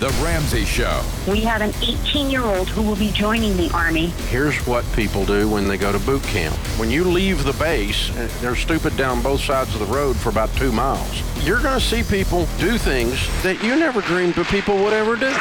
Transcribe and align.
The 0.00 0.08
Ramsey 0.24 0.64
Show. 0.64 1.02
We 1.28 1.40
have 1.42 1.60
an 1.60 1.72
18 1.80 2.28
year 2.28 2.42
old 2.42 2.68
who 2.68 2.82
will 2.82 2.96
be 2.96 3.12
joining 3.12 3.56
the 3.56 3.70
Army. 3.72 4.08
Here's 4.28 4.56
what 4.66 4.84
people 4.94 5.24
do 5.24 5.48
when 5.48 5.68
they 5.68 5.76
go 5.76 5.92
to 5.92 6.00
boot 6.00 6.22
camp. 6.24 6.54
When 6.78 6.90
you 6.90 7.04
leave 7.04 7.44
the 7.44 7.52
base, 7.52 8.10
uh, 8.10 8.28
they're 8.40 8.56
stupid 8.56 8.96
down 8.96 9.22
both 9.22 9.40
sides 9.40 9.72
of 9.72 9.80
the 9.80 9.94
road 9.94 10.16
for 10.16 10.30
about 10.30 10.52
two 10.56 10.72
miles. 10.72 11.22
You're 11.46 11.62
going 11.62 11.78
to 11.78 11.84
see 11.84 12.02
people 12.02 12.46
do 12.58 12.76
things 12.76 13.14
that 13.44 13.62
you 13.62 13.76
never 13.76 14.00
dreamed 14.00 14.34
that 14.34 14.48
people 14.48 14.76
would 14.82 14.92
ever 14.92 15.14
do. 15.14 15.32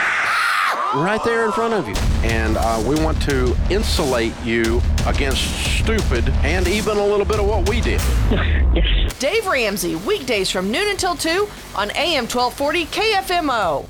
Right 1.01 1.21
there 1.25 1.45
in 1.45 1.51
front 1.51 1.73
of 1.73 1.87
you. 1.87 1.95
And 2.29 2.55
uh, 2.55 2.83
we 2.87 2.93
want 3.03 3.19
to 3.23 3.57
insulate 3.71 4.33
you 4.43 4.81
against 5.07 5.41
stupid 5.79 6.29
and 6.43 6.67
even 6.67 6.97
a 6.97 7.05
little 7.05 7.25
bit 7.25 7.39
of 7.39 7.47
what 7.47 7.67
we 7.67 7.81
did. 7.81 7.99
Yes. 8.73 9.17
Dave 9.19 9.45
Ramsey, 9.45 9.95
weekdays 9.95 10.49
from 10.49 10.71
noon 10.71 10.89
until 10.89 11.15
2 11.15 11.47
on 11.75 11.89
AM 11.91 12.27
1240 12.27 12.85
KFMO. 12.85 13.87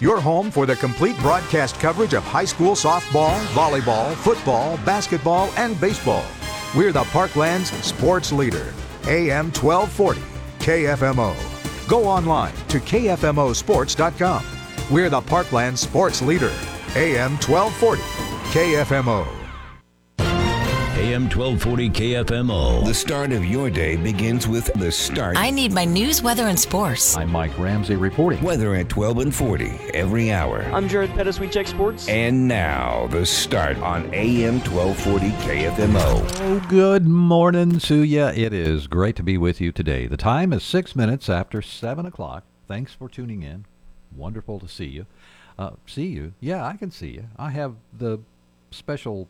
Your 0.00 0.20
home 0.20 0.50
for 0.50 0.66
the 0.66 0.76
complete 0.76 1.18
broadcast 1.20 1.80
coverage 1.80 2.12
of 2.12 2.22
high 2.22 2.44
school 2.44 2.72
softball, 2.72 3.38
volleyball, 3.54 4.14
football, 4.16 4.76
basketball, 4.84 5.50
and 5.56 5.80
baseball. 5.80 6.24
We're 6.76 6.92
the 6.92 7.04
Parkland's 7.04 7.70
sports 7.82 8.30
leader. 8.30 8.74
AM 9.06 9.46
1240, 9.52 10.20
KFMO. 10.58 11.34
Go 11.88 12.04
online 12.04 12.52
to 12.68 12.78
KFMOsports.com. 12.78 14.44
We're 14.90 15.08
the 15.08 15.22
Parkland 15.22 15.78
sports 15.78 16.20
leader. 16.20 16.52
AM 16.94 17.38
1240, 17.38 18.02
KFMO. 18.52 19.45
AM 21.06 21.30
1240 21.30 21.90
KFMO. 21.90 22.84
The 22.84 22.92
start 22.92 23.30
of 23.30 23.44
your 23.44 23.70
day 23.70 23.94
begins 23.94 24.48
with 24.48 24.72
the 24.74 24.90
start. 24.90 25.36
I 25.36 25.50
need 25.52 25.70
my 25.72 25.84
news, 25.84 26.20
weather, 26.20 26.48
and 26.48 26.58
sports. 26.58 27.16
I'm 27.16 27.30
Mike 27.30 27.56
Ramsey 27.60 27.94
reporting. 27.94 28.42
Weather 28.42 28.74
at 28.74 28.88
12 28.88 29.18
and 29.18 29.32
40 29.32 29.66
every 29.94 30.32
hour. 30.32 30.62
I'm 30.72 30.88
Jared 30.88 31.10
Pettis. 31.10 31.38
We 31.38 31.46
check 31.46 31.68
sports. 31.68 32.08
And 32.08 32.48
now, 32.48 33.06
the 33.12 33.24
start 33.24 33.76
on 33.78 34.12
AM 34.12 34.58
1240 34.58 35.28
KFMO. 35.46 36.28
Oh, 36.40 36.66
good 36.68 37.06
morning 37.06 37.78
to 37.78 38.02
you. 38.02 38.24
It 38.24 38.52
is 38.52 38.88
great 38.88 39.14
to 39.14 39.22
be 39.22 39.38
with 39.38 39.60
you 39.60 39.70
today. 39.70 40.08
The 40.08 40.16
time 40.16 40.52
is 40.52 40.64
six 40.64 40.96
minutes 40.96 41.28
after 41.28 41.62
7 41.62 42.04
o'clock. 42.04 42.42
Thanks 42.66 42.92
for 42.92 43.08
tuning 43.08 43.44
in. 43.44 43.64
Wonderful 44.12 44.58
to 44.58 44.66
see 44.66 44.86
you. 44.86 45.06
Uh, 45.56 45.70
see 45.86 46.06
you? 46.06 46.32
Yeah, 46.40 46.66
I 46.66 46.76
can 46.76 46.90
see 46.90 47.10
you. 47.10 47.26
I 47.38 47.50
have 47.50 47.76
the 47.96 48.18
special 48.72 49.28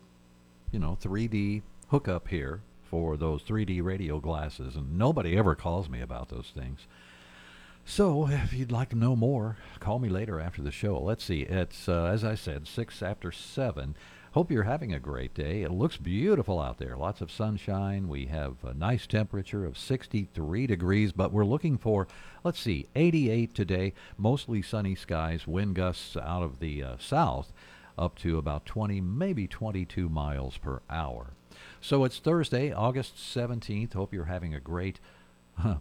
you 0.70 0.78
know, 0.78 0.97
3D 1.00 1.62
hookup 1.89 2.28
here 2.28 2.61
for 2.83 3.17
those 3.17 3.42
3D 3.42 3.83
radio 3.83 4.20
glasses, 4.20 4.77
and 4.77 4.98
nobody 4.98 5.36
ever 5.36 5.55
calls 5.55 5.89
me 5.89 6.00
about 6.00 6.28
those 6.28 6.53
things. 6.55 6.86
So, 7.84 8.28
if 8.28 8.53
you'd 8.53 8.72
like 8.72 8.89
to 8.91 8.98
know 8.98 9.14
more, 9.14 9.56
call 9.78 9.98
me 9.98 10.09
later 10.09 10.41
after 10.41 10.61
the 10.61 10.72
show. 10.72 10.98
Let's 10.98 11.25
see. 11.25 11.42
It's, 11.42 11.89
uh, 11.89 12.06
as 12.06 12.25
I 12.25 12.34
said, 12.34 12.67
6 12.67 13.03
after 13.03 13.31
7. 13.31 13.94
Hope 14.33 14.50
you're 14.50 14.64
having 14.64 14.92
a 14.92 14.98
great 14.98 15.33
day. 15.34 15.62
It 15.62 15.70
looks 15.70 15.97
beautiful 15.97 16.61
out 16.61 16.78
there. 16.78 16.97
Lots 16.97 17.20
of 17.20 17.31
sunshine. 17.31 18.09
We 18.09 18.27
have 18.27 18.56
a 18.64 18.75
nice 18.75 19.06
temperature 19.06 19.64
of 19.64 19.78
63 19.78 20.67
degrees, 20.67 21.12
but 21.12 21.33
we're 21.33 21.44
looking 21.44 21.78
for, 21.78 22.06
let's 22.44 22.61
see, 22.61 22.89
88 22.94 23.55
today. 23.55 23.94
Mostly 24.19 24.61
sunny 24.62 24.94
skies, 24.94 25.47
wind 25.47 25.77
gusts 25.77 26.17
out 26.17 26.42
of 26.42 26.59
the 26.59 26.83
uh, 26.83 26.97
south 26.98 27.53
up 27.98 28.19
to 28.19 28.39
about 28.39 28.66
20, 28.66 29.00
maybe 29.00 29.47
22 29.47 30.08
miles 30.08 30.58
per 30.58 30.80
hour. 30.91 31.30
So 31.80 32.05
it's 32.05 32.19
Thursday, 32.19 32.72
August 32.72 33.16
17th. 33.16 33.94
Hope 33.94 34.12
you're 34.12 34.25
having 34.25 34.55
a 34.55 34.61
great, 34.61 35.00
huh, 35.58 35.77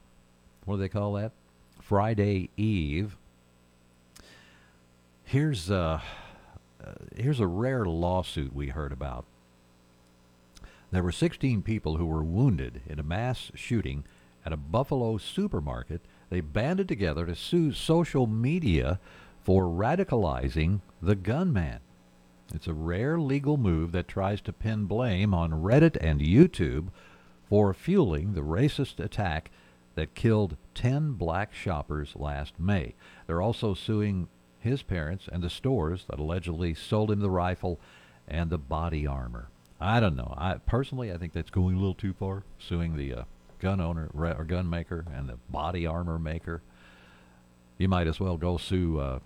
what 0.65 0.75
do 0.75 0.81
they 0.81 0.89
call 0.89 1.13
that? 1.13 1.31
Friday 1.81 2.49
Eve. 2.57 3.17
Here's 5.23 5.69
a, 5.69 6.01
uh, 6.83 6.91
here's 7.15 7.39
a 7.39 7.47
rare 7.47 7.85
lawsuit 7.85 8.53
we 8.53 8.67
heard 8.69 8.91
about. 8.91 9.25
There 10.91 11.03
were 11.03 11.11
16 11.11 11.61
people 11.63 11.97
who 11.97 12.05
were 12.05 12.23
wounded 12.23 12.81
in 12.87 12.99
a 12.99 13.03
mass 13.03 13.51
shooting 13.55 14.05
at 14.45 14.53
a 14.53 14.57
Buffalo 14.57 15.17
supermarket. 15.17 16.01
They 16.29 16.41
banded 16.41 16.87
together 16.87 17.25
to 17.25 17.35
sue 17.35 17.73
social 17.73 18.27
media 18.27 18.99
for 19.43 19.65
radicalizing 19.65 20.81
the 21.01 21.15
gunman. 21.15 21.79
It's 22.53 22.67
a 22.67 22.73
rare 22.73 23.19
legal 23.19 23.57
move 23.57 23.91
that 23.93 24.07
tries 24.07 24.41
to 24.41 24.53
pin 24.53 24.85
blame 24.85 25.33
on 25.33 25.51
Reddit 25.63 25.97
and 25.99 26.21
YouTube 26.21 26.89
for 27.49 27.73
fueling 27.73 28.33
the 28.33 28.41
racist 28.41 29.03
attack 29.03 29.51
that 29.95 30.13
killed 30.13 30.57
10 30.73 31.13
black 31.13 31.53
shoppers 31.53 32.13
last 32.15 32.59
May. 32.59 32.95
They're 33.27 33.41
also 33.41 33.73
suing 33.73 34.27
his 34.59 34.83
parents 34.83 35.27
and 35.31 35.41
the 35.43 35.49
stores 35.49 36.05
that 36.09 36.19
allegedly 36.19 36.73
sold 36.73 37.11
him 37.11 37.19
the 37.19 37.29
rifle 37.29 37.79
and 38.27 38.49
the 38.49 38.57
body 38.57 39.07
armor. 39.07 39.49
I 39.79 39.99
don't 39.99 40.15
know. 40.15 40.33
I 40.37 40.55
personally, 40.55 41.11
I 41.11 41.17
think 41.17 41.33
that's 41.33 41.49
going 41.49 41.75
a 41.75 41.79
little 41.79 41.93
too 41.93 42.13
far. 42.13 42.43
Suing 42.57 42.95
the 42.95 43.13
uh, 43.13 43.23
gun 43.59 43.81
owner 43.81 44.09
or 44.13 44.43
gun 44.43 44.69
maker 44.69 45.05
and 45.13 45.29
the 45.29 45.37
body 45.49 45.85
armor 45.85 46.17
maker. 46.17 46.61
You 47.77 47.89
might 47.89 48.07
as 48.07 48.19
well 48.19 48.37
go 48.37 48.57
sue 48.57 48.99
uh, 48.99 49.19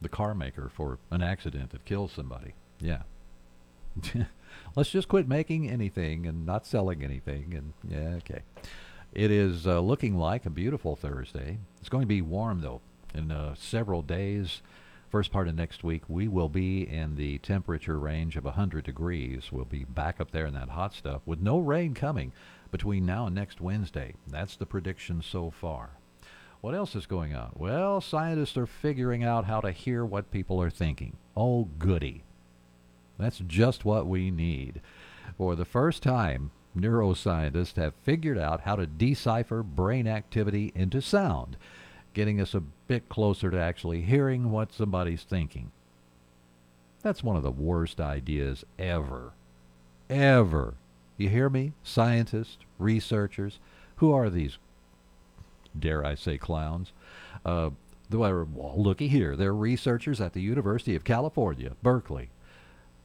the 0.00 0.08
car 0.08 0.34
maker 0.34 0.70
for 0.74 0.98
an 1.10 1.22
accident 1.22 1.70
that 1.70 1.84
kills 1.84 2.12
somebody. 2.12 2.54
Yeah. 2.80 3.02
Let's 4.76 4.90
just 4.90 5.08
quit 5.08 5.28
making 5.28 5.68
anything 5.68 6.26
and 6.26 6.46
not 6.46 6.66
selling 6.66 7.02
anything. 7.02 7.54
And 7.54 7.72
yeah, 7.88 8.16
okay. 8.18 8.42
It 9.12 9.30
is 9.30 9.66
uh, 9.66 9.80
looking 9.80 10.16
like 10.16 10.46
a 10.46 10.50
beautiful 10.50 10.94
Thursday. 10.94 11.58
It's 11.80 11.88
going 11.88 12.02
to 12.02 12.08
be 12.08 12.22
warm 12.22 12.60
though. 12.60 12.80
In 13.14 13.32
uh, 13.32 13.54
several 13.54 14.02
days, 14.02 14.60
first 15.10 15.32
part 15.32 15.48
of 15.48 15.54
next 15.54 15.82
week, 15.82 16.02
we 16.08 16.28
will 16.28 16.50
be 16.50 16.82
in 16.82 17.16
the 17.16 17.38
temperature 17.38 17.98
range 17.98 18.36
of 18.36 18.44
100 18.44 18.84
degrees. 18.84 19.50
We'll 19.50 19.64
be 19.64 19.84
back 19.84 20.20
up 20.20 20.30
there 20.30 20.46
in 20.46 20.54
that 20.54 20.68
hot 20.68 20.92
stuff 20.92 21.22
with 21.24 21.40
no 21.40 21.58
rain 21.58 21.94
coming 21.94 22.32
between 22.70 23.06
now 23.06 23.26
and 23.26 23.34
next 23.34 23.60
Wednesday. 23.60 24.14
That's 24.26 24.56
the 24.56 24.66
prediction 24.66 25.22
so 25.22 25.50
far. 25.50 25.97
What 26.60 26.74
else 26.74 26.96
is 26.96 27.06
going 27.06 27.34
on? 27.34 27.52
Well, 27.56 28.00
scientists 28.00 28.56
are 28.56 28.66
figuring 28.66 29.22
out 29.22 29.44
how 29.44 29.60
to 29.60 29.70
hear 29.70 30.04
what 30.04 30.32
people 30.32 30.60
are 30.60 30.70
thinking. 30.70 31.16
Oh, 31.36 31.68
goody. 31.78 32.24
That's 33.18 33.38
just 33.46 33.84
what 33.84 34.06
we 34.06 34.30
need. 34.30 34.80
For 35.36 35.54
the 35.54 35.64
first 35.64 36.02
time, 36.02 36.50
neuroscientists 36.76 37.76
have 37.76 37.94
figured 38.02 38.38
out 38.38 38.62
how 38.62 38.76
to 38.76 38.86
decipher 38.86 39.62
brain 39.62 40.08
activity 40.08 40.72
into 40.74 41.00
sound, 41.00 41.56
getting 42.12 42.40
us 42.40 42.54
a 42.54 42.60
bit 42.60 43.08
closer 43.08 43.50
to 43.50 43.60
actually 43.60 44.02
hearing 44.02 44.50
what 44.50 44.72
somebody's 44.72 45.22
thinking. 45.22 45.70
That's 47.02 47.22
one 47.22 47.36
of 47.36 47.44
the 47.44 47.50
worst 47.52 48.00
ideas 48.00 48.64
ever. 48.78 49.32
Ever. 50.10 50.74
You 51.16 51.28
hear 51.28 51.48
me? 51.48 51.72
Scientists, 51.84 52.58
researchers. 52.78 53.60
Who 53.96 54.12
are 54.12 54.30
these 54.30 54.58
dare 55.76 56.04
I 56.04 56.14
say, 56.14 56.38
clowns. 56.38 56.92
Uh, 57.44 57.70
though 58.08 58.24
I 58.24 58.32
well, 58.32 58.74
looky 58.76 59.08
here. 59.08 59.36
They're 59.36 59.54
researchers 59.54 60.20
at 60.20 60.32
the 60.32 60.40
University 60.40 60.94
of 60.94 61.04
California, 61.04 61.72
Berkeley. 61.82 62.30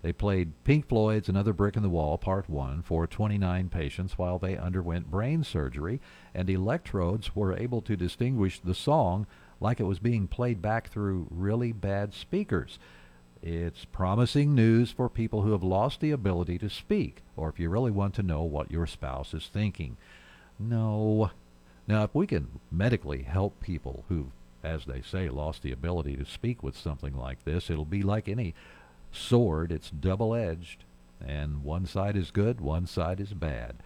They 0.04 0.12
played 0.12 0.52
Pink 0.66 0.90
Floyd's 0.90 1.30
Another 1.30 1.54
Brick 1.54 1.78
in 1.78 1.82
the 1.82 1.90
Wall, 1.90 2.18
Part 2.18 2.50
1, 2.50 2.82
for 2.82 3.08
29 3.08 3.70
patients 3.70 4.18
while 4.18 4.38
they 4.38 4.58
underwent 4.58 5.10
brain 5.10 5.46
surgery, 5.46 6.02
and 6.34 6.50
electrodes 6.50 7.36
were 7.36 7.58
able 7.58 7.82
to 7.82 7.96
distinguish 7.96 8.60
the 8.60 8.76
song 8.76 9.26
like 9.62 9.80
it 9.80 9.86
was 9.86 10.00
being 10.00 10.28
played 10.28 10.62
back 10.62 10.90
through 10.90 11.28
really 11.32 11.72
bad 11.72 12.14
speakers. 12.14 12.80
It's 13.42 13.86
promising 13.86 14.54
news 14.54 14.92
for 14.92 15.10
people 15.10 15.42
who 15.42 15.54
have 15.54 15.64
lost 15.64 16.02
the 16.02 16.12
ability 16.12 16.58
to 16.60 16.70
speak, 16.70 17.24
or 17.38 17.48
if 17.48 17.58
you 17.58 17.70
really 17.70 17.92
want 17.92 18.14
to 18.16 18.24
know 18.24 18.44
what 18.44 18.72
your 18.72 18.86
spouse 18.86 19.34
is 19.34 19.48
thinking. 19.48 19.96
No, 20.60 21.32
now, 21.88 22.04
if 22.04 22.16
we 22.16 22.28
can 22.28 22.60
medically 22.72 23.24
help 23.24 23.60
people 23.60 24.06
who, 24.08 24.32
as 24.64 24.86
they 24.86 25.02
say, 25.02 25.28
lost 25.28 25.64
the 25.64 25.74
ability 25.74 26.16
to 26.16 26.26
speak 26.26 26.64
with 26.64 26.78
something 26.78 27.16
like 27.16 27.44
this, 27.44 27.70
it'll 27.70 27.84
be 27.84 28.04
like 28.04 28.30
any 28.30 28.56
sword. 29.12 29.72
It's 29.72 29.90
double 29.90 30.34
edged, 30.34 30.86
and 31.26 31.64
one 31.64 31.86
side 31.86 32.16
is 32.16 32.32
good, 32.32 32.62
one 32.62 32.88
side 32.88 33.20
is 33.20 33.34
bad. 33.34 33.78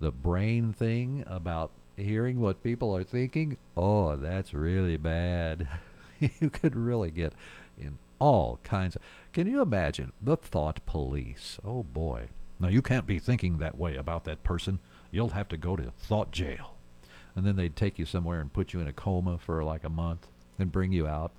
The 0.00 0.10
brain 0.10 0.72
thing 0.74 1.24
about 1.26 1.70
hearing 1.96 2.40
what 2.40 2.62
people 2.62 2.94
are 2.94 3.04
thinking, 3.04 3.56
oh, 3.74 4.16
that's 4.16 4.52
really 4.52 4.98
bad. 4.98 5.66
you 6.40 6.50
could 6.50 6.76
really 6.76 7.10
get 7.10 7.32
in 7.78 7.98
all 8.18 8.58
kinds 8.64 8.96
of. 8.96 9.02
Can 9.32 9.46
you 9.46 9.62
imagine 9.62 10.12
the 10.20 10.36
thought 10.36 10.84
police? 10.84 11.58
Oh, 11.64 11.84
boy. 11.84 12.28
Now, 12.58 12.68
you 12.68 12.82
can't 12.82 13.06
be 13.06 13.18
thinking 13.18 13.56
that 13.58 13.78
way 13.78 13.96
about 13.96 14.24
that 14.24 14.44
person. 14.44 14.78
You'll 15.10 15.30
have 15.30 15.48
to 15.48 15.56
go 15.56 15.76
to 15.76 15.92
thought 15.98 16.30
jail 16.32 16.74
and 17.40 17.46
then 17.46 17.56
they'd 17.56 17.74
take 17.74 17.98
you 17.98 18.04
somewhere 18.04 18.38
and 18.38 18.52
put 18.52 18.74
you 18.74 18.80
in 18.80 18.86
a 18.86 18.92
coma 18.92 19.38
for 19.38 19.64
like 19.64 19.82
a 19.82 19.88
month 19.88 20.26
and 20.58 20.70
bring 20.70 20.92
you 20.92 21.06
out. 21.06 21.32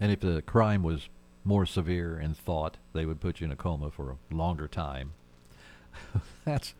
And 0.00 0.10
if 0.10 0.18
the 0.18 0.42
crime 0.42 0.82
was 0.82 1.08
more 1.44 1.64
severe 1.64 2.18
in 2.18 2.34
thought, 2.34 2.76
they 2.92 3.06
would 3.06 3.20
put 3.20 3.40
you 3.40 3.44
in 3.44 3.52
a 3.52 3.56
coma 3.56 3.92
for 3.92 4.10
a 4.10 4.34
longer 4.34 4.66
time. 4.66 5.12
that's 6.44 6.74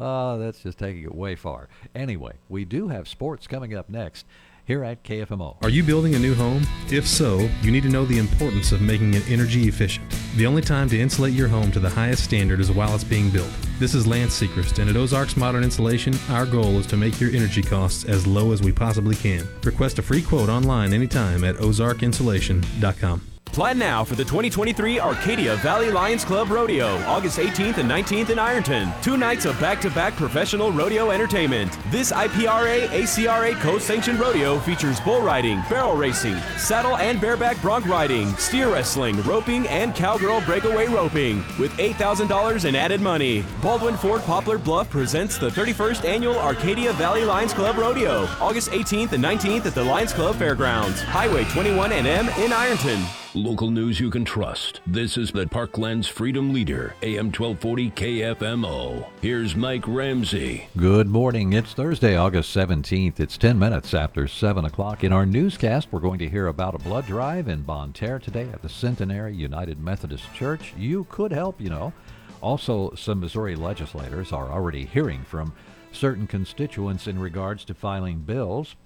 uh, 0.00 0.38
that's 0.38 0.62
just 0.62 0.78
taking 0.78 1.02
it 1.02 1.14
way 1.14 1.36
far. 1.36 1.68
Anyway, 1.94 2.36
we 2.48 2.64
do 2.64 2.88
have 2.88 3.06
sports 3.06 3.46
coming 3.46 3.74
up 3.74 3.90
next. 3.90 4.24
here 4.64 4.82
at 4.82 5.04
KFMO. 5.04 5.62
Are 5.62 5.68
you 5.68 5.82
building 5.82 6.14
a 6.14 6.18
new 6.18 6.34
home? 6.34 6.66
If 6.90 7.06
so, 7.06 7.50
you 7.60 7.70
need 7.70 7.82
to 7.82 7.90
know 7.90 8.06
the 8.06 8.16
importance 8.16 8.72
of 8.72 8.80
making 8.80 9.12
it 9.12 9.30
energy 9.30 9.68
efficient. 9.68 10.10
The 10.36 10.46
only 10.46 10.62
time 10.62 10.88
to 10.88 10.98
insulate 10.98 11.34
your 11.34 11.48
home 11.48 11.70
to 11.72 11.80
the 11.80 11.90
highest 11.90 12.24
standard 12.24 12.60
is 12.60 12.72
while 12.72 12.94
it's 12.94 13.04
being 13.04 13.28
built. 13.28 13.52
This 13.80 13.96
is 13.96 14.06
Lance 14.06 14.40
Sechrist, 14.40 14.78
and 14.78 14.88
at 14.88 14.96
Ozarks 14.96 15.36
Modern 15.36 15.64
Insulation, 15.64 16.14
our 16.30 16.46
goal 16.46 16.78
is 16.78 16.86
to 16.86 16.96
make 16.96 17.20
your 17.20 17.30
energy 17.32 17.60
costs 17.60 18.04
as 18.04 18.24
low 18.24 18.52
as 18.52 18.62
we 18.62 18.70
possibly 18.70 19.16
can. 19.16 19.48
Request 19.64 19.98
a 19.98 20.02
free 20.02 20.22
quote 20.22 20.48
online 20.48 20.92
anytime 20.92 21.42
at 21.42 21.56
ozarkinsulation.com. 21.56 23.33
Plan 23.54 23.78
now 23.78 24.02
for 24.02 24.16
the 24.16 24.24
2023 24.24 24.98
Arcadia 24.98 25.54
Valley 25.58 25.88
Lions 25.88 26.24
Club 26.24 26.50
Rodeo, 26.50 26.96
August 27.04 27.38
18th 27.38 27.78
and 27.78 27.88
19th 27.88 28.30
in 28.30 28.38
Ironton. 28.40 28.92
Two 29.00 29.16
nights 29.16 29.44
of 29.44 29.58
back 29.60 29.80
to 29.82 29.90
back 29.90 30.16
professional 30.16 30.72
rodeo 30.72 31.12
entertainment. 31.12 31.78
This 31.88 32.10
IPRA 32.10 32.88
ACRA 32.88 33.54
co 33.60 33.78
sanctioned 33.78 34.18
rodeo 34.18 34.58
features 34.58 34.98
bull 34.98 35.22
riding, 35.22 35.62
barrel 35.70 35.94
racing, 35.94 36.36
saddle 36.56 36.96
and 36.96 37.20
bareback 37.20 37.62
bronc 37.62 37.86
riding, 37.86 38.34
steer 38.38 38.72
wrestling, 38.72 39.22
roping, 39.22 39.68
and 39.68 39.94
cowgirl 39.94 40.40
breakaway 40.40 40.88
roping, 40.88 41.36
with 41.56 41.70
$8,000 41.74 42.64
in 42.64 42.74
added 42.74 43.00
money. 43.00 43.44
Baldwin 43.62 43.96
Ford 43.96 44.22
Poplar 44.22 44.58
Bluff 44.58 44.90
presents 44.90 45.38
the 45.38 45.48
31st 45.48 46.04
annual 46.04 46.40
Arcadia 46.40 46.92
Valley 46.94 47.24
Lions 47.24 47.54
Club 47.54 47.78
Rodeo, 47.78 48.24
August 48.40 48.70
18th 48.70 49.12
and 49.12 49.22
19th 49.22 49.66
at 49.66 49.76
the 49.76 49.84
Lions 49.84 50.12
Club 50.12 50.34
Fairgrounds, 50.34 51.02
Highway 51.02 51.44
21 51.44 51.92
NM 51.92 52.44
in 52.44 52.52
Ironton. 52.52 53.04
Local 53.36 53.68
news 53.68 53.98
you 53.98 54.10
can 54.10 54.24
trust. 54.24 54.80
This 54.86 55.18
is 55.18 55.32
the 55.32 55.44
Parkland's 55.44 56.06
Freedom 56.06 56.52
Leader, 56.52 56.94
AM 57.02 57.32
1240 57.32 57.90
KFMO. 57.90 59.08
Here's 59.20 59.56
Mike 59.56 59.88
Ramsey. 59.88 60.68
Good 60.76 61.08
morning. 61.08 61.52
It's 61.52 61.72
Thursday, 61.72 62.16
August 62.16 62.56
17th. 62.56 63.18
It's 63.18 63.36
10 63.36 63.58
minutes 63.58 63.92
after 63.92 64.28
7 64.28 64.64
o'clock. 64.64 65.02
In 65.02 65.12
our 65.12 65.26
newscast, 65.26 65.88
we're 65.90 65.98
going 65.98 66.20
to 66.20 66.28
hear 66.28 66.46
about 66.46 66.76
a 66.76 66.78
blood 66.78 67.06
drive 67.06 67.48
in 67.48 67.62
Bonne 67.62 67.92
Terre 67.92 68.20
today 68.20 68.48
at 68.52 68.62
the 68.62 68.68
Centenary 68.68 69.34
United 69.34 69.80
Methodist 69.80 70.32
Church. 70.32 70.72
You 70.78 71.02
could 71.10 71.32
help, 71.32 71.60
you 71.60 71.70
know. 71.70 71.92
Also, 72.40 72.94
some 72.94 73.18
Missouri 73.18 73.56
legislators 73.56 74.30
are 74.30 74.48
already 74.48 74.84
hearing 74.84 75.24
from 75.24 75.52
certain 75.90 76.28
constituents 76.28 77.08
in 77.08 77.18
regards 77.18 77.64
to 77.64 77.74
filing 77.74 78.20
bills 78.20 78.76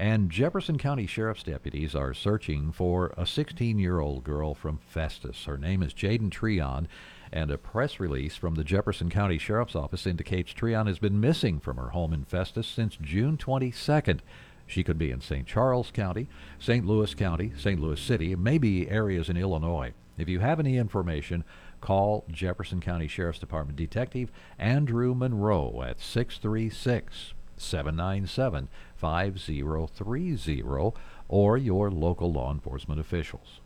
and 0.00 0.30
Jefferson 0.30 0.78
County 0.78 1.06
Sheriff's 1.06 1.42
deputies 1.42 1.94
are 1.94 2.14
searching 2.14 2.72
for 2.72 3.12
a 3.18 3.26
16 3.26 3.78
year 3.78 4.00
old 4.00 4.24
girl 4.24 4.54
from 4.54 4.78
Festus. 4.78 5.44
Her 5.44 5.58
name 5.58 5.82
is 5.82 5.92
Jaden 5.92 6.30
Treon, 6.30 6.86
and 7.30 7.50
a 7.50 7.58
press 7.58 8.00
release 8.00 8.34
from 8.34 8.54
the 8.54 8.64
Jefferson 8.64 9.10
County 9.10 9.36
Sheriff's 9.36 9.76
Office 9.76 10.06
indicates 10.06 10.54
Treon 10.54 10.86
has 10.86 10.98
been 10.98 11.20
missing 11.20 11.60
from 11.60 11.76
her 11.76 11.90
home 11.90 12.14
in 12.14 12.24
Festus 12.24 12.66
since 12.66 12.96
June 12.96 13.36
22nd. 13.36 14.20
She 14.66 14.82
could 14.82 14.96
be 14.96 15.10
in 15.10 15.20
St. 15.20 15.46
Charles 15.46 15.90
County, 15.90 16.28
St. 16.58 16.86
Louis 16.86 17.12
County, 17.12 17.52
St. 17.58 17.78
Louis 17.78 18.00
City, 18.00 18.34
maybe 18.34 18.88
areas 18.88 19.28
in 19.28 19.36
Illinois. 19.36 19.92
If 20.16 20.30
you 20.30 20.38
have 20.38 20.58
any 20.58 20.78
information, 20.78 21.44
call 21.82 22.24
Jefferson 22.30 22.80
County 22.80 23.06
Sheriff's 23.06 23.38
Department 23.38 23.76
Detective 23.76 24.32
Andrew 24.58 25.14
Monroe 25.14 25.82
at 25.82 26.00
636 26.00 27.34
797 27.58 28.68
5030 29.00 30.92
or 31.28 31.56
your 31.56 31.90
local 31.90 32.32
law 32.32 32.52
enforcement 32.52 33.00
officials. 33.00 33.60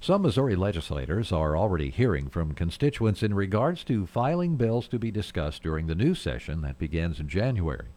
Some 0.00 0.22
Missouri 0.22 0.56
legislators 0.56 1.32
are 1.32 1.56
already 1.56 1.90
hearing 1.90 2.28
from 2.28 2.54
constituents 2.54 3.22
in 3.22 3.34
regards 3.34 3.84
to 3.84 4.06
filing 4.06 4.56
bills 4.56 4.88
to 4.88 4.98
be 4.98 5.10
discussed 5.10 5.62
during 5.62 5.86
the 5.86 5.94
new 5.94 6.14
session 6.14 6.62
that 6.62 6.78
begins 6.78 7.20
in 7.20 7.28
January. 7.28 7.88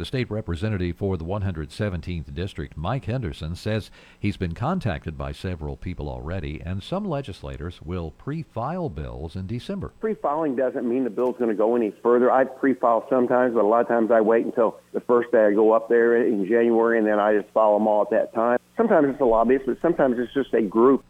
The 0.00 0.06
state 0.06 0.30
representative 0.30 0.96
for 0.96 1.18
the 1.18 1.26
117th 1.26 2.32
District, 2.32 2.74
Mike 2.74 3.04
Henderson, 3.04 3.54
says 3.54 3.90
he's 4.18 4.38
been 4.38 4.54
contacted 4.54 5.18
by 5.18 5.32
several 5.32 5.76
people 5.76 6.08
already, 6.08 6.62
and 6.64 6.82
some 6.82 7.04
legislators 7.04 7.82
will 7.82 8.12
pre 8.12 8.42
file 8.42 8.88
bills 8.88 9.36
in 9.36 9.46
December. 9.46 9.92
Pre 10.00 10.14
filing 10.14 10.56
doesn't 10.56 10.88
mean 10.88 11.04
the 11.04 11.10
bill's 11.10 11.36
going 11.36 11.50
to 11.50 11.54
go 11.54 11.76
any 11.76 11.92
further. 12.02 12.32
I 12.32 12.44
pre 12.44 12.72
file 12.72 13.04
sometimes, 13.10 13.52
but 13.52 13.62
a 13.62 13.68
lot 13.68 13.82
of 13.82 13.88
times 13.88 14.10
I 14.10 14.22
wait 14.22 14.46
until 14.46 14.80
the 14.94 15.00
first 15.00 15.32
day 15.32 15.44
I 15.44 15.52
go 15.52 15.72
up 15.72 15.90
there 15.90 16.26
in 16.26 16.48
January, 16.48 16.96
and 16.96 17.06
then 17.06 17.18
I 17.18 17.36
just 17.36 17.52
file 17.52 17.74
them 17.74 17.86
all 17.86 18.00
at 18.00 18.08
that 18.08 18.32
time. 18.32 18.58
Sometimes 18.78 19.10
it's 19.10 19.20
a 19.20 19.26
lobbyist, 19.26 19.66
but 19.66 19.76
sometimes 19.82 20.16
it's 20.18 20.32
just 20.32 20.54
a 20.54 20.62
group. 20.62 21.04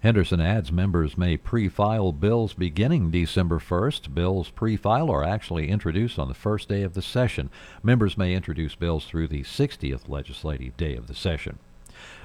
Henderson 0.00 0.40
adds 0.40 0.70
members 0.70 1.16
may 1.16 1.36
pre 1.36 1.68
file 1.68 2.12
bills 2.12 2.52
beginning 2.52 3.10
December 3.10 3.58
1st. 3.58 4.14
Bills 4.14 4.50
pre 4.50 4.76
file 4.76 5.10
are 5.10 5.24
actually 5.24 5.68
introduced 5.68 6.18
on 6.18 6.28
the 6.28 6.34
first 6.34 6.68
day 6.68 6.82
of 6.82 6.94
the 6.94 7.02
session. 7.02 7.50
Members 7.82 8.18
may 8.18 8.34
introduce 8.34 8.74
bills 8.74 9.06
through 9.06 9.28
the 9.28 9.42
60th 9.42 10.08
legislative 10.08 10.76
day 10.76 10.94
of 10.96 11.06
the 11.06 11.14
session. 11.14 11.58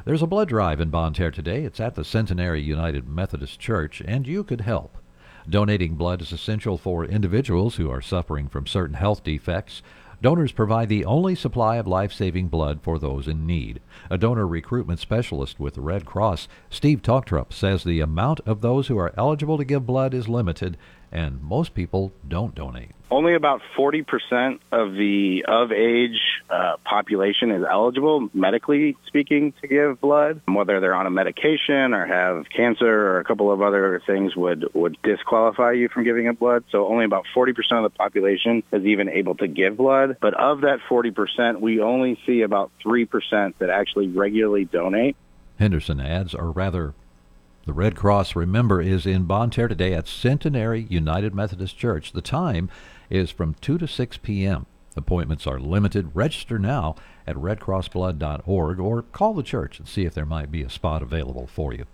There's 0.04 0.22
a 0.22 0.28
blood 0.28 0.50
drive 0.50 0.82
in 0.82 0.90
Bonne 0.90 1.14
Terre 1.14 1.32
today. 1.32 1.64
It's 1.64 1.80
at 1.80 1.96
the 1.96 2.04
Centenary 2.04 2.62
United 2.62 3.08
Methodist 3.08 3.60
Church, 3.60 4.02
and 4.06 4.28
you 4.28 4.44
could 4.44 4.62
help. 4.62 4.98
Donating 5.50 5.96
blood 5.96 6.22
is 6.22 6.32
essential 6.32 6.78
for 6.78 7.06
individuals 7.06 7.78
who 7.78 7.90
are 7.90 8.02
suffering 8.02 8.48
from 8.48 8.68
certain 8.68 8.96
health 8.96 9.24
defects. 9.24 9.82
Donors 10.22 10.52
provide 10.52 10.88
the 10.88 11.04
only 11.04 11.34
supply 11.34 11.78
of 11.78 11.88
life 11.88 12.14
saving 12.14 12.48
blood 12.48 12.82
for 12.84 13.00
those 13.00 13.28
in 13.28 13.48
need. 13.48 13.80
A 14.10 14.20
donor 14.20 14.46
recruitment 14.46 15.00
specialist 15.00 15.60
with 15.60 15.74
the 15.74 15.82
Red 15.82 16.06
Cross, 16.06 16.48
Steve 16.70 17.02
Talktrup, 17.02 17.52
says 17.52 17.84
the 17.84 18.02
amount 18.02 18.40
of 18.46 18.62
those 18.62 18.88
who 18.88 19.00
are 19.00 19.14
eligible 19.18 19.58
to 19.58 19.66
give 19.66 19.88
blood 19.88 20.14
is 20.14 20.30
limited 20.30 20.78
and 21.12 21.42
most 21.42 21.74
people 21.74 22.12
don't 22.28 22.56
donate. 22.56 22.92
Only 23.12 23.34
about 23.36 23.62
40% 23.78 24.60
of 24.72 24.94
the 24.94 25.44
of 25.46 25.74
age 25.74 26.18
uh, 26.50 26.78
population 26.86 27.52
is 27.52 27.66
eligible, 27.70 28.30
medically 28.34 28.96
speaking, 29.06 29.54
to 29.62 29.68
give 29.68 30.00
blood. 30.00 30.40
Whether 30.48 30.80
they're 30.80 30.96
on 30.96 31.08
a 31.08 31.10
medication 31.10 31.94
or 31.94 32.06
have 32.06 32.46
cancer 32.50 32.88
or 32.88 33.20
a 33.20 33.26
couple 33.26 33.52
of 33.52 33.62
other 33.62 34.02
things 34.08 34.34
would, 34.38 34.66
would 34.74 34.98
disqualify 35.04 35.74
you 35.74 35.90
from 35.90 36.06
giving 36.06 36.30
up 36.30 36.40
blood. 36.40 36.64
So 36.72 36.88
only 36.88 37.04
about 37.04 37.26
40% 37.36 37.50
of 37.72 37.84
the 37.84 37.90
population 37.90 38.64
is 38.72 38.86
even 38.86 39.10
able 39.10 39.36
to 39.36 39.48
give 39.48 39.76
blood. 39.76 40.16
But 40.22 40.34
of 40.36 40.62
that 40.62 40.80
40%, 40.90 41.60
we 41.60 41.82
only 41.82 42.18
see 42.26 42.44
about 42.44 42.72
3% 42.86 43.54
that 43.58 43.70
actually 43.70 44.08
regularly 44.08 44.64
donate. 44.64 45.18
Henderson 45.60 46.00
adds, 46.00 46.34
or 46.34 46.50
rather 46.52 46.94
the 47.66 47.74
Red 47.74 47.96
Cross, 47.96 48.36
remember, 48.36 48.82
is 48.82 49.06
in 49.06 49.26
Bonne 49.26 49.52
Terre 49.52 49.68
today 49.68 49.94
at 49.94 50.08
Centenary 50.08 50.88
United 50.90 51.36
Methodist 51.36 51.78
Church. 51.78 52.12
The 52.12 52.22
time 52.22 52.70
is 53.10 53.30
from 53.30 53.56
2 53.62 53.78
to 53.78 53.88
6 53.88 54.18
p.m. 54.18 54.66
Appointments 54.96 55.46
are 55.46 55.60
limited. 55.60 56.12
Register 56.16 56.58
now 56.58 56.96
at 57.28 57.36
redcrossblood.org 57.36 58.80
or 58.80 59.02
call 59.04 59.34
the 59.34 59.44
church 59.44 59.80
and 59.80 59.88
see 59.88 60.06
if 60.06 60.14
there 60.14 60.26
might 60.26 60.52
be 60.52 60.64
a 60.64 60.70
spot 60.70 61.04
available 61.04 61.48
for 61.48 61.74
you. 61.74 61.86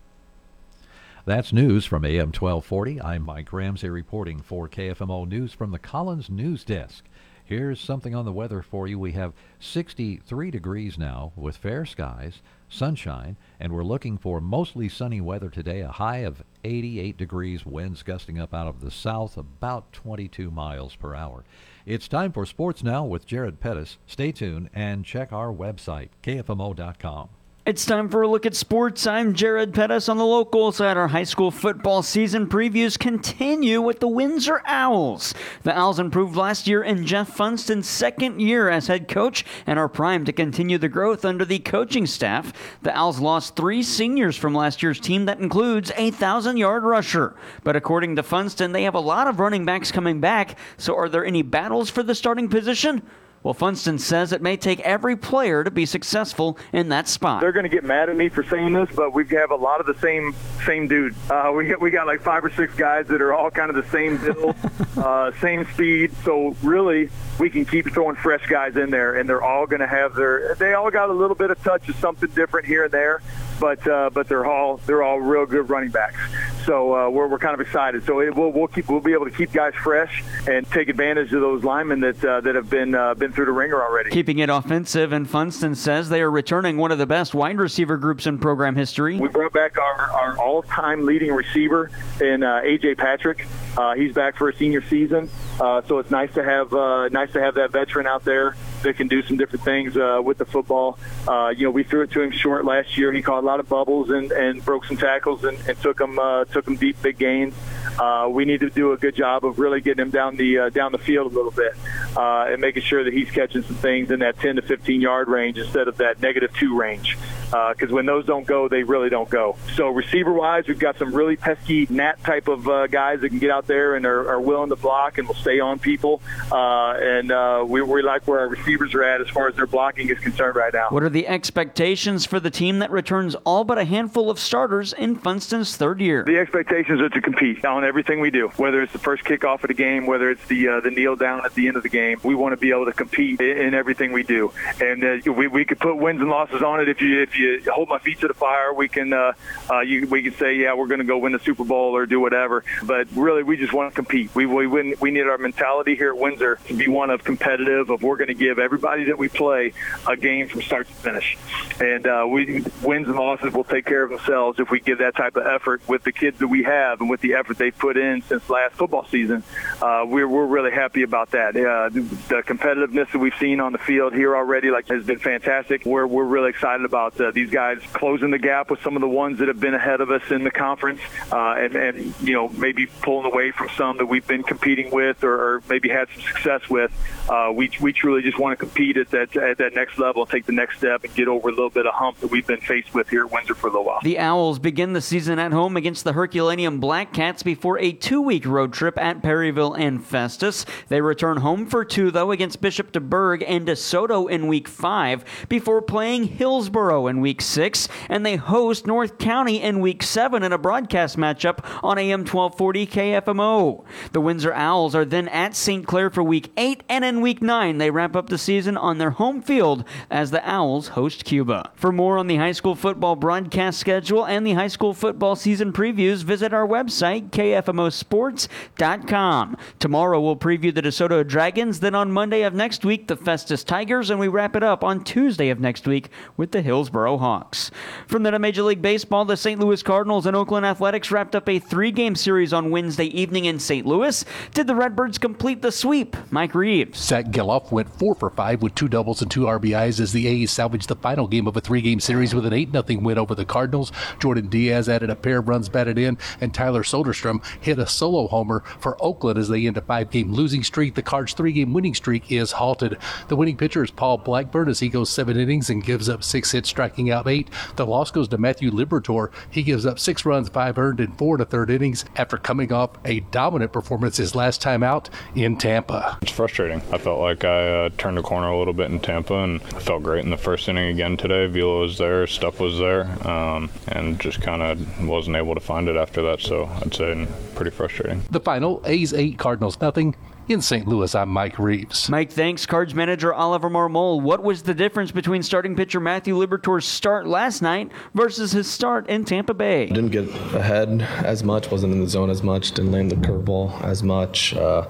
That's 1.25 1.51
news 1.51 1.85
from 1.85 2.05
AM 2.05 2.27
1240. 2.27 3.01
I'm 3.01 3.23
Mike 3.23 3.51
Ramsey 3.51 3.89
reporting 3.89 4.39
for 4.39 4.69
KFMO 4.69 5.27
News 5.27 5.51
from 5.51 5.71
the 5.71 5.79
Collins 5.79 6.29
News 6.29 6.63
Desk. 6.63 7.03
Here's 7.47 7.79
something 7.79 8.13
on 8.13 8.25
the 8.25 8.33
weather 8.33 8.61
for 8.61 8.89
you. 8.89 8.99
We 8.99 9.13
have 9.13 9.31
63 9.61 10.51
degrees 10.51 10.97
now 10.97 11.31
with 11.37 11.55
fair 11.55 11.85
skies, 11.85 12.41
sunshine, 12.67 13.37
and 13.57 13.71
we're 13.71 13.85
looking 13.85 14.17
for 14.17 14.41
mostly 14.41 14.89
sunny 14.89 15.21
weather 15.21 15.49
today. 15.49 15.79
A 15.79 15.87
high 15.87 16.17
of 16.17 16.43
88 16.65 17.15
degrees, 17.15 17.65
winds 17.65 18.03
gusting 18.03 18.37
up 18.37 18.53
out 18.53 18.67
of 18.67 18.81
the 18.81 18.91
south 18.91 19.37
about 19.37 19.93
22 19.93 20.51
miles 20.51 20.97
per 20.97 21.15
hour. 21.15 21.45
It's 21.85 22.09
time 22.09 22.33
for 22.33 22.45
sports 22.45 22.83
now 22.83 23.05
with 23.05 23.25
Jared 23.25 23.61
Pettis. 23.61 23.97
Stay 24.05 24.33
tuned 24.33 24.69
and 24.73 25.05
check 25.05 25.31
our 25.31 25.53
website, 25.53 26.09
kfmo.com. 26.21 27.29
It's 27.67 27.85
time 27.85 28.07
for 28.07 28.21
a 28.21 28.29
look 28.29 28.45
at 28.45 28.55
sports. 28.55 29.05
I'm 29.05 29.33
Jared 29.33 29.73
Pettis 29.73 30.07
on 30.07 30.15
the 30.15 30.25
local 30.25 30.71
side. 30.71 30.95
Our 30.95 31.09
high 31.09 31.25
school 31.25 31.51
football 31.51 32.01
season 32.01 32.47
previews 32.47 32.97
continue 32.97 33.81
with 33.81 33.99
the 33.99 34.07
Windsor 34.07 34.61
Owls. 34.65 35.33
The 35.63 35.77
Owls 35.77 35.99
improved 35.99 36.37
last 36.37 36.65
year 36.65 36.81
in 36.81 37.05
Jeff 37.05 37.35
Funston's 37.35 37.89
second 37.89 38.39
year 38.39 38.69
as 38.69 38.87
head 38.87 39.09
coach 39.09 39.43
and 39.65 39.77
are 39.77 39.89
primed 39.89 40.27
to 40.27 40.31
continue 40.31 40.77
the 40.77 40.87
growth 40.87 41.25
under 41.25 41.43
the 41.43 41.59
coaching 41.59 42.05
staff. 42.05 42.53
The 42.83 42.97
Owls 42.97 43.19
lost 43.19 43.57
three 43.57 43.83
seniors 43.83 44.37
from 44.37 44.55
last 44.55 44.81
year's 44.81 45.01
team 45.01 45.25
that 45.25 45.39
includes 45.39 45.91
a 45.97 46.11
thousand 46.11 46.55
yard 46.55 46.83
rusher. 46.83 47.35
But 47.65 47.75
according 47.75 48.15
to 48.15 48.23
Funston, 48.23 48.71
they 48.71 48.83
have 48.83 48.95
a 48.95 49.01
lot 49.01 49.27
of 49.27 49.41
running 49.41 49.65
backs 49.65 49.91
coming 49.91 50.21
back. 50.21 50.57
So 50.77 50.95
are 50.95 51.09
there 51.09 51.25
any 51.25 51.41
battles 51.41 51.89
for 51.89 52.01
the 52.01 52.15
starting 52.15 52.47
position? 52.47 53.01
Well, 53.47 53.53
Funston 53.53 53.97
says 53.97 54.33
it 54.33 54.41
may 54.41 54.57
take 54.57 54.81
every 54.81 55.15
player 55.15 55.63
to 55.63 55.71
be 55.71 55.85
successful 55.85 56.57
in 56.73 56.89
that 56.89 57.07
spot. 57.07 57.39
They're 57.39 57.53
going 57.53 57.63
to 57.63 57.69
get 57.69 57.85
mad 57.85 58.09
at 58.09 58.17
me 58.17 58.27
for 58.27 58.43
saying 58.43 58.73
this, 58.73 58.89
but 58.93 59.13
we 59.13 59.25
have 59.29 59.51
a 59.51 59.55
lot 59.55 59.79
of 59.79 59.85
the 59.85 59.97
same 60.01 60.35
same 60.65 60.89
dude. 60.89 61.15
Uh, 61.29 61.53
we 61.55 61.67
got, 61.67 61.79
we 61.79 61.89
got 61.89 62.07
like 62.07 62.21
five 62.21 62.43
or 62.43 62.49
six 62.49 62.75
guys 62.75 63.07
that 63.07 63.21
are 63.21 63.33
all 63.33 63.49
kind 63.49 63.69
of 63.69 63.77
the 63.77 63.89
same 63.89 64.17
build, 64.17 64.53
uh, 64.97 65.31
same 65.39 65.65
speed. 65.71 66.11
So 66.25 66.57
really, 66.61 67.09
we 67.39 67.49
can 67.49 67.63
keep 67.63 67.89
throwing 67.93 68.17
fresh 68.17 68.45
guys 68.47 68.75
in 68.75 68.89
there, 68.89 69.15
and 69.15 69.29
they're 69.29 69.41
all 69.41 69.65
going 69.65 69.79
to 69.79 69.87
have 69.87 70.13
their. 70.13 70.53
They 70.55 70.73
all 70.73 70.91
got 70.91 71.09
a 71.09 71.13
little 71.13 71.37
bit 71.37 71.49
of 71.49 71.63
touch 71.63 71.87
of 71.87 71.95
something 71.95 72.29
different 72.31 72.67
here 72.67 72.83
and 72.83 72.91
there, 72.91 73.21
but 73.59 73.85
uh, 73.87 74.09
but 74.13 74.27
they're 74.27 74.45
all 74.45 74.77
they're 74.85 75.03
all 75.03 75.19
real 75.19 75.45
good 75.45 75.69
running 75.69 75.89
backs. 75.89 76.17
So 76.65 76.93
uh, 76.93 77.09
we're, 77.09 77.27
we're 77.27 77.39
kind 77.39 77.53
of 77.53 77.61
excited. 77.61 78.03
So 78.05 78.19
it, 78.19 78.35
we'll 78.35 78.51
we'll 78.51 78.67
keep 78.67 78.89
we'll 78.89 78.99
be 78.99 79.13
able 79.13 79.25
to 79.25 79.31
keep 79.31 79.51
guys 79.53 79.73
fresh 79.75 80.23
and 80.47 80.69
take 80.69 80.89
advantage 80.89 81.31
of 81.33 81.41
those 81.41 81.63
linemen 81.63 82.01
that 82.01 82.23
uh, 82.23 82.41
that 82.41 82.55
have 82.55 82.69
been 82.69 82.93
uh, 82.93 83.13
been 83.13 83.31
through 83.31 83.45
the 83.45 83.51
ringer 83.51 83.81
already. 83.81 84.09
Keeping 84.09 84.39
it 84.39 84.49
offensive, 84.49 85.13
and 85.13 85.29
Funston 85.29 85.75
says 85.75 86.09
they 86.09 86.21
are 86.21 86.31
returning 86.31 86.77
one 86.77 86.91
of 86.91 86.97
the 86.97 87.05
best 87.05 87.33
wide 87.33 87.57
receiver 87.57 87.97
groups 87.97 88.27
in 88.27 88.37
program 88.37 88.75
history. 88.75 89.17
We 89.17 89.29
brought 89.29 89.53
back 89.53 89.77
our, 89.77 90.11
our 90.11 90.37
all-time 90.37 91.05
leading 91.05 91.31
receiver 91.31 91.89
in 92.19 92.43
uh, 92.43 92.61
AJ 92.63 92.97
Patrick. 92.97 93.47
Uh, 93.77 93.95
he's 93.95 94.13
back 94.13 94.37
for 94.37 94.49
a 94.49 94.55
senior 94.55 94.81
season, 94.81 95.29
uh, 95.59 95.81
so 95.87 95.99
it's 95.99 96.11
nice 96.11 96.33
to 96.33 96.43
have 96.43 96.73
uh, 96.73 97.09
nice 97.09 97.31
to 97.33 97.41
have 97.41 97.55
that 97.55 97.71
veteran 97.71 98.07
out 98.07 98.23
there 98.23 98.55
that 98.83 98.95
can 98.95 99.07
do 99.07 99.21
some 99.23 99.37
different 99.37 99.65
things 99.65 99.97
uh, 99.97 100.21
with 100.23 100.37
the 100.37 100.45
football. 100.45 100.99
Uh, 101.27 101.49
you 101.49 101.63
know, 101.63 101.71
we 101.71 101.83
threw 101.83 102.03
it 102.03 102.11
to 102.11 102.21
him 102.21 102.31
short 102.31 102.65
last 102.65 102.97
year. 102.97 103.11
He 103.11 103.21
caught 103.21 103.43
a 103.43 103.45
lot 103.45 103.59
of 103.59 103.67
bubbles 103.67 104.09
and, 104.09 104.31
and 104.31 104.63
broke 104.63 104.85
some 104.85 104.97
tackles 104.97 105.43
and, 105.43 105.57
and 105.67 105.79
took 105.81 105.99
him 105.99 106.19
uh, 106.19 106.45
took 106.45 106.67
him 106.67 106.75
deep, 106.75 107.01
big 107.01 107.17
gains. 107.17 107.55
Uh, 107.99 108.27
we 108.29 108.45
need 108.45 108.59
to 108.59 108.69
do 108.69 108.91
a 108.91 108.97
good 108.97 109.15
job 109.15 109.43
of 109.43 109.57
really 109.57 109.81
getting 109.81 110.03
him 110.03 110.11
down 110.11 110.35
the 110.35 110.59
uh, 110.59 110.69
down 110.69 110.91
the 110.91 110.97
field 110.99 111.31
a 111.31 111.35
little 111.35 111.51
bit 111.51 111.73
uh, 112.15 112.45
and 112.47 112.61
making 112.61 112.83
sure 112.83 113.03
that 113.03 113.13
he's 113.13 113.31
catching 113.31 113.63
some 113.63 113.75
things 113.77 114.11
in 114.11 114.19
that 114.19 114.37
10 114.39 114.57
to 114.57 114.61
15 114.61 115.01
yard 115.01 115.27
range 115.27 115.57
instead 115.57 115.87
of 115.87 115.97
that 115.97 116.21
negative 116.21 116.53
two 116.53 116.77
range. 116.77 117.17
Because 117.45 117.91
uh, 117.91 117.95
when 117.95 118.05
those 118.05 118.25
don't 118.25 118.45
go, 118.45 118.67
they 118.67 118.83
really 118.83 119.09
don't 119.09 119.29
go. 119.29 119.55
So 119.75 119.89
receiver 119.89 120.33
wise, 120.33 120.67
we've 120.67 120.77
got 120.77 120.99
some 120.99 121.13
really 121.13 121.37
pesky 121.37 121.87
gnat 121.89 122.21
type 122.23 122.49
of 122.49 122.67
uh, 122.67 122.87
guys 122.87 123.21
that 123.21 123.29
can 123.29 123.39
get 123.39 123.51
out 123.51 123.67
there 123.67 123.95
and 123.95 124.05
are, 124.05 124.29
are 124.29 124.41
willing 124.41 124.69
to 124.69 124.75
block 124.75 125.17
and 125.17 125.27
will 125.27 125.35
stay 125.47 125.59
on 125.59 125.79
people. 125.79 126.21
Uh, 126.51 126.91
and 126.99 127.31
uh, 127.31 127.63
we, 127.65 127.81
we 127.81 128.01
like 128.01 128.27
where 128.27 128.39
our 128.39 128.49
receivers 128.49 128.93
are 128.93 129.03
at 129.03 129.21
as 129.21 129.29
far 129.29 129.47
as 129.47 129.55
their 129.55 129.65
blocking 129.65 130.09
is 130.09 130.19
concerned 130.19 130.55
right 130.55 130.73
now. 130.73 130.87
What 130.89 131.03
are 131.03 131.09
the 131.09 131.27
expectations 131.27 132.25
for 132.25 132.39
the 132.39 132.49
team 132.49 132.79
that 132.79 132.91
returns 132.91 133.35
all 133.45 133.63
but 133.63 133.77
a 133.77 133.85
handful 133.85 134.29
of 134.29 134.39
starters 134.39 134.91
in 134.93 135.15
Funston's 135.15 135.77
third 135.77 136.01
year? 136.01 136.23
The 136.23 136.37
expectations 136.37 137.01
are 137.01 137.09
to 137.09 137.21
compete 137.21 137.63
on 137.63 137.85
everything 137.85 138.19
we 138.19 138.29
do, 138.29 138.49
whether 138.57 138.81
it's 138.81 138.91
the 138.91 138.99
first 138.99 139.23
kickoff 139.23 139.63
of 139.63 139.69
the 139.69 139.73
game, 139.73 140.05
whether 140.05 140.29
it's 140.29 140.45
the 140.47 140.67
uh, 140.67 140.79
the 140.81 140.91
kneel 140.91 141.15
down 141.15 141.45
at 141.45 141.53
the 141.53 141.67
end 141.67 141.77
of 141.77 141.83
the 141.83 141.89
game. 141.89 142.19
We 142.23 142.35
want 142.35 142.53
to 142.53 142.57
be 142.57 142.71
able 142.71 142.85
to 142.85 142.93
compete 142.93 143.39
in, 143.39 143.57
in 143.57 143.73
everything 143.73 144.11
we 144.11 144.23
do, 144.23 144.51
and 144.81 145.03
uh, 145.03 145.31
we, 145.31 145.47
we 145.47 145.65
could 145.65 145.79
put 145.79 145.95
wins 145.95 146.19
and 146.19 146.29
losses 146.29 146.61
on 146.61 146.81
it 146.81 146.89
if 146.89 147.01
you 147.01 147.21
if 147.21 147.37
you 147.37 147.61
hold 147.71 147.89
my 147.89 147.99
feet 147.99 148.19
to 148.19 148.27
the 148.27 148.33
fire. 148.33 148.73
We 148.73 148.87
can 148.89 149.13
uh, 149.13 149.33
uh, 149.69 149.79
you, 149.81 150.07
we 150.07 150.23
can 150.23 150.33
say 150.35 150.55
yeah 150.57 150.73
we're 150.73 150.87
going 150.87 150.99
to 150.99 151.05
go 151.05 151.17
win 151.17 151.31
the 151.31 151.39
Super 151.39 151.63
Bowl 151.63 151.95
or 151.95 152.05
do 152.05 152.19
whatever, 152.19 152.63
but 152.83 153.07
really 153.15 153.43
we 153.43 153.57
just 153.57 153.73
want 153.73 153.91
to 153.91 153.95
compete. 153.95 154.33
We 154.35 154.45
we 154.45 154.67
win, 154.67 154.95
we 154.99 155.11
need 155.11 155.27
our 155.27 155.36
mentality 155.37 155.95
here 155.95 156.09
at 156.09 156.17
Windsor 156.17 156.59
to 156.67 156.73
be 156.73 156.87
one 156.87 157.09
of 157.09 157.23
competitive. 157.23 157.89
Of 157.89 158.03
we're 158.03 158.17
going 158.17 158.27
to 158.27 158.33
give 158.33 158.59
everybody 158.59 159.05
that 159.05 159.17
we 159.17 159.29
play 159.29 159.73
a 160.07 160.15
game 160.15 160.47
from 160.47 160.61
start 160.61 160.87
to 160.87 160.93
finish, 160.93 161.37
and 161.79 162.05
uh, 162.07 162.25
we 162.29 162.63
wins 162.83 163.07
and 163.07 163.15
losses 163.15 163.53
will 163.53 163.63
take 163.63 163.85
care 163.85 164.03
of 164.03 164.09
themselves 164.09 164.59
if 164.59 164.69
we 164.69 164.79
give 164.79 164.99
that 164.99 165.15
type 165.15 165.35
of 165.35 165.45
effort 165.45 165.81
with 165.87 166.03
the 166.03 166.11
kids 166.11 166.39
that 166.39 166.47
we 166.47 166.63
have 166.63 167.01
and 167.01 167.09
with 167.09 167.21
the 167.21 167.33
effort 167.33 167.57
they've 167.57 167.77
put 167.77 167.97
in 167.97 168.21
since 168.23 168.49
last 168.49 168.75
football 168.75 169.05
season. 169.07 169.43
Uh, 169.81 170.03
we're 170.07 170.27
we're 170.27 170.45
really 170.45 170.71
happy 170.71 171.03
about 171.03 171.31
that. 171.31 171.55
Uh, 171.55 171.89
the, 171.89 172.01
the 172.01 172.43
competitiveness 172.45 173.11
that 173.11 173.19
we've 173.19 173.37
seen 173.39 173.59
on 173.59 173.71
the 173.71 173.77
field 173.77 174.13
here 174.13 174.35
already 174.35 174.71
like 174.71 174.87
has 174.87 175.05
been 175.05 175.19
fantastic. 175.19 175.85
We're 175.85 176.07
we're 176.07 176.23
really 176.23 176.49
excited 176.49 176.85
about 176.85 177.19
uh, 177.19 177.31
these 177.31 177.49
guys 177.49 177.79
closing 177.93 178.31
the 178.31 178.39
gap 178.39 178.69
with 178.69 178.81
some 178.81 178.95
of 178.95 179.01
the 179.01 179.07
ones 179.07 179.39
that 179.39 179.47
have 179.47 179.59
been 179.59 179.73
ahead 179.73 180.01
of 180.01 180.11
us 180.11 180.23
in 180.31 180.43
the 180.43 180.51
conference, 180.51 181.01
uh, 181.31 181.55
and 181.57 181.75
and 181.75 182.13
you 182.21 182.33
know 182.33 182.49
maybe 182.49 182.87
pulling 183.01 183.31
away 183.31 183.51
from 183.51 183.69
some 183.69 183.97
that 183.97 184.05
we've 184.05 184.27
been 184.27 184.43
competing 184.43 184.91
with 184.91 185.23
or, 185.27 185.55
or 185.55 185.63
maybe 185.69 185.89
had 185.89 186.07
some 186.13 186.21
success 186.21 186.69
with. 186.69 186.91
Uh, 187.29 187.51
we 187.53 187.69
we 187.81 187.91
truly 187.91 188.21
just 188.21 188.39
want 188.39 188.57
to 188.57 188.65
compete 188.65 188.97
at 188.97 189.09
that 189.11 189.35
at 189.35 189.57
that 189.57 189.75
next 189.75 189.99
level 189.99 190.23
and 190.23 190.31
take 190.31 190.45
the 190.45 190.51
next 190.51 190.77
step 190.77 191.03
and 191.03 191.13
get 191.13 191.27
over 191.27 191.49
a 191.49 191.51
little 191.51 191.69
bit 191.69 191.85
of 191.85 191.93
hump 191.93 192.19
that 192.19 192.31
we've 192.31 192.47
been 192.47 192.61
faced 192.61 192.93
with 192.93 193.09
here 193.09 193.25
at 193.25 193.31
Windsor 193.31 193.55
for 193.55 193.67
a 193.67 193.69
little 193.69 193.85
while. 193.85 193.99
The 194.01 194.17
Owls 194.17 194.59
begin 194.59 194.93
the 194.93 195.01
season 195.01 195.39
at 195.39 195.51
home 195.51 195.75
against 195.75 196.03
the 196.03 196.13
Herculaneum 196.13 196.79
Black 196.79 197.13
Cats 197.13 197.43
before 197.43 197.79
a 197.79 197.91
two-week 197.91 198.45
road 198.45 198.71
trip 198.71 198.97
at 198.97 199.21
Perryville 199.21 199.73
and 199.73 200.03
Festus. 200.03 200.65
They 200.87 201.01
return 201.01 201.37
home 201.37 201.65
for 201.65 201.83
two 201.83 202.11
though 202.11 202.31
against 202.31 202.61
Bishop 202.61 202.91
DuBourg 202.91 203.43
and 203.45 203.67
DeSoto 203.67 204.29
in 204.29 204.47
week 204.47 204.67
five 204.67 205.25
before 205.49 205.81
playing 205.81 206.25
Hillsboro 206.25 207.07
in 207.07 207.19
week 207.19 207.41
six, 207.41 207.89
and 208.09 208.25
they 208.25 208.35
host 208.35 208.87
North 208.87 209.17
County 209.17 209.61
in 209.61 209.79
week 209.79 210.03
seven 210.03 210.43
in 210.43 210.53
a 210.53 210.57
broadcast 210.57 211.17
matchup 211.17 211.59
on 211.83 211.97
AM 211.97 212.19
1240 212.21 212.87
KFMO. 212.87 213.83
The 214.11 214.21
Windsor 214.21 214.53
Owls 214.53 214.95
are 214.95 215.05
then 215.05 215.16
at 215.25 215.55
St. 215.55 215.87
Clair 215.87 216.09
for 216.09 216.21
week 216.21 216.51
eight, 216.57 216.83
and 216.89 217.05
in 217.05 217.21
week 217.21 217.41
nine 217.41 217.77
they 217.77 217.89
wrap 217.89 218.17
up 218.17 218.27
the 218.27 218.37
season 218.37 218.75
on 218.75 218.97
their 218.97 219.11
home 219.11 219.41
field 219.41 219.85
as 220.11 220.31
the 220.31 220.45
Owls 220.45 220.89
host 220.89 221.23
Cuba. 221.23 221.71
For 221.75 221.93
more 221.93 222.17
on 222.17 222.27
the 222.27 222.35
high 222.35 222.51
school 222.51 222.75
football 222.75 223.15
broadcast 223.15 223.79
schedule 223.79 224.25
and 224.25 224.45
the 224.45 224.55
high 224.55 224.67
school 224.67 224.93
football 224.93 225.37
season 225.37 225.71
previews, 225.71 226.23
visit 226.23 226.53
our 226.53 226.67
website, 226.67 227.29
kfmosports.com. 227.29 229.57
Tomorrow 229.79 230.19
we'll 230.19 230.35
preview 230.35 230.75
the 230.75 230.81
DeSoto 230.81 231.25
Dragons, 231.25 231.79
then 231.79 231.95
on 231.95 232.11
Monday 232.11 232.41
of 232.41 232.53
next 232.53 232.83
week, 232.83 233.07
the 233.07 233.15
Festus 233.15 233.63
Tigers, 233.63 234.09
and 234.09 234.19
we 234.19 234.27
wrap 234.27 234.57
it 234.57 234.63
up 234.63 234.83
on 234.83 235.05
Tuesday 235.05 235.49
of 235.49 235.61
next 235.61 235.87
week 235.87 236.09
with 236.35 236.51
the 236.51 236.61
Hillsboro 236.61 237.17
Hawks. 237.17 237.71
From 238.07 238.23
the 238.23 238.37
Major 238.37 238.63
League 238.63 238.81
Baseball, 238.81 239.23
the 239.23 239.37
St. 239.37 239.59
Louis 239.59 239.81
Cardinals 239.81 240.25
and 240.25 240.35
Oakland 240.35 240.65
Athletics 240.65 241.11
wrapped 241.11 241.35
up 241.35 241.47
a 241.47 241.59
three 241.59 241.91
game 241.91 242.15
series 242.15 242.51
on 242.51 242.71
Wednesday 242.71 243.05
evening 243.05 243.45
in 243.45 243.59
St. 243.59 243.85
Louis. 243.85 244.25
Did 244.53 244.67
the 244.67 244.75
Redbirds 244.75 245.06
complete 245.15 245.61
the 245.61 245.71
sweep? 245.71 246.17
Mike 246.31 246.53
Reeves. 246.53 246.99
Zack 246.99 247.25
Gelof 247.25 247.71
went 247.71 247.87
four 247.97 248.15
for 248.15 248.29
five 248.29 248.61
with 248.61 248.75
two 248.75 248.87
doubles 248.87 249.21
and 249.21 249.31
two 249.31 249.43
RBIs 249.43 249.99
as 249.99 250.11
the 250.11 250.27
A's 250.27 250.51
salvaged 250.51 250.89
the 250.89 250.95
final 250.95 251.27
game 251.27 251.47
of 251.47 251.55
a 251.55 251.61
three 251.61 251.81
game 251.81 251.99
series 251.99 252.33
with 252.33 252.45
an 252.45 252.53
8 252.53 252.71
0 252.71 252.99
win 253.01 253.17
over 253.17 253.35
the 253.35 253.45
Cardinals. 253.45 253.91
Jordan 254.19 254.47
Diaz 254.47 254.89
added 254.89 255.09
a 255.09 255.15
pair 255.15 255.37
of 255.37 255.47
runs 255.47 255.69
batted 255.69 255.97
in, 255.97 256.17
and 256.41 256.53
Tyler 256.53 256.83
Soderstrom 256.83 257.45
hit 257.61 257.79
a 257.79 257.85
solo 257.85 258.27
homer 258.27 258.63
for 258.79 258.97
Oakland 259.01 259.37
as 259.37 259.47
they 259.47 259.67
end 259.67 259.77
a 259.77 259.81
five 259.81 260.09
game 260.09 260.33
losing 260.33 260.63
streak. 260.63 260.95
The 260.95 261.03
Cards' 261.03 261.33
three 261.33 261.51
game 261.51 261.73
winning 261.73 261.93
streak 261.93 262.31
is 262.31 262.53
halted. 262.53 262.97
The 263.27 263.35
winning 263.35 263.57
pitcher 263.57 263.83
is 263.83 263.91
Paul 263.91 264.17
Blackburn 264.17 264.67
as 264.67 264.79
he 264.79 264.89
goes 264.89 265.11
seven 265.11 265.39
innings 265.39 265.69
and 265.69 265.83
gives 265.83 266.09
up 266.09 266.23
six 266.23 266.51
hits, 266.51 266.69
striking 266.69 267.11
out 267.11 267.27
eight. 267.27 267.49
The 267.75 267.85
loss 267.85 268.09
goes 268.09 268.27
to 268.29 268.37
Matthew 268.39 268.71
Liberatore. 268.71 269.31
He 269.51 269.61
gives 269.61 269.85
up 269.85 269.99
six 269.99 270.25
runs, 270.25 270.49
five 270.49 270.77
earned, 270.77 270.99
in 270.99 271.11
four 271.13 271.37
to 271.37 271.45
third 271.45 271.69
innings 271.69 272.03
after 272.15 272.37
coming 272.37 272.73
off 272.73 272.91
a 273.05 273.19
dominant 273.19 273.71
performance 273.71 274.17
his 274.17 274.33
last 274.33 274.61
time 274.61 274.81
out 274.81 274.86
in 275.35 275.57
Tampa. 275.57 276.17
It's 276.21 276.31
frustrating. 276.31 276.81
I 276.91 276.97
felt 276.97 277.19
like 277.19 277.43
I 277.43 277.85
uh, 277.85 277.89
turned 277.97 278.17
a 278.17 278.21
corner 278.21 278.47
a 278.47 278.57
little 278.57 278.73
bit 278.73 278.89
in 278.89 278.99
Tampa 278.99 279.35
and 279.35 279.61
I 279.61 279.79
felt 279.79 280.03
great 280.03 280.23
in 280.23 280.31
the 280.31 280.37
first 280.37 280.67
inning 280.69 280.89
again 280.89 281.17
today. 281.17 281.47
Velo 281.47 281.81
was 281.81 281.97
there, 281.97 282.25
Stuff 282.27 282.59
was 282.59 282.79
there, 282.79 283.03
um, 283.27 283.69
and 283.87 284.19
just 284.19 284.41
kind 284.41 284.61
of 284.61 285.07
wasn't 285.07 285.35
able 285.35 285.53
to 285.53 285.59
find 285.59 285.87
it 285.87 285.95
after 285.95 286.21
that. 286.23 286.41
So 286.41 286.65
I'd 286.81 286.93
say 286.93 287.27
pretty 287.55 287.71
frustrating. 287.71 288.23
The 288.31 288.39
final 288.39 288.81
A's 288.85 289.13
8, 289.13 289.37
Cardinals 289.37 289.79
nothing. 289.81 290.15
In 290.49 290.61
St. 290.61 290.87
Louis, 290.87 291.13
I'm 291.13 291.27
Mike 291.27 291.59
Reeves. 291.59 292.07
Mike, 292.09 292.31
thanks. 292.31 292.65
Cards 292.65 292.95
manager 292.95 293.33
Oliver 293.33 293.69
Marmol. 293.69 294.21
What 294.21 294.41
was 294.41 294.63
the 294.63 294.73
difference 294.73 295.11
between 295.11 295.43
starting 295.43 295.75
pitcher 295.75 295.99
Matthew 295.99 296.35
Liberatore's 296.37 296.85
start 296.85 297.27
last 297.27 297.61
night 297.61 297.91
versus 298.13 298.53
his 298.53 298.65
start 298.65 299.09
in 299.09 299.25
Tampa 299.25 299.53
Bay? 299.53 299.87
Didn't 299.87 300.11
get 300.11 300.29
ahead 300.55 301.01
as 301.01 301.43
much, 301.43 301.69
wasn't 301.69 301.91
in 301.91 301.99
the 301.99 302.07
zone 302.07 302.29
as 302.29 302.43
much, 302.43 302.71
didn't 302.71 302.93
land 302.93 303.11
the 303.11 303.17
curveball 303.17 303.83
as 303.83 304.03
much. 304.03 304.53
Uh, 304.53 304.89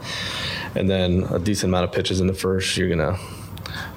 and 0.76 0.88
then 0.88 1.24
a 1.32 1.40
decent 1.40 1.72
amount 1.72 1.86
of 1.86 1.92
pitches 1.92 2.22
in 2.22 2.28
the 2.28 2.36
first. 2.36 2.78
You're 2.78 2.96
going 2.96 3.00
to 3.00 3.20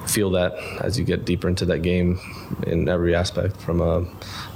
feel 0.07 0.31
that 0.31 0.55
as 0.81 0.99
you 0.99 1.05
get 1.05 1.25
deeper 1.25 1.49
into 1.49 1.65
that 1.67 1.81
game 1.81 2.19
in 2.67 2.89
every 2.89 3.15
aspect 3.15 3.57
from 3.59 3.81
a 3.81 4.05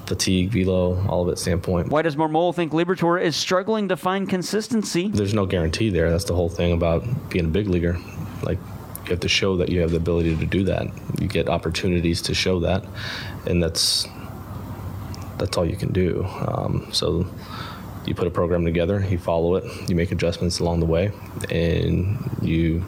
fatigue, 0.06 0.50
velo, 0.50 1.06
all 1.08 1.22
of 1.22 1.28
it 1.28 1.38
standpoint. 1.38 1.88
Why 1.88 2.02
does 2.02 2.16
Marmol 2.16 2.54
think 2.54 2.72
Liberatore 2.72 3.20
is 3.20 3.36
struggling 3.36 3.88
to 3.88 3.96
find 3.96 4.28
consistency? 4.28 5.08
There's 5.08 5.34
no 5.34 5.46
guarantee 5.46 5.90
there. 5.90 6.10
That's 6.10 6.24
the 6.24 6.34
whole 6.34 6.48
thing 6.48 6.72
about 6.72 7.04
being 7.30 7.46
a 7.46 7.48
big 7.48 7.68
leaguer. 7.68 7.98
Like 8.42 8.58
you 9.04 9.10
have 9.10 9.20
to 9.20 9.28
show 9.28 9.56
that 9.58 9.68
you 9.68 9.80
have 9.80 9.90
the 9.90 9.96
ability 9.96 10.36
to 10.36 10.46
do 10.46 10.64
that. 10.64 10.86
You 11.20 11.28
get 11.28 11.48
opportunities 11.48 12.22
to 12.22 12.34
show 12.34 12.60
that, 12.60 12.84
and 13.46 13.62
that's 13.62 14.06
that's 15.38 15.56
all 15.56 15.66
you 15.66 15.76
can 15.76 15.92
do. 15.92 16.24
Um, 16.24 16.88
so 16.92 17.26
you 18.06 18.14
put 18.14 18.26
a 18.26 18.30
program 18.30 18.64
together, 18.64 19.04
you 19.08 19.18
follow 19.18 19.56
it, 19.56 19.64
you 19.88 19.94
make 19.94 20.12
adjustments 20.12 20.58
along 20.58 20.80
the 20.80 20.86
way, 20.86 21.12
and 21.50 22.18
you 22.42 22.84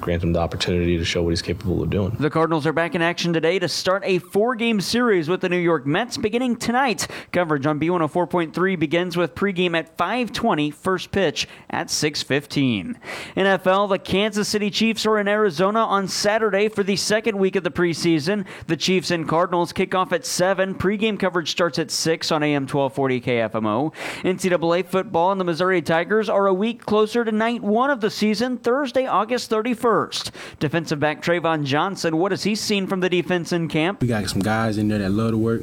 grant 0.00 0.22
him 0.22 0.32
the 0.32 0.38
opportunity 0.38 0.96
to 0.98 1.04
show 1.04 1.22
what 1.22 1.30
he's 1.30 1.42
capable 1.42 1.82
of 1.82 1.90
doing. 1.90 2.16
The 2.18 2.30
Cardinals 2.30 2.66
are 2.66 2.72
back 2.72 2.94
in 2.94 3.02
action 3.02 3.32
today 3.32 3.58
to 3.58 3.68
start 3.68 4.02
a 4.04 4.18
four 4.18 4.54
game 4.54 4.80
series 4.80 5.28
with 5.28 5.40
the 5.40 5.48
New 5.48 5.58
York 5.58 5.86
Mets 5.86 6.16
beginning 6.16 6.56
tonight. 6.56 7.08
Coverage 7.32 7.66
on 7.66 7.80
B104.3 7.80 8.78
begins 8.78 9.16
with 9.16 9.34
pregame 9.34 9.76
at 9.76 9.96
520, 9.96 10.70
first 10.70 11.10
pitch 11.10 11.48
at 11.70 11.90
615. 11.90 12.98
NFL, 13.36 13.88
the 13.88 13.98
Kansas 13.98 14.48
City 14.48 14.70
Chiefs 14.70 15.04
are 15.06 15.18
in 15.18 15.26
Arizona 15.26 15.80
on 15.80 16.06
Saturday 16.06 16.68
for 16.68 16.82
the 16.82 16.96
second 16.96 17.38
week 17.38 17.56
of 17.56 17.64
the 17.64 17.70
preseason. 17.70 18.46
The 18.66 18.76
Chiefs 18.76 19.10
and 19.10 19.28
Cardinals 19.28 19.72
kick 19.72 19.94
off 19.94 20.12
at 20.12 20.24
7. 20.24 20.74
Pregame 20.74 21.18
coverage 21.18 21.50
starts 21.50 21.78
at 21.78 21.90
6 21.90 22.30
on 22.30 22.42
AM 22.42 22.62
1240 22.62 23.20
KFMO. 23.20 23.94
NCAA 24.22 24.86
football 24.86 25.32
and 25.32 25.40
the 25.40 25.44
Missouri 25.44 25.82
Tigers 25.82 26.28
are 26.28 26.46
a 26.46 26.54
week 26.54 26.84
closer 26.86 27.24
to 27.24 27.32
night 27.32 27.62
one 27.62 27.90
of 27.90 28.00
the 28.00 28.10
season, 28.10 28.58
Thursday, 28.58 29.06
August 29.06 29.50
31st 29.50 29.87
first. 29.88 30.32
Defensive 30.60 31.00
back 31.00 31.22
Trayvon 31.22 31.64
Johnson, 31.64 32.18
what 32.18 32.30
has 32.30 32.42
he 32.42 32.54
seen 32.54 32.86
from 32.86 33.00
the 33.00 33.08
defense 33.08 33.52
in 33.52 33.68
camp? 33.68 34.02
We 34.02 34.08
got 34.08 34.28
some 34.28 34.42
guys 34.42 34.76
in 34.76 34.88
there 34.88 34.98
that 34.98 35.08
love 35.08 35.30
to 35.30 35.38
work, 35.38 35.62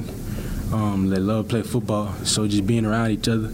um, 0.74 1.10
that 1.10 1.20
love 1.20 1.46
to 1.46 1.50
play 1.50 1.62
football. 1.62 2.12
So 2.24 2.48
just 2.48 2.66
being 2.66 2.88
around 2.88 3.12
each 3.12 3.28
other 3.28 3.52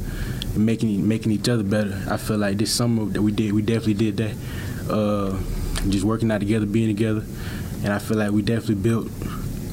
and 0.55 0.65
making 0.65 1.05
making 1.05 1.33
each 1.33 1.49
other 1.49 1.63
better. 1.63 2.01
I 2.09 2.15
feel 2.15 2.37
like 2.37 2.55
this 2.55 2.71
summer 2.71 3.03
that 3.07 3.21
we 3.21 3.33
did, 3.33 3.51
we 3.51 3.61
definitely 3.61 3.95
did 3.95 4.15
that. 4.15 4.35
Uh, 4.89 5.37
just 5.89 6.05
working 6.05 6.31
out 6.31 6.39
together, 6.39 6.65
being 6.65 6.87
together, 6.87 7.25
and 7.83 7.91
I 7.91 7.99
feel 7.99 8.17
like 8.17 8.31
we 8.31 8.41
definitely 8.41 8.75
built 8.75 9.11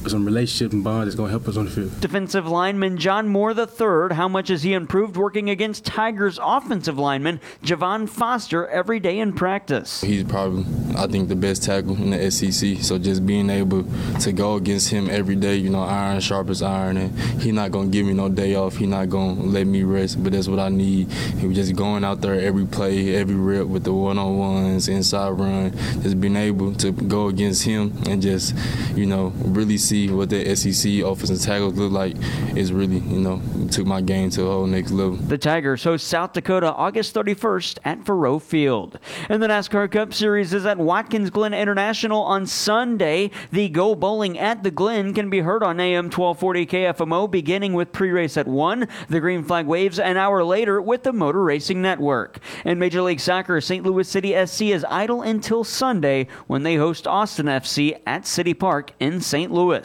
some 0.07 0.25
relationship 0.25 0.73
and 0.73 0.83
bond 0.83 1.07
that's 1.07 1.15
going 1.15 1.27
to 1.27 1.31
help 1.31 1.47
us 1.47 1.57
on 1.57 1.65
the 1.65 1.71
field. 1.71 1.99
Defensive 2.01 2.47
lineman 2.47 2.97
John 2.97 3.27
Moore 3.27 3.51
III, 3.51 4.15
how 4.15 4.27
much 4.27 4.49
has 4.49 4.63
he 4.63 4.73
improved 4.73 5.17
working 5.17 5.49
against 5.49 5.85
Tigers 5.85 6.39
offensive 6.41 6.97
lineman 6.97 7.39
Javon 7.63 8.07
Foster 8.07 8.67
every 8.67 8.99
day 8.99 9.19
in 9.19 9.33
practice? 9.33 10.01
He's 10.01 10.23
probably, 10.23 10.65
I 10.95 11.07
think, 11.07 11.29
the 11.29 11.35
best 11.35 11.63
tackle 11.63 11.95
in 11.95 12.11
the 12.11 12.31
SEC. 12.31 12.77
So 12.83 12.97
just 12.97 13.25
being 13.25 13.49
able 13.49 13.85
to 14.21 14.31
go 14.31 14.55
against 14.55 14.89
him 14.89 15.09
every 15.09 15.35
day, 15.35 15.55
you 15.55 15.69
know, 15.69 15.83
iron 15.83 16.19
sharp 16.19 16.49
as 16.49 16.61
iron, 16.61 16.97
and 16.97 17.19
he's 17.41 17.53
not 17.53 17.71
going 17.71 17.91
to 17.91 17.97
give 17.97 18.05
me 18.05 18.13
no 18.13 18.29
day 18.29 18.55
off. 18.55 18.77
He's 18.77 18.87
not 18.87 19.09
going 19.09 19.35
to 19.35 19.43
let 19.43 19.67
me 19.67 19.83
rest, 19.83 20.23
but 20.23 20.33
that's 20.33 20.47
what 20.47 20.59
I 20.59 20.69
need. 20.69 21.11
He 21.11 21.47
was 21.47 21.55
just 21.55 21.75
going 21.75 22.03
out 22.03 22.21
there 22.21 22.39
every 22.39 22.65
play, 22.65 23.15
every 23.15 23.35
rep 23.35 23.67
with 23.67 23.83
the 23.83 23.93
one-on-ones, 23.93 24.87
inside 24.87 25.31
run, 25.31 25.71
just 26.01 26.19
being 26.19 26.35
able 26.35 26.73
to 26.75 26.91
go 26.91 27.27
against 27.27 27.63
him 27.63 27.93
and 28.05 28.21
just, 28.21 28.55
you 28.95 29.05
know, 29.05 29.33
really 29.37 29.77
see 29.89 30.09
what 30.11 30.29
the 30.29 30.55
SEC 30.55 31.01
offensive 31.03 31.41
tackles 31.41 31.73
look 31.73 31.91
like 31.91 32.15
is 32.55 32.71
really, 32.71 32.99
you 32.99 33.19
know, 33.19 33.41
took 33.71 33.87
my 33.87 34.01
game 34.01 34.29
to 34.29 34.43
a 34.43 34.51
whole 34.51 34.67
next 34.67 34.91
level. 34.91 35.15
The 35.15 35.37
Tigers 35.37 35.83
host 35.83 36.07
South 36.07 36.33
Dakota 36.33 36.71
August 36.71 37.15
31st 37.15 37.79
at 37.83 38.03
Faurot 38.03 38.43
Field. 38.43 38.99
And 39.29 39.41
the 39.41 39.47
NASCAR 39.47 39.91
Cup 39.91 40.13
Series 40.13 40.53
is 40.53 40.65
at 40.65 40.77
Watkins 40.77 41.31
Glen 41.31 41.55
International 41.55 42.21
on 42.21 42.45
Sunday. 42.45 43.31
The 43.51 43.69
Go 43.69 43.95
Bowling 43.95 44.37
at 44.37 44.61
the 44.61 44.69
Glen 44.69 45.13
can 45.13 45.29
be 45.29 45.39
heard 45.39 45.63
on 45.63 45.79
AM 45.79 46.05
1240 46.05 46.65
KFMO 46.67 47.29
beginning 47.29 47.73
with 47.73 47.91
pre-race 47.91 48.37
at 48.37 48.47
1. 48.47 48.87
The 49.09 49.19
green 49.19 49.43
flag 49.43 49.65
waves 49.65 49.97
an 49.97 50.17
hour 50.17 50.43
later 50.43 50.81
with 50.81 51.01
the 51.01 51.13
Motor 51.13 51.43
Racing 51.43 51.81
Network. 51.81 52.39
And 52.63 52.79
Major 52.79 53.01
League 53.01 53.19
Soccer, 53.19 53.59
St. 53.59 53.83
Louis 53.83 54.07
City 54.07 54.33
SC 54.45 54.61
is 54.63 54.85
idle 54.87 55.23
until 55.23 55.63
Sunday 55.63 56.27
when 56.45 56.61
they 56.61 56.75
host 56.75 57.07
Austin 57.07 57.47
FC 57.47 57.99
at 58.05 58.27
City 58.27 58.53
Park 58.53 58.91
in 58.99 59.19
St. 59.19 59.51
Louis. 59.51 59.78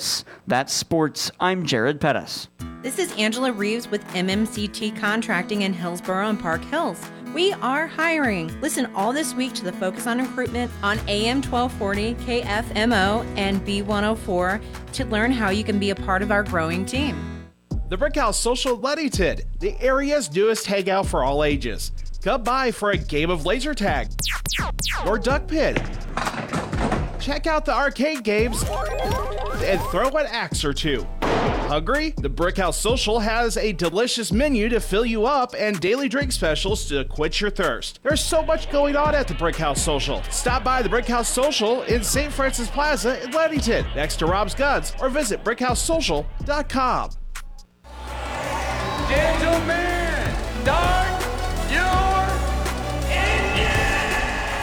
That's 0.47 0.73
sports. 0.73 1.31
I'm 1.39 1.65
Jared 1.65 2.01
Pettis. 2.01 2.49
This 2.83 2.99
is 2.99 3.13
Angela 3.13 3.53
Reeves 3.53 3.89
with 3.89 4.05
MMCT 4.09 4.99
Contracting 4.99 5.63
in 5.63 5.73
Hillsboro 5.73 6.29
and 6.29 6.41
Park 6.41 6.65
Hills. 6.65 7.01
We 7.33 7.53
are 7.55 7.87
hiring. 7.87 8.61
Listen 8.61 8.87
all 8.95 9.13
this 9.13 9.35
week 9.35 9.55
to 9.55 9.65
the 9.65 9.73
Focus 9.73 10.07
on 10.07 10.19
Recruitment 10.19 10.71
on 10.83 10.99
AM 11.09 11.43
1240 11.43 12.15
KFMO 12.27 13.27
and 13.37 13.65
B104 13.67 14.63
to 14.93 15.05
learn 15.07 15.33
how 15.33 15.51
you 15.51 15.65
can 15.65 15.79
be 15.79 15.91
a 15.91 15.95
part 15.95 16.23
of 16.23 16.31
our 16.31 16.43
growing 16.43 16.85
team. 16.85 17.47
The 17.89 17.97
Brickhouse 17.97 18.35
Social 18.35 18.77
Leadington, 18.77 19.43
the 19.61 19.81
area's 19.81 20.35
newest 20.35 20.67
hangout 20.67 21.07
for 21.07 21.23
all 21.23 21.45
ages. 21.45 21.93
Come 22.23 22.43
by 22.43 22.71
for 22.71 22.91
a 22.91 22.97
game 22.97 23.31
of 23.31 23.47
laser 23.47 23.75
tag 23.75 24.09
or 25.07 25.19
duck 25.19 25.47
pin. 25.47 25.77
Check 27.25 27.47
out 27.47 27.65
the 27.65 27.73
arcade 27.73 28.23
games 28.23 28.63
and 29.65 29.81
throw 29.91 30.11
an 30.11 30.27
axe 30.27 30.63
or 30.63 30.75
two. 30.75 31.07
Hungry? 31.23 32.11
The 32.19 32.29
Brickhouse 32.29 32.75
Social 32.75 33.19
has 33.19 33.57
a 33.57 33.73
delicious 33.73 34.31
menu 34.31 34.69
to 34.69 34.79
fill 34.79 35.07
you 35.07 35.25
up 35.25 35.55
and 35.57 35.81
daily 35.81 36.07
drink 36.07 36.33
specials 36.33 36.85
to 36.91 37.07
quench 37.07 37.41
your 37.41 37.49
thirst. 37.49 38.01
There's 38.03 38.23
so 38.23 38.43
much 38.43 38.71
going 38.71 38.95
on 38.95 39.15
at 39.15 39.27
the 39.27 39.33
Brickhouse 39.33 39.79
Social. 39.79 40.23
Stop 40.25 40.65
by 40.65 40.83
the 40.83 40.89
Brickhouse 40.91 41.25
Social 41.25 41.81
in 41.85 42.05
St. 42.05 42.31
Francois 42.31 42.67
Plaza 42.67 43.25
in 43.25 43.31
Leadington, 43.31 43.87
next 43.97 44.17
to 44.17 44.27
Rob's 44.27 44.55
Guns, 44.55 44.93
or 45.01 45.09
visit 45.09 45.43
BrickHouseSocial.com. 45.43 47.11
Gentlemen, 49.09 50.37
start 50.63 51.14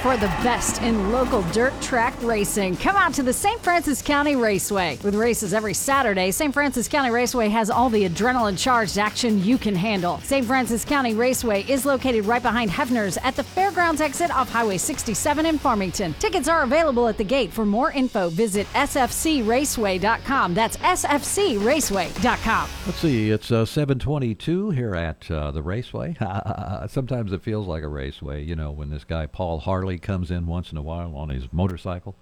For 0.02 0.18
the 0.18 0.26
best 0.42 0.82
in 0.82 1.12
local 1.12 1.44
dirt 1.52 1.80
track 1.80 2.16
racing, 2.24 2.78
come 2.78 2.96
out 2.96 3.14
to 3.14 3.22
the 3.22 3.32
St. 3.32 3.62
Francois 3.62 4.02
County 4.04 4.36
Raceway. 4.36 4.98
With 5.04 5.14
races 5.14 5.54
every 5.54 5.76
Saturday, 5.76 6.32
St. 6.32 6.52
Francois 6.52 6.90
County 6.90 7.12
Raceway 7.12 7.50
has 7.50 7.70
all 7.70 7.88
the 7.88 8.10
adrenaline 8.10 8.58
charged 8.58 8.98
action 8.98 9.44
you 9.44 9.60
can 9.60 9.76
handle. 9.76 10.18
St. 10.22 10.44
Francois 10.44 10.84
County 10.88 11.14
Raceway 11.14 11.64
is 11.70 11.86
located 11.86 12.26
right 12.26 12.42
behind 12.42 12.72
Hefner's 12.72 13.18
at 13.18 13.36
the 13.36 13.44
fairgrounds 13.44 14.02
exit 14.02 14.32
off 14.32 14.50
Highway 14.50 14.80
67 14.80 15.46
in 15.46 15.60
Farmington. 15.60 16.16
Tickets 16.16 16.48
are 16.48 16.64
available 16.64 17.08
at 17.08 17.20
the 17.20 17.24
gate. 17.24 17.54
For 17.54 17.64
more 17.64 17.92
info, 17.92 18.30
visit 18.30 18.66
sfcraceway.com. 18.74 20.56
That's 20.56 20.78
sfcraceway.com. 20.78 22.70
Let's 22.88 22.98
see, 22.98 23.30
it's 23.30 23.52
uh, 23.52 23.66
722 23.66 24.72
here 24.72 24.96
at 24.96 25.30
uh, 25.30 25.52
the 25.52 25.62
Raceway. 25.62 26.18
Sometimes 26.88 27.34
it 27.34 27.44
feels 27.44 27.68
like 27.68 27.84
a 27.84 27.88
raceway, 27.88 28.44
you 28.44 28.56
know, 28.56 28.72
when 28.72 28.90
this 28.90 29.04
guy 29.04 29.28
Paul 29.28 29.60
Harley 29.60 29.91
comes 29.98 30.32
in 30.32 30.48
once 30.48 30.72
in 30.72 30.78
a 30.78 30.82
while 30.82 31.16
on 31.16 31.30
his 31.30 31.52
motorcycle. 31.52 32.16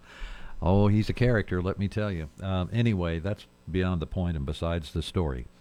Oh, 0.62 0.88
he's 0.88 1.10
a 1.10 1.14
character, 1.14 1.62
let 1.62 1.80
me 1.80 1.88
tell 1.88 2.12
you. 2.12 2.30
Um, 2.42 2.70
anyway, 2.74 3.20
that's 3.20 3.46
beyond 3.70 4.02
the 4.02 4.08
point 4.08 4.36
and 4.36 4.46
besides 4.46 4.92
the 4.92 5.02
story. 5.02 5.48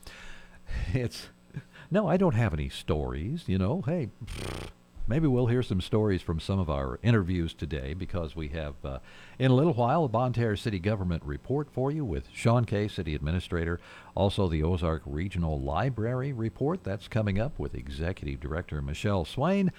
It's 0.92 1.28
no, 1.90 2.06
I 2.06 2.18
don't 2.18 2.34
have 2.34 2.52
any 2.52 2.68
stories. 2.68 3.44
You 3.46 3.58
know, 3.58 3.82
hey, 3.82 4.10
maybe 5.08 5.26
we'll 5.26 5.46
hear 5.46 5.62
some 5.62 5.80
stories 5.80 6.20
from 6.20 6.38
some 6.38 6.58
of 6.58 6.68
our 6.68 6.98
interviews 7.02 7.54
today 7.54 7.94
because 7.94 8.36
we 8.36 8.48
have, 8.48 8.74
uh, 8.84 8.98
in 9.38 9.50
a 9.50 9.54
little 9.54 9.72
while, 9.72 10.04
a 10.04 10.08
Bonne 10.08 10.34
Terre 10.34 10.56
City 10.56 10.78
Government 10.78 11.22
report 11.24 11.70
for 11.72 11.90
you 11.90 12.04
with 12.04 12.28
Sean 12.32 12.66
Kay, 12.66 12.88
City 12.88 13.14
Administrator. 13.14 13.80
Also, 14.14 14.48
the 14.48 14.62
Ozark 14.62 15.02
Regional 15.06 15.58
Library 15.58 16.32
report 16.32 16.84
that's 16.84 17.08
coming 17.08 17.38
up 17.38 17.58
with 17.58 17.74
Executive 17.74 18.40
Director 18.40 18.82
Michelle 18.82 19.24
Swain. 19.24 19.72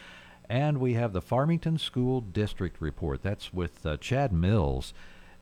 And 0.50 0.80
we 0.80 0.96
have 0.96 1.14
the 1.14 1.22
Farmington 1.22 1.78
School 1.78 2.22
District 2.22 2.82
report. 2.82 3.22
That's 3.22 3.54
with 3.54 3.86
uh, 3.86 3.98
Chad 3.98 4.34
Mills, 4.34 4.94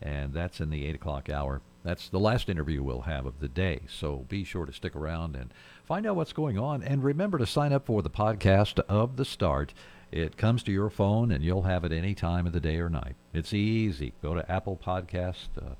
and 0.01 0.33
that's 0.33 0.59
in 0.59 0.69
the 0.69 0.85
8 0.85 0.95
o'clock 0.95 1.29
hour. 1.29 1.61
That's 1.83 2.09
the 2.09 2.19
last 2.19 2.49
interview 2.49 2.83
we'll 2.83 3.01
have 3.01 3.25
of 3.25 3.39
the 3.39 3.47
day. 3.47 3.83
So 3.87 4.25
be 4.27 4.43
sure 4.43 4.65
to 4.65 4.73
stick 4.73 4.93
around 4.93 5.37
and 5.37 5.53
find 5.85 6.05
out 6.05 6.17
what's 6.17 6.33
going 6.33 6.59
on. 6.59 6.83
And 6.83 7.01
remember 7.01 7.37
to 7.37 7.45
sign 7.45 7.71
up 7.71 7.85
for 7.85 8.01
the 8.01 8.09
podcast 8.09 8.79
of 8.89 9.15
The 9.15 9.23
Start. 9.23 9.73
It 10.11 10.35
comes 10.35 10.61
to 10.63 10.73
your 10.73 10.89
phone, 10.89 11.31
and 11.31 11.41
you'll 11.41 11.61
have 11.61 11.85
it 11.85 11.93
any 11.93 12.13
time 12.13 12.45
of 12.45 12.51
the 12.51 12.59
day 12.59 12.77
or 12.77 12.89
night. 12.89 13.15
It's 13.33 13.53
easy. 13.53 14.13
Go 14.21 14.33
to 14.33 14.51
Apple 14.51 14.77
Podcast. 14.81 15.47
Uh, 15.57 15.75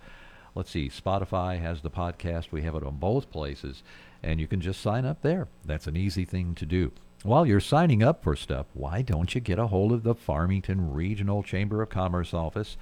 let's 0.55 0.71
see, 0.71 0.87
Spotify 0.89 1.59
has 1.59 1.81
the 1.81 1.91
podcast. 1.91 2.53
We 2.53 2.61
have 2.61 2.75
it 2.75 2.83
on 2.83 2.95
both 2.95 3.29
places, 3.29 3.83
and 4.23 4.39
you 4.39 4.47
can 4.47 4.61
just 4.61 4.79
sign 4.79 5.05
up 5.05 5.21
there. 5.21 5.49
That's 5.65 5.87
an 5.87 5.97
easy 5.97 6.23
thing 6.23 6.55
to 6.55 6.65
do. 6.65 6.93
While 7.27 7.45
you're 7.45 7.59
signing 7.59 8.01
up 8.01 8.23
for 8.23 8.37
stuff, 8.37 8.67
why 8.73 9.01
don't 9.01 9.35
you 9.35 9.41
get 9.41 9.59
a 9.59 9.67
hold 9.67 9.91
of 9.91 10.03
the 10.03 10.15
Farmington 10.15 10.93
Regional 10.93 11.43
Chamber 11.43 11.81
of 11.81 11.89
Commerce 11.89 12.33
office 12.33 12.77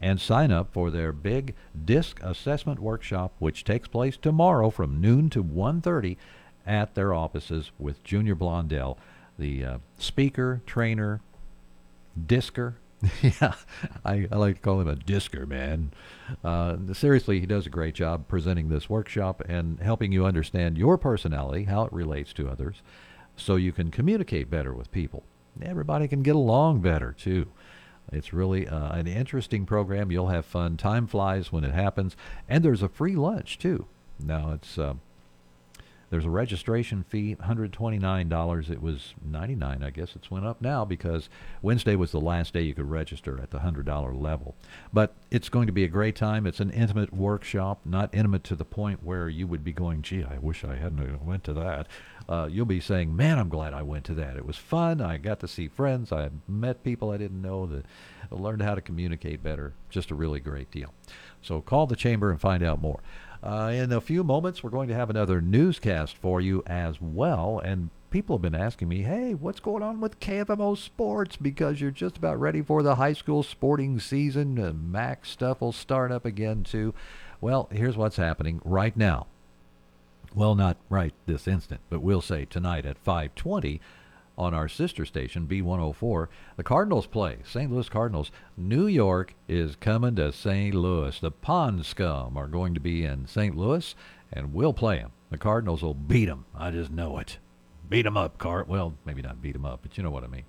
and 0.00 0.20
sign 0.20 0.52
up 0.52 0.72
for 0.72 0.92
their 0.92 1.10
big 1.10 1.56
disc 1.84 2.20
assessment 2.22 2.78
workshop 2.78 3.32
which 3.40 3.64
takes 3.64 3.88
place 3.88 4.16
tomorrow 4.16 4.70
from 4.70 5.00
noon 5.00 5.28
to 5.30 5.42
1:30 5.42 6.16
at 6.64 6.94
their 6.94 7.12
offices 7.12 7.72
with 7.76 8.04
Junior 8.04 8.36
Blondell, 8.36 8.98
the 9.36 9.64
uh, 9.64 9.78
speaker, 9.98 10.62
trainer, 10.64 11.20
discer. 12.16 12.76
yeah, 13.20 13.54
I, 14.04 14.28
I 14.30 14.36
like 14.36 14.54
to 14.54 14.62
call 14.62 14.80
him 14.80 14.86
a 14.86 14.94
discer, 14.94 15.44
man. 15.44 15.90
Uh, 16.44 16.76
seriously, 16.92 17.40
he 17.40 17.46
does 17.46 17.66
a 17.66 17.70
great 17.70 17.96
job 17.96 18.28
presenting 18.28 18.68
this 18.68 18.88
workshop 18.88 19.42
and 19.48 19.80
helping 19.80 20.12
you 20.12 20.24
understand 20.24 20.78
your 20.78 20.96
personality, 20.98 21.64
how 21.64 21.82
it 21.82 21.92
relates 21.92 22.32
to 22.34 22.48
others, 22.48 22.80
so 23.38 23.56
you 23.56 23.72
can 23.72 23.90
communicate 23.90 24.50
better 24.50 24.74
with 24.74 24.90
people. 24.90 25.24
Everybody 25.62 26.08
can 26.08 26.22
get 26.22 26.36
along 26.36 26.80
better, 26.80 27.12
too. 27.12 27.46
It's 28.12 28.32
really 28.32 28.68
uh, 28.68 28.92
an 28.92 29.06
interesting 29.06 29.66
program. 29.66 30.10
You'll 30.10 30.28
have 30.28 30.44
fun. 30.44 30.76
Time 30.76 31.06
flies 31.06 31.52
when 31.52 31.64
it 31.64 31.74
happens. 31.74 32.16
And 32.48 32.64
there's 32.64 32.82
a 32.82 32.88
free 32.88 33.16
lunch, 33.16 33.58
too. 33.58 33.86
Now, 34.18 34.52
it's. 34.52 34.78
Uh, 34.78 34.94
there's 36.10 36.24
a 36.24 36.30
registration 36.30 37.02
fee, 37.02 37.36
$129. 37.36 38.70
It 38.70 38.82
was 38.82 39.14
99 39.24 39.82
I 39.82 39.90
guess 39.90 40.16
it's 40.16 40.30
went 40.30 40.46
up 40.46 40.60
now 40.62 40.84
because 40.84 41.28
Wednesday 41.62 41.96
was 41.96 42.12
the 42.12 42.20
last 42.20 42.54
day 42.54 42.62
you 42.62 42.74
could 42.74 42.90
register 42.90 43.40
at 43.40 43.50
the 43.50 43.58
$100 43.58 44.20
level. 44.20 44.54
But 44.92 45.14
it's 45.30 45.48
going 45.48 45.66
to 45.66 45.72
be 45.72 45.84
a 45.84 45.88
great 45.88 46.16
time. 46.16 46.46
It's 46.46 46.60
an 46.60 46.70
intimate 46.70 47.12
workshop, 47.12 47.80
not 47.84 48.14
intimate 48.14 48.44
to 48.44 48.56
the 48.56 48.64
point 48.64 49.02
where 49.02 49.28
you 49.28 49.46
would 49.46 49.64
be 49.64 49.72
going, 49.72 50.02
gee, 50.02 50.24
I 50.24 50.38
wish 50.38 50.64
I 50.64 50.76
hadn't 50.76 51.24
went 51.24 51.44
to 51.44 51.54
that. 51.54 51.86
Uh, 52.28 52.48
you'll 52.50 52.66
be 52.66 52.80
saying, 52.80 53.14
man, 53.14 53.38
I'm 53.38 53.48
glad 53.48 53.72
I 53.72 53.82
went 53.82 54.04
to 54.06 54.14
that. 54.14 54.36
It 54.36 54.46
was 54.46 54.56
fun. 54.56 55.00
I 55.00 55.16
got 55.16 55.40
to 55.40 55.48
see 55.48 55.68
friends. 55.68 56.12
I 56.12 56.30
met 56.46 56.84
people 56.84 57.10
I 57.10 57.16
didn't 57.16 57.40
know 57.40 57.66
that 57.66 57.84
learned 58.30 58.62
how 58.62 58.74
to 58.74 58.80
communicate 58.80 59.42
better. 59.42 59.72
Just 59.88 60.10
a 60.10 60.14
really 60.14 60.40
great 60.40 60.70
deal. 60.70 60.92
So 61.42 61.60
call 61.60 61.86
the 61.86 61.96
chamber 61.96 62.30
and 62.30 62.40
find 62.40 62.62
out 62.62 62.80
more. 62.80 63.00
Uh, 63.42 63.70
in 63.72 63.92
a 63.92 64.00
few 64.00 64.24
moments, 64.24 64.62
we're 64.62 64.70
going 64.70 64.88
to 64.88 64.94
have 64.94 65.10
another 65.10 65.40
newscast 65.40 66.16
for 66.16 66.40
you 66.40 66.62
as 66.66 67.00
well. 67.00 67.60
And 67.64 67.90
people 68.10 68.36
have 68.36 68.42
been 68.42 68.54
asking 68.54 68.88
me, 68.88 69.02
hey, 69.02 69.34
what's 69.34 69.60
going 69.60 69.82
on 69.82 70.00
with 70.00 70.20
KFMO 70.20 70.76
Sports? 70.76 71.36
Because 71.36 71.80
you're 71.80 71.90
just 71.90 72.16
about 72.16 72.40
ready 72.40 72.62
for 72.62 72.82
the 72.82 72.96
high 72.96 73.12
school 73.12 73.42
sporting 73.42 74.00
season. 74.00 74.58
Uh, 74.58 74.72
MAC 74.72 75.24
stuff 75.24 75.60
will 75.60 75.72
start 75.72 76.10
up 76.10 76.24
again, 76.24 76.64
too. 76.64 76.94
Well, 77.40 77.68
here's 77.70 77.96
what's 77.96 78.16
happening 78.16 78.60
right 78.64 78.96
now. 78.96 79.26
Well, 80.34 80.54
not 80.54 80.76
right 80.88 81.14
this 81.26 81.48
instant, 81.48 81.80
but 81.88 82.02
we'll 82.02 82.20
say 82.20 82.44
tonight 82.44 82.84
at 82.84 82.98
520. 82.98 83.80
On 84.38 84.54
our 84.54 84.68
sister 84.68 85.04
station, 85.04 85.48
B104. 85.48 86.28
The 86.56 86.62
Cardinals 86.62 87.06
play, 87.06 87.38
St. 87.44 87.70
Louis 87.70 87.88
Cardinals. 87.88 88.30
New 88.56 88.86
York 88.86 89.34
is 89.48 89.76
coming 89.76 90.14
to 90.14 90.32
St. 90.32 90.74
Louis. 90.74 91.18
The 91.18 91.32
Pond 91.32 91.84
Scum 91.84 92.36
are 92.36 92.46
going 92.46 92.72
to 92.74 92.80
be 92.80 93.04
in 93.04 93.26
St. 93.26 93.56
Louis, 93.56 93.94
and 94.32 94.54
we'll 94.54 94.72
play 94.72 94.98
them. 94.98 95.10
The 95.30 95.38
Cardinals 95.38 95.82
will 95.82 95.94
beat 95.94 96.26
them. 96.26 96.46
I 96.56 96.70
just 96.70 96.90
know 96.90 97.18
it. 97.18 97.38
Beat 97.90 98.02
them 98.02 98.16
up, 98.16 98.38
Cart. 98.38 98.68
Well, 98.68 98.94
maybe 99.04 99.22
not 99.22 99.42
beat 99.42 99.52
them 99.52 99.66
up, 99.66 99.80
but 99.82 99.98
you 99.98 100.04
know 100.04 100.10
what 100.10 100.24
I 100.24 100.28
mean. 100.28 100.44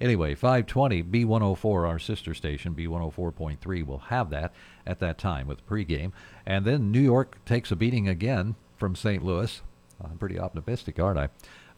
Anyway, 0.00 0.34
520 0.34 1.02
B104, 1.02 1.88
our 1.88 1.98
sister 1.98 2.32
station, 2.32 2.74
B104.3, 2.74 3.84
will 3.84 3.98
have 3.98 4.30
that 4.30 4.54
at 4.86 5.00
that 5.00 5.18
time 5.18 5.48
with 5.48 5.66
pregame. 5.66 6.12
And 6.46 6.64
then 6.64 6.92
New 6.92 7.00
York 7.00 7.44
takes 7.44 7.72
a 7.72 7.76
beating 7.76 8.08
again 8.08 8.54
from 8.76 8.94
St. 8.94 9.24
Louis. 9.24 9.60
I'm 10.02 10.16
pretty 10.16 10.38
optimistic, 10.38 11.00
aren't 11.00 11.18
I? 11.18 11.28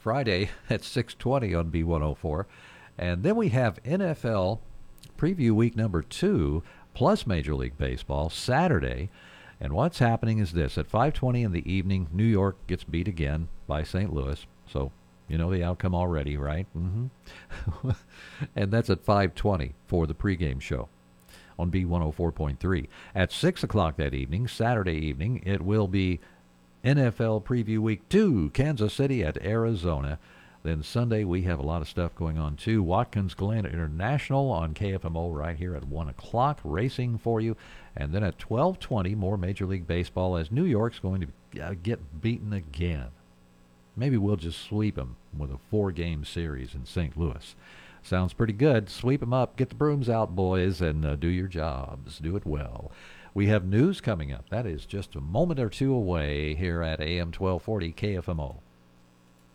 Friday 0.00 0.50
at 0.70 0.82
620 0.82 1.54
on 1.54 1.70
B104. 1.70 2.46
And 2.98 3.22
then 3.22 3.36
we 3.36 3.50
have 3.50 3.82
NFL 3.82 4.58
preview 5.16 5.52
week 5.52 5.76
number 5.76 6.02
two 6.02 6.62
plus 6.94 7.26
Major 7.26 7.54
League 7.54 7.78
Baseball 7.78 8.30
Saturday. 8.30 9.10
And 9.60 9.74
what's 9.74 9.98
happening 9.98 10.38
is 10.38 10.52
this: 10.52 10.78
at 10.78 10.90
5:20 10.90 11.44
in 11.44 11.52
the 11.52 11.70
evening, 11.70 12.08
New 12.12 12.24
York 12.24 12.56
gets 12.66 12.84
beat 12.84 13.08
again 13.08 13.48
by 13.66 13.82
St. 13.82 14.12
Louis. 14.12 14.46
So 14.66 14.90
you 15.28 15.38
know 15.38 15.50
the 15.50 15.62
outcome 15.62 15.94
already, 15.94 16.36
right? 16.36 16.66
Mm-hmm. 16.76 17.90
and 18.56 18.72
that's 18.72 18.90
at 18.90 19.04
5:20 19.04 19.74
for 19.86 20.06
the 20.06 20.14
pregame 20.14 20.60
show 20.60 20.88
on 21.58 21.70
B104.3. 21.70 22.88
At 23.14 23.32
six 23.32 23.62
o'clock 23.62 23.96
that 23.98 24.14
evening, 24.14 24.48
Saturday 24.48 24.96
evening, 24.96 25.42
it 25.44 25.60
will 25.60 25.88
be 25.88 26.20
NFL 26.84 27.44
Preview 27.44 27.78
Week 27.78 28.08
Two, 28.08 28.50
Kansas 28.54 28.94
City 28.94 29.22
at 29.22 29.42
Arizona. 29.42 30.18
Then 30.62 30.82
Sunday 30.82 31.24
we 31.24 31.42
have 31.42 31.58
a 31.58 31.66
lot 31.66 31.82
of 31.82 31.88
stuff 31.88 32.14
going 32.14 32.38
on 32.38 32.56
too. 32.56 32.82
Watkins 32.82 33.34
Glen 33.34 33.66
International 33.66 34.50
on 34.50 34.72
KFMO 34.74 35.34
right 35.34 35.56
here 35.56 35.74
at 35.74 35.88
one 35.88 36.08
o'clock, 36.08 36.60
racing 36.64 37.18
for 37.18 37.40
you, 37.40 37.56
and 37.94 38.12
then 38.12 38.24
at 38.24 38.38
12:20 38.38 39.14
more 39.14 39.36
Major 39.36 39.66
League 39.66 39.86
Baseball 39.86 40.36
as 40.36 40.50
New 40.50 40.64
York's 40.64 40.98
going 40.98 41.32
to 41.52 41.62
uh, 41.62 41.74
get 41.82 42.20
beaten 42.22 42.52
again. 42.52 43.08
Maybe 43.94 44.16
we'll 44.16 44.36
just 44.36 44.62
sweep 44.62 44.96
them 44.96 45.16
with 45.36 45.50
a 45.50 45.58
four-game 45.70 46.24
series 46.24 46.74
in 46.74 46.86
St. 46.86 47.16
Louis. 47.18 47.54
Sounds 48.02 48.32
pretty 48.32 48.54
good. 48.54 48.88
Sweep 48.88 49.20
them 49.20 49.34
up, 49.34 49.56
get 49.56 49.68
the 49.68 49.74
brooms 49.74 50.08
out, 50.08 50.34
boys, 50.34 50.80
and 50.80 51.04
uh, 51.04 51.16
do 51.16 51.28
your 51.28 51.48
jobs. 51.48 52.18
Do 52.18 52.36
it 52.36 52.46
well. 52.46 52.90
We 53.32 53.46
have 53.46 53.64
news 53.64 54.00
coming 54.00 54.32
up. 54.32 54.48
That 54.48 54.66
is 54.66 54.84
just 54.86 55.14
a 55.14 55.20
moment 55.20 55.60
or 55.60 55.68
two 55.68 55.94
away 55.94 56.54
here 56.56 56.82
at 56.82 57.00
AM 57.00 57.28
1240 57.28 57.92
KFMO. 57.92 58.56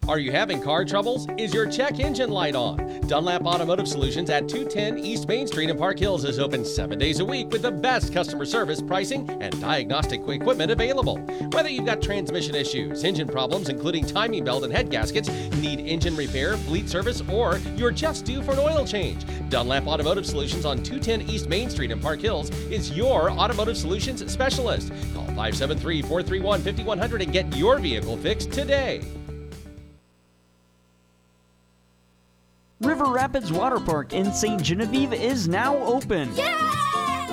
Are 0.07 0.19
you 0.19 0.31
having 0.31 0.61
car 0.61 0.85
troubles? 0.85 1.27
Is 1.35 1.51
your 1.51 1.67
check 1.67 1.99
engine 1.99 2.29
light 2.29 2.53
on? 2.53 2.77
Dunlap 3.07 3.43
Automotive 3.43 3.87
Solutions 3.87 4.29
at 4.29 4.47
210 4.47 5.03
East 5.03 5.27
Main 5.27 5.47
Street 5.47 5.71
in 5.71 5.77
Park 5.79 5.97
Hills 5.97 6.25
is 6.25 6.37
open 6.37 6.63
seven 6.63 6.99
days 6.99 7.21
a 7.21 7.25
week 7.25 7.49
with 7.49 7.63
the 7.63 7.71
best 7.71 8.13
customer 8.13 8.45
service, 8.45 8.83
pricing, 8.83 9.27
and 9.41 9.59
diagnostic 9.59 10.21
equipment 10.27 10.69
available. 10.69 11.17
Whether 11.53 11.69
you've 11.69 11.87
got 11.87 12.03
transmission 12.03 12.53
issues, 12.53 13.03
engine 13.03 13.27
problems, 13.27 13.67
including 13.67 14.05
timing 14.05 14.43
belt 14.43 14.63
and 14.63 14.71
head 14.71 14.91
gaskets, 14.91 15.27
need 15.55 15.79
engine 15.79 16.15
repair, 16.15 16.55
fleet 16.55 16.87
service, 16.87 17.23
or 17.27 17.57
you're 17.75 17.89
just 17.89 18.25
due 18.25 18.43
for 18.43 18.51
an 18.51 18.59
oil 18.59 18.85
change, 18.85 19.25
Dunlap 19.49 19.87
Automotive 19.87 20.27
Solutions 20.27 20.65
on 20.65 20.83
210 20.83 21.33
East 21.33 21.49
Main 21.49 21.67
Street 21.71 21.89
in 21.89 21.99
Park 21.99 22.19
Hills 22.21 22.51
is 22.69 22.91
your 22.91 23.31
automotive 23.31 23.75
solutions 23.75 24.31
specialist. 24.31 24.89
Call 25.15 25.25
573 25.25 26.03
431 26.03 26.61
5100 26.61 27.21
and 27.23 27.33
get 27.33 27.55
your 27.55 27.79
vehicle 27.79 28.17
fixed 28.17 28.51
today. 28.51 29.01
River 32.85 33.05
Rapids 33.05 33.51
Water 33.51 33.79
Park 33.79 34.13
in 34.13 34.31
St. 34.31 34.61
Genevieve 34.61 35.11
is 35.11 35.47
now 35.47 35.75
open. 35.77 36.29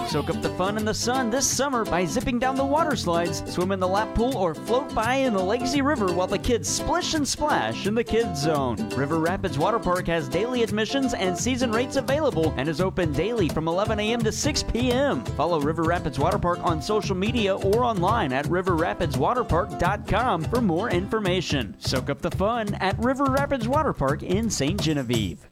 Soak 0.08 0.30
up 0.30 0.42
the 0.42 0.50
fun 0.50 0.76
in 0.76 0.84
the 0.84 0.92
sun 0.92 1.30
this 1.30 1.46
summer 1.46 1.84
by 1.84 2.04
zipping 2.04 2.38
down 2.38 2.54
the 2.56 2.64
water 2.64 2.96
slides, 2.96 3.42
swim 3.50 3.72
in 3.72 3.80
the 3.80 3.88
lap 3.88 4.14
pool, 4.14 4.36
or 4.36 4.54
float 4.54 4.94
by 4.94 5.14
in 5.14 5.32
the 5.32 5.42
lazy 5.42 5.80
river 5.80 6.12
while 6.12 6.26
the 6.26 6.38
kids 6.38 6.68
splish 6.68 7.14
and 7.14 7.26
splash 7.26 7.86
in 7.86 7.94
the 7.94 8.04
kids 8.04 8.42
zone. 8.42 8.76
River 8.90 9.18
Rapids 9.18 9.58
Water 9.58 9.78
Park 9.78 10.06
has 10.08 10.28
daily 10.28 10.62
admissions 10.62 11.14
and 11.14 11.36
season 11.36 11.72
rates 11.72 11.96
available 11.96 12.52
and 12.56 12.68
is 12.68 12.80
open 12.80 13.12
daily 13.12 13.48
from 13.48 13.68
11 13.68 13.98
a.m. 14.00 14.22
to 14.22 14.32
6 14.32 14.62
p.m. 14.64 15.24
Follow 15.24 15.60
River 15.60 15.82
Rapids 15.82 16.18
Water 16.18 16.38
Park 16.38 16.58
on 16.62 16.82
social 16.82 17.16
media 17.16 17.56
or 17.56 17.84
online 17.84 18.32
at 18.32 18.44
riverrapidswaterpark.com 18.46 20.44
for 20.44 20.60
more 20.60 20.90
information. 20.90 21.74
Soak 21.78 22.10
up 22.10 22.20
the 22.20 22.30
fun 22.32 22.74
at 22.74 22.98
River 22.98 23.24
Rapids 23.24 23.66
Water 23.66 23.92
Park 23.92 24.22
in 24.22 24.50
St. 24.50 24.80
Genevieve. 24.80 25.51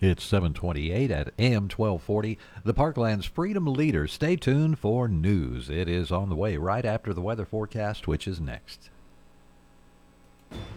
It's 0.00 0.22
728 0.22 1.10
at 1.10 1.32
AM 1.40 1.64
1240, 1.64 2.38
the 2.62 2.72
Parkland's 2.72 3.26
Freedom 3.26 3.66
Leader. 3.66 4.06
Stay 4.06 4.36
tuned 4.36 4.78
for 4.78 5.08
news. 5.08 5.68
It 5.68 5.88
is 5.88 6.12
on 6.12 6.28
the 6.28 6.36
way 6.36 6.56
right 6.56 6.84
after 6.84 7.12
the 7.12 7.20
weather 7.20 7.44
forecast, 7.44 8.06
which 8.06 8.28
is 8.28 8.40
next. 8.40 8.90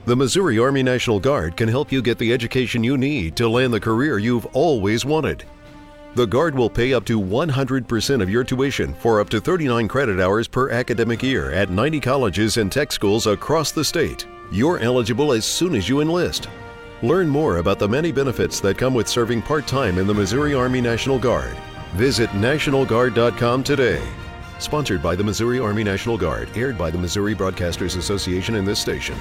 The 0.06 0.16
Missouri 0.16 0.58
Army 0.58 0.82
National 0.82 1.20
Guard 1.20 1.56
can 1.56 1.70
help 1.70 1.92
you 1.92 2.02
get 2.02 2.18
the 2.18 2.34
education 2.34 2.84
you 2.84 2.98
need 2.98 3.36
to 3.36 3.48
land 3.48 3.72
the 3.72 3.80
career 3.80 4.18
you've 4.18 4.48
always 4.48 5.06
wanted. 5.06 5.44
The 6.16 6.26
Guard 6.26 6.56
will 6.56 6.70
pay 6.70 6.96
up 6.96 7.06
to 7.06 7.22
100% 7.22 8.22
of 8.24 8.30
your 8.30 8.44
tuition 8.44 8.96
for 8.96 9.22
up 9.22 9.30
to 9.30 9.40
39 9.40 9.88
credit 9.88 10.20
hours 10.20 10.48
per 10.48 10.72
academic 10.72 11.22
year 11.22 11.52
at 11.52 11.70
90 11.70 12.00
colleges 12.00 12.58
and 12.58 12.72
tech 12.72 12.92
schools 12.92 13.28
across 13.28 13.72
the 13.72 13.86
state. 13.86 14.26
You're 14.52 14.80
eligible 14.80 15.32
as 15.32 15.46
soon 15.46 15.76
as 15.76 15.88
you 15.88 16.02
enlist. 16.02 16.48
Learn 17.04 17.28
more 17.28 17.58
about 17.58 17.80
the 17.80 17.88
many 17.88 18.12
benefits 18.12 18.60
that 18.60 18.78
come 18.78 18.94
with 18.94 19.08
serving 19.08 19.42
part 19.42 19.66
time 19.66 19.98
in 19.98 20.06
the 20.06 20.14
Missouri 20.14 20.54
Army 20.54 20.82
National 20.82 21.18
Guard. 21.18 21.58
Visit 21.96 22.30
NationalGuard.com 22.30 23.64
today. 23.64 24.04
Sponsored 24.60 25.02
by 25.02 25.16
the 25.16 25.24
Missouri 25.24 25.60
Army 25.60 25.84
National 25.84 26.16
Guard, 26.16 26.48
aired 26.56 26.78
by 26.78 26.92
the 26.92 27.00
Missouri 27.00 27.34
Broadcasters 27.34 27.98
Association 27.98 28.54
and 28.54 28.68
this 28.68 28.78
station. 28.80 29.18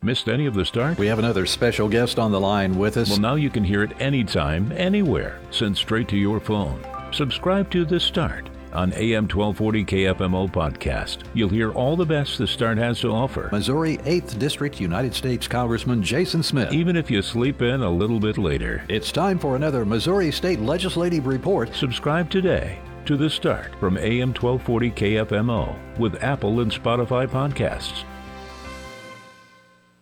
Missed 0.00 0.28
any 0.28 0.46
of 0.46 0.54
the 0.54 0.64
start? 0.64 0.96
We 0.96 1.06
have 1.06 1.18
another 1.18 1.44
special 1.44 1.86
guest 1.86 2.18
on 2.18 2.32
the 2.32 2.40
line 2.40 2.78
with 2.78 2.96
us. 2.96 3.10
Well, 3.10 3.20
now 3.20 3.34
you 3.34 3.50
can 3.50 3.62
hear 3.62 3.82
it 3.82 3.92
anytime, 4.00 4.72
anywhere, 4.72 5.38
sent 5.50 5.76
straight 5.76 6.08
to 6.08 6.16
your 6.16 6.40
phone. 6.40 6.82
Subscribe 7.12 7.70
to 7.72 7.84
The 7.84 8.00
Start 8.00 8.48
on 8.72 8.92
AM 8.94 9.28
1240 9.28 9.84
KFMO 9.84 10.50
podcast. 10.50 11.24
You'll 11.34 11.48
hear 11.48 11.72
all 11.72 11.96
the 11.96 12.06
best 12.06 12.38
the 12.38 12.46
Start 12.46 12.78
has 12.78 13.00
to 13.00 13.08
offer. 13.12 13.48
Missouri 13.52 13.98
8th 13.98 14.38
District 14.38 14.80
United 14.80 15.14
States 15.14 15.46
Congressman 15.48 16.02
Jason 16.02 16.42
Smith. 16.42 16.72
Even 16.72 16.96
if 16.96 17.10
you 17.10 17.22
sleep 17.22 17.62
in 17.62 17.82
a 17.82 17.90
little 17.90 18.20
bit 18.20 18.38
later. 18.38 18.84
It's 18.88 19.12
time 19.12 19.38
for 19.38 19.56
another 19.56 19.84
Missouri 19.84 20.30
State 20.30 20.60
Legislative 20.60 21.26
Report. 21.26 21.74
Subscribe 21.74 22.30
today 22.30 22.78
to 23.06 23.16
The 23.16 23.28
Start 23.28 23.74
from 23.80 23.98
AM 23.98 24.32
1240 24.34 24.90
KFMO 24.92 25.98
with 25.98 26.22
Apple 26.22 26.60
and 26.60 26.70
Spotify 26.70 27.26
podcasts. 27.26 28.04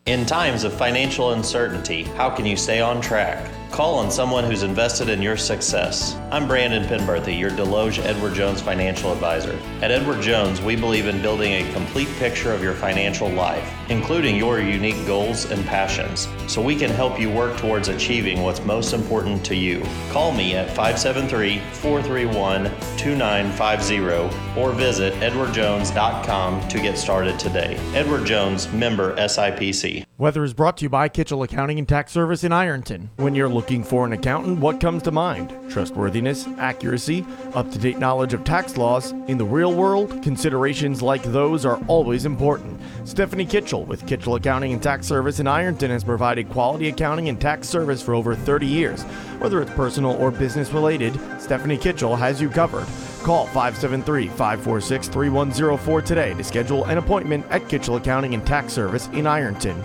In 0.07 0.27
times 0.27 0.65
of 0.65 0.73
financial 0.73 1.33
uncertainty, 1.33 2.03
how 2.03 2.31
can 2.31 2.45
you 2.45 2.57
stay 2.57 2.81
on 2.81 3.01
track? 3.01 3.49
Call 3.71 3.95
on 4.01 4.11
someone 4.11 4.43
who's 4.43 4.65
invested 4.65 5.09
in 5.09 5.23
your 5.23 5.37
success. 5.37 6.17
I'm 6.33 6.49
Brandon 6.49 6.83
Penberthy, 6.83 7.39
your 7.39 7.51
Desloge 7.51 8.05
Edward 8.05 8.35
Jones 8.35 8.61
financial 8.61 9.13
advisor. 9.13 9.57
At 9.81 9.93
Edward 9.93 10.21
Jones, 10.23 10.61
we 10.61 10.75
believe 10.75 11.07
in 11.07 11.23
building 11.23 11.53
a 11.53 11.73
complete 11.73 12.09
picture 12.19 12.53
of 12.53 12.65
your 12.65 12.75
financial 12.75 13.29
life, 13.29 13.73
including 13.89 14.35
your 14.35 14.59
unique 14.61 15.07
goals 15.07 15.49
and 15.53 15.65
passions, 15.67 16.27
so 16.49 16.61
we 16.61 16.75
can 16.75 16.91
help 16.91 17.21
you 17.21 17.31
work 17.31 17.57
towards 17.59 17.87
achieving 17.87 18.43
what's 18.43 18.63
most 18.65 18.93
important 18.93 19.47
to 19.47 19.55
you. 19.55 19.85
Call 20.11 20.33
me 20.33 20.57
at 20.57 20.67
573 20.71 21.61
431 21.73 22.65
2950 22.97 24.61
or 24.61 24.73
visit 24.73 25.15
edwardjones.com 25.21 26.69
to 26.69 26.81
get 26.81 26.99
started 26.99 27.39
today. 27.39 27.77
Edward 27.95 28.27
Jones, 28.27 28.71
member 28.73 29.15
SIPC. 29.15 30.05
Weather 30.21 30.45
is 30.45 30.53
brought 30.53 30.77
to 30.77 30.83
you 30.83 30.91
by 30.91 31.09
Kitchell 31.09 31.45
Accounting 31.45 31.79
and 31.79 31.89
Tax 31.89 32.13
Service 32.13 32.45
in 32.45 32.53
Ironton. 32.53 33.09
When 33.17 33.35
you're 33.35 33.49
looking 33.49 33.83
for 33.83 34.05
an 34.05 34.13
accountant, 34.13 34.59
what 34.59 34.79
comes 34.79 35.03
to 35.05 35.11
mind? 35.11 35.57
Trustworthiness, 35.71 36.47
accuracy, 36.59 37.25
up 37.55 37.71
to 37.71 37.79
date 37.79 37.99
knowledge 37.99 38.35
of 38.35 38.45
tax 38.45 38.77
laws. 38.77 39.13
In 39.29 39.39
the 39.39 39.47
real 39.47 39.73
world, 39.75 40.23
considerations 40.23 41.01
like 41.01 41.23
those 41.23 41.65
are 41.65 41.83
always 41.87 42.27
important. 42.27 42.79
Stephanie 43.05 43.47
Kitchell 43.47 43.87
with 43.87 44.07
Kitchell 44.07 44.35
Accounting 44.35 44.75
and 44.75 44.83
Tax 44.83 45.07
Service 45.07 45.41
in 45.41 45.47
Ironton 45.47 45.91
has 45.91 46.05
provided 46.05 46.51
quality 46.51 46.91
accounting 46.91 47.31
and 47.31 47.41
tax 47.41 47.67
service 47.67 48.03
for 48.03 48.15
over 48.15 48.35
30 48.35 48.67
years. 48.67 49.03
Whether 49.39 49.63
it's 49.63 49.73
personal 49.73 50.13
or 50.17 50.31
business 50.31 50.71
related, 50.71 51.19
Stephanie 51.41 51.79
Kitchell 51.79 52.15
has 52.17 52.43
you 52.43 52.51
covered. 52.51 52.87
Call 53.23 53.47
573 53.47 54.29
546 54.29 55.09
3104 55.09 56.03
today 56.03 56.35
to 56.35 56.45
schedule 56.45 56.85
an 56.85 56.99
appointment 56.99 57.47
at 57.49 57.71
Kitchell 57.71 57.97
Accounting 57.97 58.35
and 58.35 58.47
Tax 58.47 58.75
Service 58.75 59.09
in 59.15 59.27
Ironton. 59.27 59.83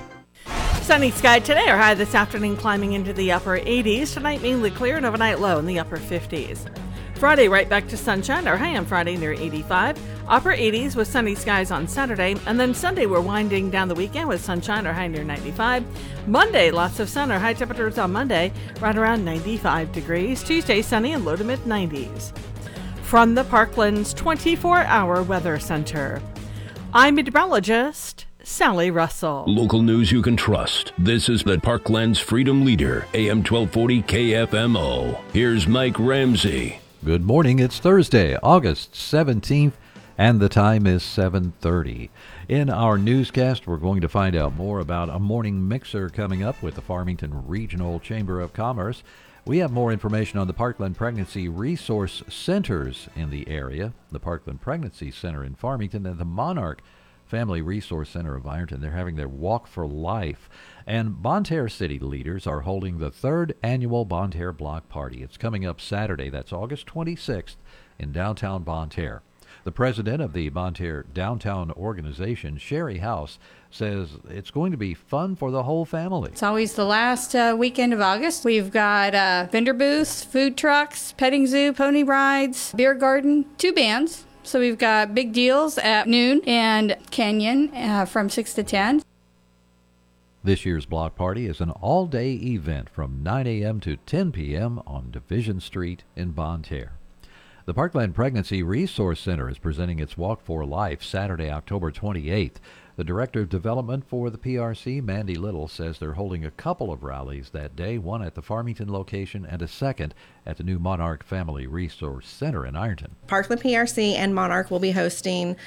Sunny 0.85 1.09
sky 1.09 1.39
today, 1.39 1.67
our 1.67 1.79
high 1.79 1.95
this 1.95 2.13
afternoon 2.13 2.55
climbing 2.55 2.93
into 2.93 3.11
the 3.11 3.31
upper 3.31 3.57
80s. 3.57 4.13
Tonight 4.13 4.43
mainly 4.43 4.69
clear 4.69 4.97
and 4.97 5.05
overnight 5.07 5.39
low 5.39 5.57
in 5.57 5.65
the 5.65 5.79
upper 5.79 5.97
50s. 5.97 6.69
Friday, 7.15 7.47
right 7.47 7.67
back 7.67 7.87
to 7.87 7.97
sunshine. 7.97 8.47
Our 8.47 8.55
high 8.55 8.77
on 8.77 8.85
Friday 8.85 9.17
near 9.17 9.33
85. 9.33 9.99
Upper 10.27 10.53
80s 10.53 10.95
with 10.95 11.07
sunny 11.07 11.33
skies 11.33 11.71
on 11.71 11.87
Saturday. 11.87 12.35
And 12.45 12.59
then 12.59 12.75
Sunday, 12.75 13.07
we're 13.07 13.19
winding 13.19 13.71
down 13.71 13.87
the 13.87 13.95
weekend 13.95 14.29
with 14.29 14.45
sunshine. 14.45 14.85
Our 14.85 14.93
high 14.93 15.07
near 15.07 15.23
95. 15.23 16.27
Monday, 16.27 16.69
lots 16.69 16.99
of 16.99 17.09
sun. 17.09 17.31
Our 17.31 17.39
high 17.39 17.53
temperatures 17.53 17.97
on 17.97 18.13
Monday, 18.13 18.53
right 18.79 18.95
around 18.95 19.25
95 19.25 19.91
degrees. 19.91 20.43
Tuesday, 20.43 20.83
sunny 20.83 21.13
and 21.13 21.25
low 21.25 21.35
to 21.35 21.43
mid 21.43 21.61
90s. 21.61 22.31
From 23.01 23.33
the 23.33 23.43
Parklands 23.45 24.15
24 24.15 24.83
hour 24.83 25.23
weather 25.23 25.57
center, 25.57 26.21
I'm 26.93 27.15
meteorologist 27.15 28.24
Sally 28.47 28.91
Russell. 28.91 29.43
Local 29.47 29.81
news 29.81 30.11
you 30.11 30.21
can 30.21 30.37
trust. 30.37 30.93
This 30.99 31.29
is 31.29 31.43
the 31.43 31.57
Parklands 31.57 32.19
Freedom 32.19 32.63
Leader, 32.63 33.07
AM 33.15 33.37
1240 33.37 34.03
KFMO. 34.03 35.19
Here's 35.33 35.65
Mike 35.65 35.97
Ramsey. 35.97 36.77
Good 37.03 37.25
morning. 37.25 37.57
It's 37.57 37.79
Thursday, 37.79 38.37
August 38.43 38.93
17th, 38.93 39.73
and 40.15 40.39
the 40.39 40.47
time 40.47 40.85
is 40.85 41.01
7:30. 41.01 42.11
In 42.47 42.69
our 42.69 42.99
newscast, 42.99 43.65
we're 43.65 43.77
going 43.77 44.01
to 44.01 44.07
find 44.07 44.35
out 44.35 44.55
more 44.55 44.79
about 44.79 45.09
a 45.09 45.17
morning 45.17 45.67
mixer 45.67 46.07
coming 46.09 46.43
up 46.43 46.61
with 46.61 46.75
the 46.75 46.81
Farmington 46.81 47.47
Regional 47.47 47.99
Chamber 47.99 48.39
of 48.41 48.53
Commerce. 48.53 49.01
We 49.47 49.57
have 49.57 49.71
more 49.71 49.91
information 49.91 50.37
on 50.37 50.45
the 50.45 50.53
Parkland 50.53 50.97
Pregnancy 50.97 51.49
Resource 51.49 52.21
Centers 52.29 53.09
in 53.15 53.31
the 53.31 53.47
area, 53.47 53.93
the 54.11 54.19
Parkland 54.19 54.61
Pregnancy 54.61 55.09
Center 55.09 55.43
in 55.43 55.55
Farmington, 55.55 56.05
and 56.05 56.19
the 56.19 56.25
Monarch 56.25 56.83
Family 57.25 57.61
Resource 57.61 58.09
Center 58.09 58.35
of 58.35 58.45
Ironton. 58.45 58.81
They're 58.81 58.91
having 58.91 59.15
their 59.15 59.27
Walk 59.27 59.67
for 59.67 59.87
Life. 59.87 60.49
And 60.85 61.21
Bonne 61.21 61.43
Terre 61.43 61.69
City 61.69 61.97
leaders 61.99 62.45
are 62.45 62.61
holding 62.61 62.99
the 62.99 63.11
third 63.11 63.55
annual 63.63 64.05
Bonne 64.05 64.31
Terre 64.31 64.53
Block 64.53 64.87
Party. 64.89 65.23
It's 65.23 65.37
coming 65.37 65.65
up 65.65 65.81
Saturday, 65.81 66.29
that's 66.29 66.53
August 66.53 66.85
26th, 66.87 67.55
in 67.97 68.11
downtown 68.11 68.63
Bonne 68.63 68.89
Terre. 68.89 69.23
The 69.63 69.71
president 69.71 70.21
of 70.21 70.33
the 70.33 70.49
Bonne 70.49 70.75
Terre 70.75 71.03
Downtown 71.11 71.71
Organization, 71.71 72.57
Sherry 72.57 72.99
House, 72.99 73.39
says 73.71 74.17
it's 74.29 74.51
going 74.51 74.71
to 74.71 74.77
be 74.77 74.93
fun 74.93 75.35
for 75.35 75.49
the 75.49 75.63
whole 75.63 75.85
family. 75.85 76.29
It's 76.31 76.43
always 76.43 76.75
the 76.75 76.85
last 76.85 77.35
uh, 77.35 77.55
weekend 77.57 77.91
of 77.91 77.99
August. 77.99 78.45
We've 78.45 78.71
got 78.71 79.15
uh, 79.15 79.47
vendor 79.51 79.73
booths, 79.73 80.23
food 80.23 80.55
trucks, 80.55 81.13
petting 81.13 81.47
zoo, 81.47 81.73
pony 81.73 82.03
rides, 82.03 82.73
beer 82.75 82.93
garden, 82.93 83.45
two 83.57 83.73
bands. 83.73 84.24
So 84.45 84.59
we've 84.59 84.77
got 84.77 85.15
big 85.15 85.33
deals 85.33 85.79
at 85.79 86.07
noon 86.07 86.41
and 86.45 86.95
Canyon 87.09 87.71
uh, 87.73 88.05
from 88.05 88.29
6 88.29 88.53
to 88.53 88.63
10. 88.63 89.01
This 90.43 90.63
year's 90.63 90.85
block 90.85 91.15
party 91.15 91.47
is 91.47 91.59
an 91.59 91.71
all 91.71 92.05
day 92.05 92.33
event 92.33 92.87
from 92.91 93.23
9 93.23 93.47
a.m. 93.47 93.79
to 93.79 93.97
10 93.97 94.31
p.m. 94.31 94.83
on 94.85 95.09
Division 95.09 95.59
Street 95.59 96.03
in 96.15 96.31
Bonne 96.31 96.61
Terre. 96.61 96.91
The 97.65 97.73
Parkland 97.73 98.13
Pregnancy 98.13 98.61
Resource 98.61 99.19
Center 99.19 99.49
is 99.49 99.57
presenting 99.57 99.97
its 99.97 100.15
Walk 100.15 100.41
for 100.43 100.63
Life 100.63 101.01
Saturday, 101.01 101.49
October 101.49 101.91
28th. 101.91 102.57
The 102.97 103.03
Director 103.03 103.41
of 103.41 103.49
Development 103.49 104.07
for 104.07 104.29
the 104.29 104.37
PRC, 104.37 105.03
Mandy 105.03 105.35
Little, 105.35 105.67
says 105.67 105.99
they're 105.99 106.13
holding 106.13 106.45
a 106.45 106.51
couple 106.51 106.93
of 106.93 107.03
rallies 107.03 107.49
that 107.49 107.75
day, 107.75 107.97
one 107.97 108.21
at 108.21 108.35
the 108.35 108.41
Farmington 108.41 108.89
location 108.89 109.45
and 109.45 109.61
a 109.61 109.67
second 109.67 110.13
at 110.45 110.55
the 110.55 110.63
new 110.63 110.79
Monarch 110.79 111.21
Family 111.21 111.67
Resource 111.67 112.25
Center 112.25 112.65
in 112.65 112.77
Ironton. 112.77 113.17
Parkland 113.27 113.61
PRC 113.61 114.13
and 114.13 114.33
Monarch 114.33 114.71
will 114.71 114.79
be 114.79 114.91
hosting 114.91 115.57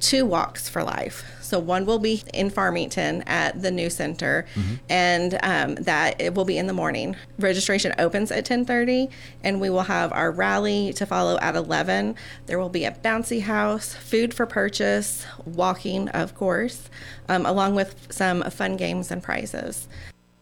two 0.00 0.24
walks 0.24 0.68
for 0.68 0.82
life. 0.82 1.24
So 1.40 1.58
one 1.58 1.84
will 1.84 1.98
be 1.98 2.22
in 2.32 2.48
Farmington 2.48 3.22
at 3.22 3.60
the 3.60 3.70
new 3.70 3.90
center, 3.90 4.46
mm-hmm. 4.54 4.74
and 4.88 5.38
um, 5.42 5.74
that 5.76 6.20
it 6.20 6.34
will 6.34 6.44
be 6.44 6.58
in 6.58 6.66
the 6.68 6.72
morning. 6.72 7.16
Registration 7.38 7.92
opens 7.98 8.30
at 8.30 8.44
10:30, 8.46 9.10
and 9.42 9.60
we 9.60 9.68
will 9.68 9.82
have 9.82 10.12
our 10.12 10.30
rally 10.30 10.92
to 10.94 11.06
follow 11.06 11.38
at 11.40 11.56
11. 11.56 12.14
There 12.46 12.58
will 12.58 12.68
be 12.68 12.84
a 12.84 12.92
bouncy 12.92 13.42
house, 13.42 13.94
food 13.94 14.32
for 14.32 14.46
purchase, 14.46 15.26
walking, 15.44 16.08
of 16.10 16.34
course, 16.34 16.88
um, 17.28 17.44
along 17.44 17.74
with 17.74 18.06
some 18.10 18.42
fun 18.44 18.76
games 18.76 19.10
and 19.10 19.22
prizes. 19.22 19.88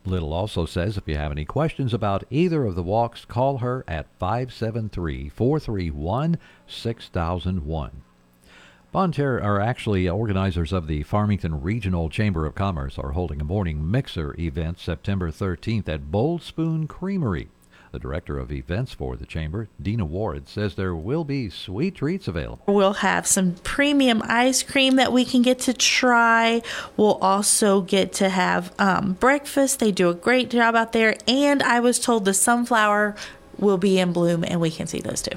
Little 0.04 0.32
also 0.32 0.64
says 0.64 0.96
if 0.96 1.08
you 1.08 1.16
have 1.16 1.32
any 1.32 1.44
questions 1.44 1.92
about 1.92 2.24
either 2.30 2.64
of 2.64 2.74
the 2.74 2.82
walks, 2.82 3.24
call 3.24 3.58
her 3.58 3.84
at 3.88 4.06
573 4.18 5.28
431 5.28 6.38
6001. 6.66 8.02
Bonne 8.90 9.12
Terre 9.12 9.42
are 9.42 9.60
actually 9.60 10.08
organizers 10.08 10.72
of 10.72 10.86
the 10.86 11.02
Farmington 11.02 11.60
Regional 11.60 12.08
Chamber 12.08 12.46
of 12.46 12.54
Commerce 12.54 12.98
are 12.98 13.12
holding 13.12 13.38
a 13.38 13.44
morning 13.44 13.90
mixer 13.90 14.34
event 14.40 14.80
September 14.80 15.30
13th 15.30 15.90
at 15.90 16.10
Bold 16.10 16.42
Spoon 16.42 16.86
Creamery. 16.86 17.48
The 17.92 17.98
director 17.98 18.38
of 18.38 18.50
events 18.50 18.94
for 18.94 19.14
the 19.16 19.26
chamber, 19.26 19.68
Dina 19.80 20.06
Ward, 20.06 20.48
says 20.48 20.74
there 20.74 20.94
will 20.94 21.24
be 21.24 21.50
sweet 21.50 21.96
treats 21.96 22.28
available. 22.28 22.62
We'll 22.66 22.94
have 22.94 23.26
some 23.26 23.56
premium 23.62 24.22
ice 24.24 24.62
cream 24.62 24.96
that 24.96 25.12
we 25.12 25.26
can 25.26 25.42
get 25.42 25.58
to 25.60 25.74
try. 25.74 26.62
We'll 26.96 27.18
also 27.18 27.82
get 27.82 28.14
to 28.14 28.30
have 28.30 28.72
um, 28.78 29.18
breakfast. 29.20 29.80
They 29.80 29.92
do 29.92 30.08
a 30.08 30.14
great 30.14 30.48
job 30.48 30.74
out 30.74 30.92
there. 30.92 31.14
And 31.26 31.62
I 31.62 31.80
was 31.80 31.98
told 31.98 32.24
the 32.24 32.32
sunflower 32.32 33.16
will 33.58 33.78
be 33.78 33.98
in 33.98 34.14
bloom, 34.14 34.44
and 34.44 34.62
we 34.62 34.70
can 34.70 34.86
see 34.86 35.00
those 35.00 35.20
too. 35.20 35.36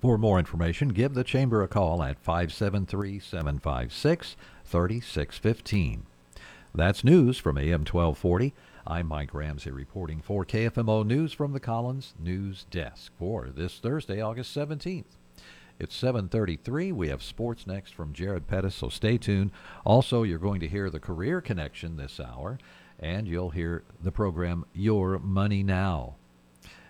For 0.00 0.16
more 0.16 0.38
information, 0.38 0.88
give 0.88 1.12
the 1.12 1.22
Chamber 1.22 1.62
a 1.62 1.68
call 1.68 2.02
at 2.02 2.18
573 2.18 3.18
756 3.18 4.34
3615. 4.64 6.06
That's 6.74 7.04
news 7.04 7.36
from 7.36 7.58
AM 7.58 7.80
1240. 7.80 8.54
I'm 8.86 9.06
Mike 9.08 9.34
Ramsey 9.34 9.70
reporting 9.70 10.22
for 10.22 10.46
KFMO 10.46 11.04
News 11.04 11.34
from 11.34 11.52
the 11.52 11.60
Collins 11.60 12.14
News 12.18 12.64
Desk 12.70 13.12
for 13.18 13.50
this 13.50 13.78
Thursday, 13.78 14.22
August 14.22 14.56
17th. 14.56 15.18
It's 15.78 15.94
7:33. 15.94 16.92
We 16.92 17.08
have 17.08 17.22
sports 17.22 17.66
next 17.66 17.94
from 17.94 18.14
Jared 18.14 18.46
Pettis, 18.46 18.76
so 18.76 18.88
stay 18.88 19.18
tuned. 19.18 19.50
Also, 19.84 20.22
you're 20.22 20.38
going 20.38 20.60
to 20.60 20.68
hear 20.68 20.88
the 20.88 20.98
Career 20.98 21.42
Connection 21.42 21.98
this 21.98 22.18
hour, 22.18 22.58
and 22.98 23.28
you'll 23.28 23.50
hear 23.50 23.84
the 24.02 24.12
program 24.12 24.64
Your 24.72 25.18
Money 25.18 25.62
Now. 25.62 26.16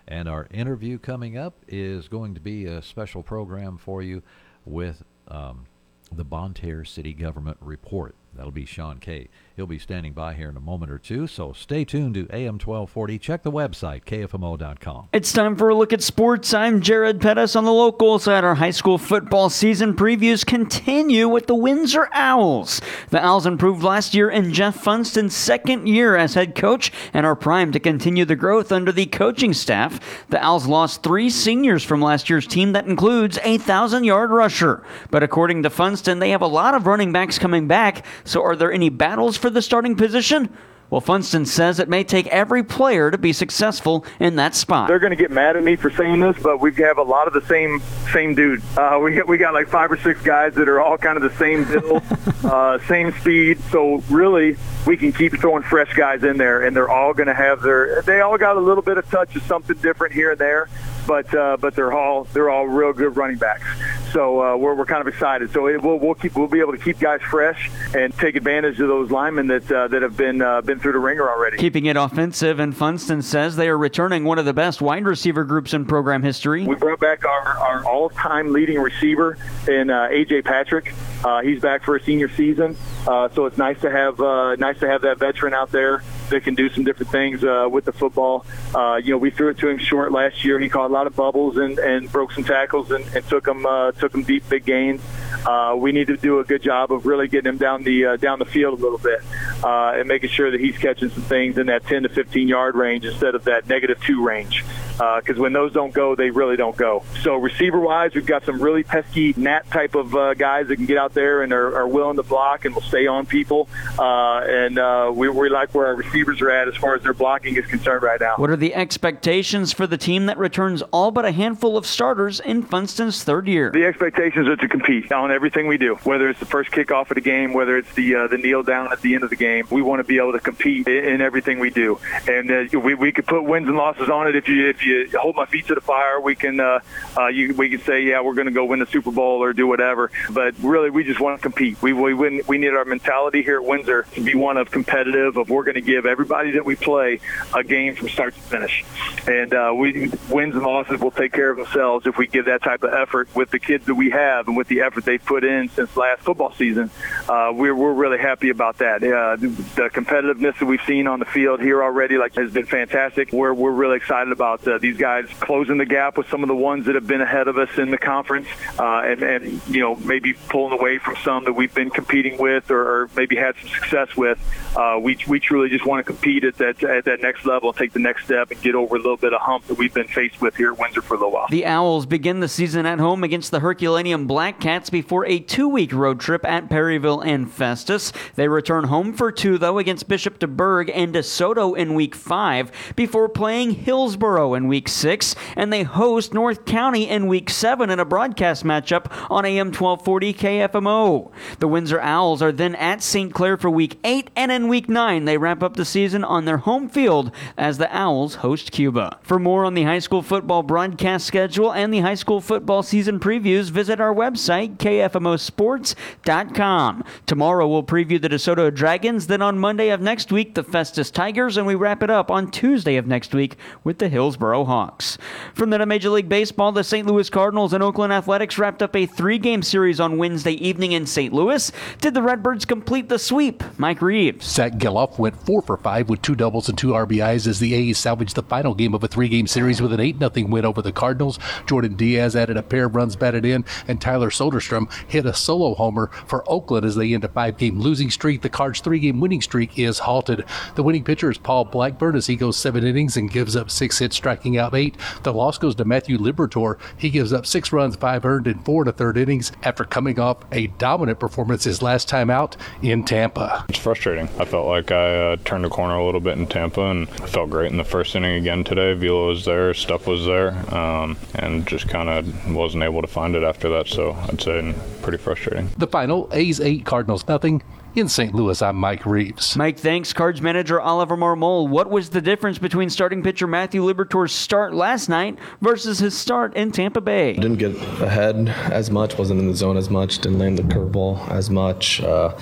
And 0.07 0.29
our 0.29 0.49
interview 0.51 0.99
coming 0.99 1.37
up 1.37 1.55
is 1.69 2.09
going 2.09 2.35
to 2.35 2.41
be 2.41 2.67
a 2.67 2.83
special 2.83 3.23
program 3.23 3.79
for 3.79 4.03
you 4.03 4.23
with 4.65 5.03
um, 5.29 5.67
the 6.13 6.25
Bonne 6.25 6.55
Terre 6.55 6.85
City 6.85 7.13
Government 7.13 7.59
Report. 7.61 8.15
That'll 8.35 8.51
be 8.51 8.65
Sean 8.65 8.99
Kay. 8.99 9.29
He'll 9.61 9.67
be 9.67 9.79
standing 9.79 10.15
by 10.15 10.33
here 10.33 10.49
in 10.49 10.57
a 10.57 10.61
moment 10.61 10.91
or 10.91 10.99
two, 10.99 11.27
so 11.27 11.53
stay 11.53 11.85
tuned 11.85 12.15
to 12.15 12.27
AM 12.33 12.55
1240. 12.55 13.19
Check 13.19 13.43
the 13.43 13.53
website, 13.53 14.07
kfmo.com. 14.07 15.11
It's 15.13 15.35
time 15.35 15.55
for 15.55 15.69
a 15.69 15.75
look 15.75 15.93
at 15.93 16.03
sports. 16.03 16.55
I'm 16.55 16.81
Jared 16.81 17.21
Pettis 17.21 17.55
on 17.55 17.67
the 17.67 17.71
local 17.71 18.19
side. 18.19 18.43
Our 18.43 18.55
high 18.55 18.71
school 18.71 18.97
football 18.97 19.51
season 19.51 19.93
previews 19.93 20.47
continue 20.47 21.29
with 21.29 21.47
the 21.47 21.55
Windsor 21.55 22.09
Owls. 22.15 22.81
The 23.11 23.23
Owls 23.23 23.45
improved 23.45 23.83
last 23.83 24.15
year 24.15 24.31
in 24.31 24.55
Jeff 24.55 24.83
Funston's 24.83 25.37
second 25.37 25.87
year 25.87 26.17
as 26.17 26.33
head 26.33 26.55
coach 26.55 26.91
and 27.13 27.27
are 27.27 27.37
primed 27.37 27.75
to 27.75 27.81
continue 27.81 28.25
the 28.25 28.37
growth 28.37 28.73
under 28.73 28.93
the 28.93 29.05
coaching 29.05 29.53
staff. 29.53 30.01
The 30.31 30.43
Owls 30.43 30.67
lost 30.67 31.03
three 31.03 31.29
seniors 31.29 31.85
from 31.85 32.01
last 32.01 32.31
year's 32.31 32.47
team 32.47 32.73
that 32.73 32.87
includes 32.87 33.39
a 33.45 33.59
1,000 33.59 34.05
yard 34.05 34.31
rusher. 34.31 34.83
But 35.11 35.23
according 35.23 35.65
to 35.65 35.69
Funston, 35.69 36.19
they 36.19 36.31
have 36.31 36.41
a 36.41 36.47
lot 36.47 36.75
of 36.75 36.87
running 36.87 37.13
backs 37.13 37.39
coming 37.39 37.69
back, 37.69 38.07
so 38.25 38.43
are 38.43 38.57
there 38.57 38.73
any 38.73 38.89
battles 38.89 39.37
for 39.37 39.50
the 39.55 39.63
starting 39.63 39.97
position? 39.97 40.51
Well, 40.91 41.01
Funston 41.01 41.47
says 41.47 41.79
it 41.79 41.89
may 41.89 42.03
take 42.03 42.27
every 42.27 42.65
player 42.65 43.13
to 43.13 43.19
be 43.19 43.33
successful 43.33 44.05
in 44.19 44.35
that 44.37 44.57
spot. 44.57 44.89
They're 44.89 44.99
going 44.99 45.11
to 45.13 45.17
get 45.17 45.31
mad 45.31 45.57
at 45.57 45.63
me 45.63 45.77
for 45.77 45.89
saying 45.89 46.19
this, 46.19 46.37
but 46.43 46.61
we 46.61 46.75
have 46.75 46.99
a 46.99 47.03
lot 47.03 47.29
of 47.29 47.33
the 47.33 47.43
same 47.47 47.81
same 48.13 48.35
dude. 48.35 48.61
Uh, 48.77 48.99
we 49.01 49.15
got, 49.15 49.29
we 49.29 49.39
got 49.39 49.55
like 49.55 49.69
five 49.69 49.93
or 49.93 49.97
six 49.99 50.21
guys 50.21 50.55
that 50.55 50.69
are 50.69 50.81
all 50.81 50.99
kind 50.99 51.17
of 51.17 51.23
the 51.23 51.39
same 51.39 51.65
build, 51.65 52.03
uh, 52.45 52.81
same 52.89 53.13
speed. 53.21 53.61
So 53.71 54.03
really, 54.11 54.57
we 54.85 54.97
can 54.97 55.13
keep 55.13 55.39
throwing 55.41 55.63
fresh 55.63 55.95
guys 55.95 56.25
in 56.25 56.39
there, 56.39 56.65
and 56.65 56.75
they're 56.75 56.91
all 56.91 57.15
going 57.15 57.29
to 57.29 57.35
have 57.35 57.63
their. 57.63 58.03
They 58.03 58.21
all 58.21 58.37
got 58.37 58.57
a 58.57 58.61
little 58.61 58.83
bit 58.83 58.99
of 58.99 59.09
touch 59.11 59.37
of 59.37 59.45
something 59.45 59.77
different 59.77 60.13
here 60.13 60.33
and 60.33 60.41
there, 60.41 60.69
but 61.07 61.33
uh, 61.33 61.57
but 61.61 61.77
they're 61.77 61.93
all 61.93 62.25
they're 62.33 62.51
all 62.51 62.67
real 62.67 62.93
good 62.93 63.17
running 63.17 63.39
backs. 63.39 63.63
So 64.13 64.43
uh, 64.43 64.57
we're, 64.57 64.75
we're 64.75 64.87
kind 64.87 65.01
of 65.01 65.09
excited. 65.09 65.53
So 65.53 65.69
it, 65.69 65.83
we'll 65.83 65.99
we'll 65.99 66.15
keep 66.15 66.35
we'll 66.37 66.49
be 66.49 66.61
able 66.61 66.73
to 66.73 66.79
keep 66.79 66.99
guys 66.99 67.21
fresh 67.23 67.71
and 67.95 68.13
take 68.19 68.37
advantage 68.37 68.81
of 68.81 68.89
those 68.89 69.11
linemen 69.11 69.47
that 69.49 69.71
uh, 69.71 69.89
that 69.89 70.03
have 70.03 70.17
been 70.17 70.43
uh, 70.43 70.61
been 70.63 70.79
through 70.79 70.93
the 70.93 70.99
ringer 70.99 71.29
already. 71.29 71.57
Keeping 71.59 71.87
it 71.87 71.97
offensive, 71.97 72.59
and 72.59 72.77
Funston 72.77 73.23
says 73.23 73.57
they 73.57 73.69
are 73.69 73.79
returning 73.79 74.25
one 74.25 74.39
of 74.39 74.45
the 74.45 74.53
best 74.53 74.81
wide 74.81 75.05
receiver 75.05 75.45
groups 75.45 75.75
in 75.75 75.85
program 75.85 76.23
history. 76.23 76.67
We 76.67 76.75
brought 76.75 77.01
back 77.01 77.25
our, 77.25 77.59
our 77.59 77.85
all-time 77.85 78.53
leading 78.53 78.81
receiver 78.81 79.39
in 79.69 79.91
uh, 79.91 80.09
AJ 80.09 80.45
Patrick. 80.45 80.93
Uh, 81.25 81.43
he's 81.43 81.61
back 81.61 81.85
for 81.85 81.97
a 81.97 82.03
senior 82.03 82.29
season, 82.31 82.77
uh, 83.07 83.29
so 83.31 83.47
it's 83.47 83.59
nice 83.59 83.81
to 83.81 83.91
have 83.91 84.21
uh, 84.21 84.57
nice 84.57 84.79
to 84.81 84.89
have 84.89 85.03
that 85.03 85.19
veteran 85.19 85.55
out 85.55 85.71
there 85.71 86.03
that 86.31 86.45
can 86.45 86.55
do 86.55 86.69
some 86.71 86.85
different 86.85 87.13
things 87.13 87.45
uh, 87.45 87.69
with 87.71 87.85
the 87.85 87.93
football. 87.93 88.45
Uh, 88.75 88.97
you 88.97 89.11
know, 89.11 89.19
we 89.19 89.31
threw 89.31 89.49
it 89.51 89.59
to 89.59 89.69
him 89.69 89.79
short 89.79 90.13
last 90.13 90.45
year. 90.45 90.59
He 90.59 90.69
caught 90.69 90.91
a 90.91 90.93
lot 90.93 91.07
of 91.07 91.15
bubbles 91.15 91.57
and, 91.57 91.79
and 91.79 92.11
broke 92.11 92.33
some 92.33 92.45
tackles 92.45 92.91
and, 92.91 93.05
and 93.15 93.25
took 93.29 93.47
him 93.47 93.67
uh, 93.67 93.93
took 93.93 94.15
him 94.15 94.23
deep, 94.23 94.49
big 94.49 94.65
gains. 94.65 95.03
Uh, 95.47 95.75
we 95.77 95.93
need 95.93 96.07
to 96.09 96.17
do 96.17 96.39
a 96.39 96.45
good 96.45 96.63
job 96.63 96.93
of 96.93 97.07
really 97.07 97.29
getting 97.29 97.49
him 97.49 97.59
down 97.59 97.83
the 97.83 98.07
uh, 98.07 98.17
down 98.17 98.39
the 98.39 98.45
field 98.45 98.79
a 98.79 98.83
little 98.83 98.99
bit 98.99 99.21
uh, 99.63 99.93
and 99.95 100.09
making 100.09 100.31
sure 100.31 100.51
that 100.51 100.61
he's 100.61 100.77
catching 100.79 101.11
some 101.11 101.23
things 101.23 101.59
in 101.59 101.67
that 101.67 101.85
10 101.87 102.03
to 102.03 102.09
15 102.09 102.49
yard 102.49 102.75
range 102.75 103.05
instead 103.05 103.35
of 103.35 103.45
that 103.45 103.69
negative 103.69 104.01
two 104.03 104.23
range. 104.25 104.65
Because 105.01 105.39
when 105.39 105.53
those 105.53 105.73
don't 105.73 105.95
go, 105.95 106.15
they 106.15 106.31
really 106.31 106.57
don't 106.57 106.77
go. 106.77 107.03
So 107.23 107.37
receiver 107.37 107.81
wise, 107.81 108.15
we've 108.15 108.27
got 108.27 108.45
some 108.45 108.61
really 108.61 108.83
pesky 108.83 109.33
gnat 109.37 109.67
type 109.71 109.95
of 109.95 110.15
uh, 110.15 110.35
guys 110.35 110.69
that 110.69 110.77
can 110.77 110.87
get 110.87 110.99
out 110.99 111.15
there 111.15 111.43
and 111.43 111.53
are, 111.53 111.75
are 111.75 111.89
willing 111.89 112.17
to 112.17 112.23
block 112.23 112.67
and 112.67 112.75
will 112.75 112.83
stay 112.83 113.07
on 113.07 113.25
people. 113.25 113.69
Uh, 113.99 114.41
and 114.41 114.79
uh, 114.79 115.11
we, 115.15 115.29
we 115.31 115.49
like 115.49 115.75
where 115.75 115.87
our 115.87 115.97
receivers 115.97 116.41
are 116.43 116.51
at 116.51 116.69
as 116.69 116.77
far 116.77 116.95
as 116.95 117.03
their 117.03 117.15
blocking 117.15 117.57
is 117.57 117.67
concerned 117.67 118.03
right 118.03 118.21
now. 118.21 118.35
What 118.37 118.51
are 118.51 118.57
the 118.57 118.75
expectations 118.75 119.73
for 119.73 119.87
the 119.87 119.97
team 119.97 120.27
that 120.27 120.37
returns 120.39 120.83
all 120.93 121.11
but 121.11 121.25
a 121.25 121.33
handful 121.33 121.77
of 121.77 121.87
starters 121.87 122.41
in 122.41 122.63
Funston's 122.63 123.25
third 123.25 123.49
year? 123.49 123.71
The 123.71 123.87
expectations 123.87 124.49
are 124.49 124.57
to 124.57 124.69
compete 124.69 125.11
on 125.13 125.31
everything 125.31 125.67
we 125.67 125.79
do, 125.79 125.95
whether 126.05 126.29
it's 126.29 126.41
the 126.41 126.47
first 126.47 126.71
kickoff 126.71 127.11
of 127.11 127.15
the 127.15 127.21
game, 127.21 127.53
whether 127.53 127.79
it's 127.79 127.93
the 127.95 128.15
uh, 128.15 128.27
the 128.27 128.39
kneel 128.39 128.63
down 128.63 128.93
at 128.93 129.01
the 129.01 129.15
end 129.15 129.25
of 129.25 129.31
the 129.31 129.37
game. 129.37 129.67
We 129.71 129.83
want 129.83 130.01
to 130.01 130.05
be 130.05 130.19
able 130.19 130.33
to 130.33 130.41
compete 130.41 130.87
in, 130.87 131.05
in 131.05 131.21
everything 131.21 131.59
we 131.59 131.71
do, 131.71 131.99
and 132.29 132.51
uh, 132.51 132.79
we 132.79 132.95
we 132.95 133.13
could 133.13 133.27
put 133.27 133.43
wins 133.43 133.69
and 133.69 133.77
losses 133.77 134.09
on 134.09 134.29
it. 134.29 134.37
If 134.37 134.49
you 134.49 134.69
if 134.69 134.85
you 134.85 134.90
hold 135.15 135.37
my 135.37 135.47
feet 135.47 135.67
to 135.67 135.75
the 135.75 135.81
fire, 135.81 136.21
we 136.21 136.35
can 136.35 136.61
uh, 136.61 136.81
uh, 137.17 137.29
you, 137.29 137.55
we 137.55 137.71
can 137.71 137.81
say 137.83 138.03
yeah 138.03 138.21
we're 138.21 138.35
going 138.35 138.47
to 138.47 138.53
go 138.53 138.65
win 138.65 138.81
the 138.81 138.87
Super 138.87 139.11
Bowl 139.11 139.43
or 139.43 139.53
do 139.53 139.67
whatever. 139.67 140.11
But 140.31 140.55
really, 140.61 140.91
we 140.91 141.05
just 141.05 141.21
want 141.21 141.39
to 141.39 141.43
compete. 141.43 141.81
We 141.83 141.93
we 141.93 142.15
win, 142.15 142.43
we 142.47 142.59
need 142.59 142.75
our 142.75 142.85
mentality 142.85 143.43
here 143.43 143.57
at 143.57 143.65
Windsor 143.65 144.07
to 144.15 144.21
be 144.23 144.35
one 144.35 144.57
of 144.57 144.71
competitive. 144.71 145.37
Of 145.37 145.51
we're 145.51 145.65
going 145.65 145.75
to 145.75 145.81
give 145.81 146.07
everybody 146.07 146.53
that 146.53 146.65
we 146.65 146.77
play 146.77 147.21
a 147.55 147.63
game 147.63 147.95
from 147.95 148.09
start 148.09 148.35
to 148.35 148.41
finish, 148.41 148.85
and 149.27 149.53
uh, 149.55 149.73
we 149.77 150.11
wins 150.31 150.55
and 150.55 150.63
losses 150.63 151.01
will 151.01 151.11
take 151.11 151.33
care 151.33 151.51
of 151.51 151.57
themselves 151.57 152.07
if 152.07 152.17
we 152.17 152.27
give 152.27 152.47
that 152.47 152.63
type 152.63 152.83
of 152.83 152.93
effort 152.93 153.29
with 153.35 153.51
the 153.51 153.59
kids 153.59 153.87
that 153.87 153.95
we 153.95 154.11
have 154.11 154.49
and 154.49 154.57
with 154.57 154.69
the 154.69 154.81
effort 154.81 155.05
they've 155.05 155.25
put 155.25 155.45
in 155.45 155.69
since 155.71 155.97
last 155.97 156.23
football 156.23 156.53
season. 156.55 156.91
Uh, 157.29 157.53
we're 157.55 157.75
we're 157.75 157.93
really 157.93 158.19
happy 158.19 158.51
about 158.51 158.79
that. 158.79 159.03
Uh, 159.03 159.37
the, 159.37 159.49
the 159.49 159.91
competitiveness 159.93 160.59
that 160.59 160.67
we've 160.67 160.83
seen 160.87 161.07
on 161.07 161.19
the 161.19 161.25
field 161.25 161.61
here 161.61 161.83
already 161.83 162.19
like 162.19 162.35
has 162.35 162.53
been 162.53 162.67
fantastic. 162.67 163.33
We're 163.33 163.55
we're 163.55 163.71
really 163.71 163.97
excited 163.97 164.33
about 164.33 164.67
uh, 164.67 164.79
these 164.81 164.97
guys 164.97 165.27
closing 165.41 165.79
the 165.79 165.87
gap 165.87 166.17
with 166.17 166.29
some 166.29 166.43
of 166.43 166.49
the 166.49 166.55
ones 166.55 166.87
that 166.87 166.95
have 166.95 167.07
been 167.07 167.21
ahead 167.21 167.49
of 167.49 167.59
us 167.59 167.77
in 167.79 167.91
the 167.91 167.99
conference, 167.99 168.49
uh, 168.79 169.03
and 169.05 169.23
and 169.23 169.61
you 169.69 169.81
know 169.81 169.97
maybe 169.97 170.35
pulling 170.49 170.79
away 170.79 170.99
from 170.99 171.17
some 171.25 171.45
that 171.45 171.53
we've 171.53 171.75
been 171.75 171.91
competing 171.91 172.39
with 172.39 172.71
or, 172.71 172.81
or 172.81 173.11
maybe 173.17 173.37
had 173.37 173.55
some 173.61 173.69
success 173.69 174.17
with. 174.17 174.39
Uh, 174.77 174.99
we 175.01 175.19
we 175.27 175.41
truly 175.41 175.69
just 175.69 175.87
want 175.87 176.05
to 176.05 176.13
compete 176.13 176.45
at 176.45 176.57
that 176.57 176.83
at 176.83 177.05
that 177.05 177.21
next 177.21 177.45
level 177.45 177.71
and 177.71 177.79
take 177.79 177.93
the 177.93 177.99
next 177.99 178.25
step 178.25 178.51
and 178.51 178.61
get 178.63 178.75
over 178.75 178.97
a 178.97 178.99
little 178.99 179.17
bit 179.17 179.33
of 179.33 179.41
hump 179.41 179.67
that 179.67 179.75
we've 179.75 179.95
been 179.95 180.09
faced 180.09 180.41
with 180.41 180.57
here 180.57 180.73
at 180.73 180.79
Windsor 180.79 181.03
for 181.03 181.15
a 181.15 181.17
little 181.17 181.33
while. 181.33 181.47
The 181.51 181.67
Owls 181.67 182.07
begin 182.07 182.41
the 182.41 182.49
season 182.49 182.87
at 182.87 182.99
home 182.99 183.25
against 183.25 183.51
the 183.51 183.61
Herculaneum 183.61 184.27
Black 184.27 184.61
Cats 184.61 184.91
before 184.91 185.27
a 185.27 185.39
two 185.39 185.69
week 185.69 185.93
road 185.93 186.21
trip 186.21 186.45
at 186.45 186.69
Perryville 186.69 187.21
and 187.21 187.51
Festus. 187.51 188.13
They 188.35 188.49
return 188.49 188.85
home 188.85 189.13
for 189.13 189.33
two, 189.33 189.59
though, 189.59 189.79
against 189.79 190.09
Bishop 190.09 190.39
DuBourg 190.39 190.91
and 190.95 191.15
DeSoto 191.15 191.77
in 191.77 191.95
week 191.95 192.15
five 192.15 192.71
before 192.97 193.29
playing 193.29 193.73
Hillsboro 193.73 194.55
in 194.55 194.69
week 194.71 194.89
six, 194.89 195.37
and 195.57 195.71
they 195.71 195.83
host 195.83 196.33
North 196.33 196.65
County 196.65 197.07
in 197.09 197.27
week 197.27 197.51
seven 197.51 197.91
in 197.91 198.01
a 198.01 198.05
broadcast 198.05 198.65
matchup 198.65 199.07
on 199.29 199.45
AM 199.45 199.67
1240 199.67 200.33
KFMO. 200.33 201.31
The 201.59 201.69
Windsor 201.69 202.01
Owls 202.01 202.41
are 202.41 202.53
then 202.53 202.77
at 202.77 203.03
St. 203.03 203.35
Clair 203.35 203.57
for 203.57 203.69
week 203.69 203.99
eight, 204.05 204.31
and 204.37 204.53
in 204.53 204.69
week 204.69 204.89
nine, 204.89 205.25
they 205.25 205.37
wrap 205.37 205.61
up 205.63 205.75
the 205.75 205.85
season 205.85 206.23
on 206.23 206.45
their 206.45 206.59
home 206.59 206.89
field 206.89 207.33
as 207.59 207.79
the 207.79 207.93
Owls 207.95 208.37
host 208.37 208.71
Cuba. 208.71 209.19
For 209.23 209.41
more 209.41 209.65
on 209.65 209.75
the 209.75 209.83
high 209.83 209.99
school 209.99 210.23
football 210.23 210.63
broadcast 210.63 211.27
schedule 211.27 211.73
and 211.73 211.93
the 211.93 211.99
high 212.01 212.15
school 212.15 212.41
football 212.41 212.85
season 212.85 213.19
previews, 213.19 213.71
visit 213.71 214.01
our 214.01 214.15
website, 214.15 214.77
kfmosports.com. 214.77 217.05
Tomorrow, 217.27 217.69
we'll 217.69 217.83
preview 217.83 218.23
the 218.23 218.29
DeSoto 218.29 218.73
Dragons, 218.73 219.27
then 219.27 219.43
on 219.43 219.59
Monday 219.59 219.91
of 219.91 220.01
next 220.01 220.31
week, 220.31 220.55
the 220.55 220.63
Festus 220.63 221.11
Tigers, 221.11 221.57
and 221.57 221.67
we 221.67 221.75
wrap 221.75 222.05
it 222.05 222.11
up 222.11 222.31
on 222.31 222.51
Tuesday 222.51 222.97
of 222.97 223.07
next 223.07 223.35
week 223.35 223.57
with 223.83 223.99
the 223.99 224.09
Hillsboro 224.09 224.50
Hawks. 224.51 225.17
From 225.55 225.71
then 225.71 225.81
to 225.81 225.87
Major 225.87 226.11
League 226.11 226.29
Baseball, 226.29 226.73
the 226.73 226.85
St. 226.85 227.07
Louis 227.07 227.31
Cardinals 227.31 227.73
and 227.73 227.83
Oakland 227.83 228.13
Athletics 228.13 228.59
wrapped 228.59 228.83
up 228.83 228.95
a 228.95 229.07
three 229.07 229.39
game 229.39 229.63
series 229.63 230.01
on 230.01 230.19
Wednesday 230.19 230.53
evening 230.53 230.93
in 230.93 231.07
St. 231.07 231.33
Louis. 231.33 231.73
Did 232.01 232.15
the 232.15 232.23
Redbirds 232.23 232.65
complete 232.65 233.09
the 233.09 233.19
sweep? 233.19 233.63
Mike 233.79 234.03
Reeves. 234.03 234.47
Zack 234.47 234.73
Gelof 234.73 235.19
went 235.19 235.37
4 235.47 235.63
for 235.63 235.77
5 235.77 236.09
with 236.09 236.23
two 236.23 236.35
doubles 236.35 236.69
and 236.69 236.77
two 236.77 236.89
RBIs 236.89 237.47
as 237.47 237.61
the 237.61 237.75
A's 237.75 237.99
salvaged 237.99 238.35
the 238.35 238.43
final 238.43 238.75
game 238.75 238.95
of 238.95 239.05
a 239.05 239.09
three 239.09 239.29
game 239.29 239.47
series 239.47 239.81
with 239.81 239.93
an 239.93 240.01
8 240.01 240.19
0 240.19 240.49
win 240.49 240.65
over 240.65 240.83
the 240.83 240.93
Cardinals. 240.93 241.39
Jordan 241.67 241.95
Diaz 241.95 242.37
added 242.37 242.57
a 242.57 242.63
pair 242.63 242.87
of 242.87 242.97
runs 242.97 243.17
batted 243.17 243.45
in, 243.45 243.65
and 243.87 244.01
Tyler 244.01 244.31
Soderstrom 244.31 244.91
hit 245.09 245.27
a 245.27 245.35
solo 245.35 245.75
homer 245.75 246.09
for 246.27 246.49
Oakland 246.51 246.85
as 246.85 246.97
they 246.97 247.15
end 247.15 247.25
a 247.25 247.29
five 247.29 247.57
game 247.57 247.79
losing 247.79 248.11
streak. 248.11 248.43
The 248.43 248.49
Cards' 248.49 248.81
three 248.81 248.99
game 248.99 249.21
winning 249.21 249.43
streak 249.43 249.79
is 249.79 250.01
halted. 250.01 250.45
The 250.75 250.83
winning 250.83 251.05
pitcher 251.05 251.31
is 251.31 251.39
Paul 251.39 251.65
Blackburn 251.67 252.17
as 252.17 252.27
he 252.27 252.37
goes 252.37 252.57
seven 252.57 252.85
innings 252.85 253.17
and 253.17 253.31
gives 253.31 253.57
up 253.57 253.71
six 253.71 253.99
hits, 253.99 254.17
striking 254.17 254.40
out 254.59 254.75
eight. 254.75 254.97
The 255.23 255.33
loss 255.33 255.59
goes 255.59 255.75
to 255.77 255.85
Matthew 255.85 256.19
Liberatore. 256.19 256.79
He 256.97 257.11
gives 257.11 257.33
up 257.33 257.47
six 257.47 257.73
runs, 257.73 257.97
five 257.97 258.25
earned, 258.25 258.47
in 258.47 258.59
four 258.61 258.85
to 258.85 258.93
third 258.93 259.17
innings 259.17 259.53
after 259.63 259.85
coming 259.85 260.19
off 260.19 260.39
a 260.53 260.69
dominant 260.69 261.19
performance 261.19 261.65
his 261.65 261.83
last 261.83 262.09
time 262.09 262.31
out 262.31 262.57
in 262.83 263.05
Tampa. 263.05 263.65
It's 263.69 263.79
frustrating. 263.79 264.29
I 264.39 264.45
felt 264.45 264.67
like 264.67 264.91
I 264.91 265.33
uh, 265.33 265.37
turned 265.45 265.65
a 265.65 265.71
corner 265.71 265.97
a 265.97 266.05
little 266.05 266.21
bit 266.21 266.39
in 266.39 266.47
Tampa 266.47 266.83
and 266.83 267.09
I 267.09 267.27
felt 267.27 267.51
great 267.51 267.71
in 267.71 267.77
the 267.77 267.85
first 267.85 268.15
inning 268.15 268.37
again 268.37 268.65
today. 268.65 268.95
Velo 268.95 269.29
was 269.29 269.45
there, 269.45 269.75
stuff 269.75 270.07
was 270.07 270.27
there, 270.27 270.53
um, 270.75 271.17
and 271.35 271.67
just 271.67 271.89
kind 271.89 272.09
of 272.09 272.55
wasn't 272.55 272.83
able 272.83 273.03
to 273.03 273.09
find 273.09 273.35
it 273.35 273.43
after 273.43 273.69
that. 273.71 273.89
So 273.89 274.13
I'd 274.29 274.41
say 274.41 274.75
pretty 275.03 275.19
frustrating. 275.19 275.71
The 275.79 275.87
final 275.87 276.29
A's 276.33 276.61
8, 276.61 276.85
Cardinals 276.85 277.27
nothing. 277.29 277.63
In 277.97 278.09
St. 278.09 278.33
Louis, 278.33 278.63
I'm 278.63 278.77
Mike 278.77 279.05
Reeves. 279.05 279.57
Mike, 279.57 279.77
thanks. 279.77 280.13
Cards 280.13 280.41
manager 280.41 280.81
Oliver 280.81 281.17
Marmol. 281.17 281.69
What 281.69 281.91
was 281.91 282.11
the 282.11 282.21
difference 282.21 282.57
between 282.57 282.89
starting 282.89 283.21
pitcher 283.21 283.49
Matthew 283.49 283.83
Liberatore's 283.83 284.31
start 284.31 284.73
last 284.73 285.09
night 285.09 285.37
versus 285.61 285.99
his 285.99 286.17
start 286.17 286.55
in 286.55 286.71
Tampa 286.71 287.01
Bay? 287.01 287.33
Didn't 287.33 287.57
get 287.57 287.75
ahead 288.01 288.49
as 288.71 288.93
much, 288.93 289.19
wasn't 289.19 289.41
in 289.41 289.49
the 289.49 289.57
zone 289.57 289.77
as 289.77 289.91
much, 289.91 290.19
didn't 290.19 290.39
land 290.39 290.57
the 290.57 290.63
curveball 290.63 291.29
as 291.31 291.51
much. 291.51 292.01
Uh, 292.01 292.33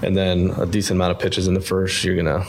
and 0.00 0.16
then 0.16 0.48
a 0.56 0.64
decent 0.64 0.96
amount 0.96 1.10
of 1.10 1.18
pitches 1.18 1.46
in 1.46 1.52
the 1.52 1.60
first. 1.60 2.02
You're 2.02 2.14
going 2.14 2.42
to 2.42 2.46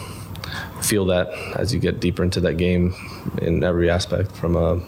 feel 0.82 1.06
that 1.08 1.28
as 1.58 1.74
you 1.74 1.82
get 1.82 2.00
deeper 2.00 2.24
into 2.24 2.40
that 2.40 2.54
game 2.54 2.96
in 3.42 3.62
every 3.62 3.90
aspect 3.90 4.32
from 4.32 4.56
a 4.56 4.82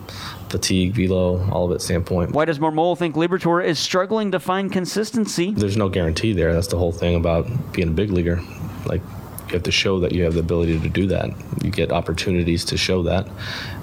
fatigue, 0.53 0.93
velo, 0.93 1.49
all 1.49 1.65
of 1.65 1.71
it 1.71 1.81
standpoint. 1.81 2.31
Why 2.31 2.45
does 2.45 2.59
Marmol 2.59 2.95
think 2.95 3.15
Liberatore 3.15 3.65
is 3.65 3.79
struggling 3.79 4.31
to 4.33 4.39
find 4.39 4.71
consistency? 4.71 5.49
There's 5.49 5.75
no 5.75 5.89
guarantee 5.89 6.31
there. 6.31 6.53
That's 6.53 6.67
the 6.67 6.77
whole 6.77 6.91
thing 6.91 7.15
about 7.15 7.47
being 7.73 7.87
a 7.87 7.91
big 7.91 8.11
leaguer. 8.11 8.39
Like 8.85 9.01
you 9.47 9.53
have 9.53 9.63
to 9.63 9.71
show 9.71 9.99
that 10.01 10.11
you 10.11 10.23
have 10.25 10.35
the 10.35 10.41
ability 10.41 10.79
to 10.79 10.89
do 10.89 11.07
that. 11.07 11.31
You 11.63 11.71
get 11.71 11.91
opportunities 11.91 12.65
to 12.65 12.77
show 12.77 13.01
that, 13.01 13.27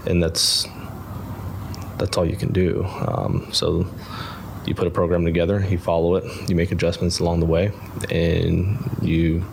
and 0.07 0.23
that's 0.23 0.69
that's 1.99 2.17
all 2.17 2.25
you 2.25 2.37
can 2.37 2.53
do. 2.53 2.85
Um, 2.85 3.49
so 3.53 3.85
you 4.65 4.77
put 4.77 4.87
a 4.87 4.91
program 4.91 5.25
together, 5.25 5.67
you 5.69 5.79
follow 5.79 6.15
it, 6.15 6.49
you 6.49 6.55
make 6.55 6.71
adjustments 6.71 7.19
along 7.19 7.41
the 7.41 7.47
way, 7.47 7.73
and 8.11 8.79
you 9.03 9.45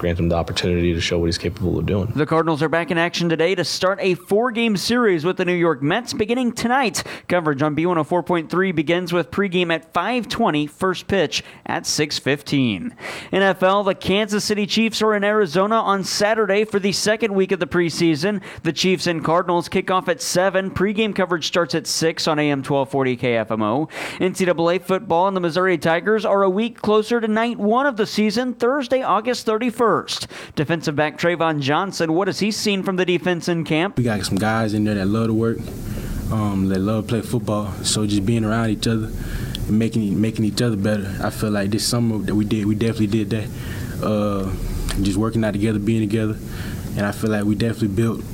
grant 0.00 0.18
him 0.18 0.30
the 0.30 0.34
opportunity 0.34 0.94
to 0.94 1.00
show 1.00 1.18
what 1.18 1.26
he's 1.26 1.36
capable 1.36 1.78
of 1.78 1.84
doing. 1.84 2.10
The 2.16 2.24
Cardinals 2.24 2.62
are 2.62 2.70
back 2.70 2.90
in 2.90 2.96
action 2.96 3.28
today 3.28 3.54
to 3.54 3.64
start 3.64 3.98
a 4.00 4.14
four 4.14 4.50
game 4.50 4.78
series 4.78 5.26
with 5.26 5.36
the 5.36 5.44
New 5.44 5.52
York 5.52 5.82
Mets 5.82 6.14
beginning 6.14 6.52
tonight. 6.52 7.04
Coverage 7.28 7.60
on 7.60 7.76
B104.3 7.76 8.74
begins 8.74 9.12
with 9.12 9.30
pregame 9.30 9.70
at 9.70 9.92
520, 9.92 10.66
first 10.66 11.06
pitch 11.06 11.44
at 11.66 11.86
615. 11.86 12.96
NFL, 13.30 13.84
the 13.84 13.94
Kansas 13.94 14.42
City 14.42 14.66
Chiefs 14.66 15.02
are 15.02 15.14
in 15.14 15.22
Arizona 15.22 15.74
on 15.74 16.02
Saturday 16.02 16.64
for 16.64 16.78
the 16.78 16.92
second 16.92 17.34
week 17.34 17.52
of 17.52 17.60
the 17.60 17.66
preseason. 17.66 18.42
The 18.62 18.72
Chiefs 18.72 19.06
and 19.06 19.22
Cardinals 19.22 19.68
kick 19.68 19.90
off 19.90 20.08
at 20.08 20.22
7. 20.22 20.70
Pregame 20.70 21.14
coverage 21.14 21.46
starts 21.46 21.74
at 21.74 21.86
6 21.86 22.26
on 22.26 22.38
AM 22.38 22.60
1240 22.60 23.18
KFMO. 23.18 23.90
NCAA 24.18 24.80
football 24.80 25.28
and 25.28 25.36
the 25.36 25.42
Missouri 25.42 25.76
Tigers 25.76 26.24
are 26.24 26.42
a 26.42 26.48
week 26.48 26.80
closer 26.80 27.20
to 27.20 27.28
night 27.28 27.58
one 27.58 27.84
of 27.84 27.98
the 27.98 28.06
season, 28.06 28.54
Thursday, 28.54 29.02
August 29.02 29.46
31st. 29.46 29.89
Defensive 30.56 30.96
back 30.96 31.18
Trayvon 31.18 31.60
Johnson, 31.60 32.12
what 32.12 32.28
has 32.28 32.40
he 32.40 32.50
seen 32.50 32.82
from 32.82 32.96
the 32.96 33.04
defense 33.04 33.48
in 33.48 33.64
camp? 33.64 33.96
We 33.96 34.04
got 34.04 34.24
some 34.24 34.38
guys 34.38 34.74
in 34.74 34.84
there 34.84 34.94
that 34.94 35.06
love 35.06 35.28
to 35.28 35.34
work, 35.34 35.58
um, 36.30 36.68
that 36.68 36.78
love 36.78 37.06
to 37.06 37.08
play 37.08 37.20
football. 37.22 37.72
So 37.82 38.06
just 38.06 38.24
being 38.24 38.44
around 38.44 38.70
each 38.70 38.86
other 38.86 39.10
making 39.70 40.20
making 40.20 40.44
each 40.44 40.60
other 40.62 40.76
better. 40.76 41.16
I 41.22 41.30
feel 41.30 41.50
like 41.50 41.70
this 41.70 41.86
summer 41.86 42.18
that 42.18 42.34
we 42.34 42.44
did, 42.44 42.66
we 42.66 42.74
definitely 42.74 43.06
did 43.24 43.30
that. 43.30 44.04
Uh, 44.04 44.52
just 45.02 45.16
working 45.16 45.44
out 45.44 45.52
together, 45.52 45.78
being 45.78 46.00
together, 46.00 46.36
and 46.96 47.06
I 47.06 47.12
feel 47.12 47.30
like 47.30 47.44
we 47.44 47.54
definitely 47.54 47.88
built 47.88 48.24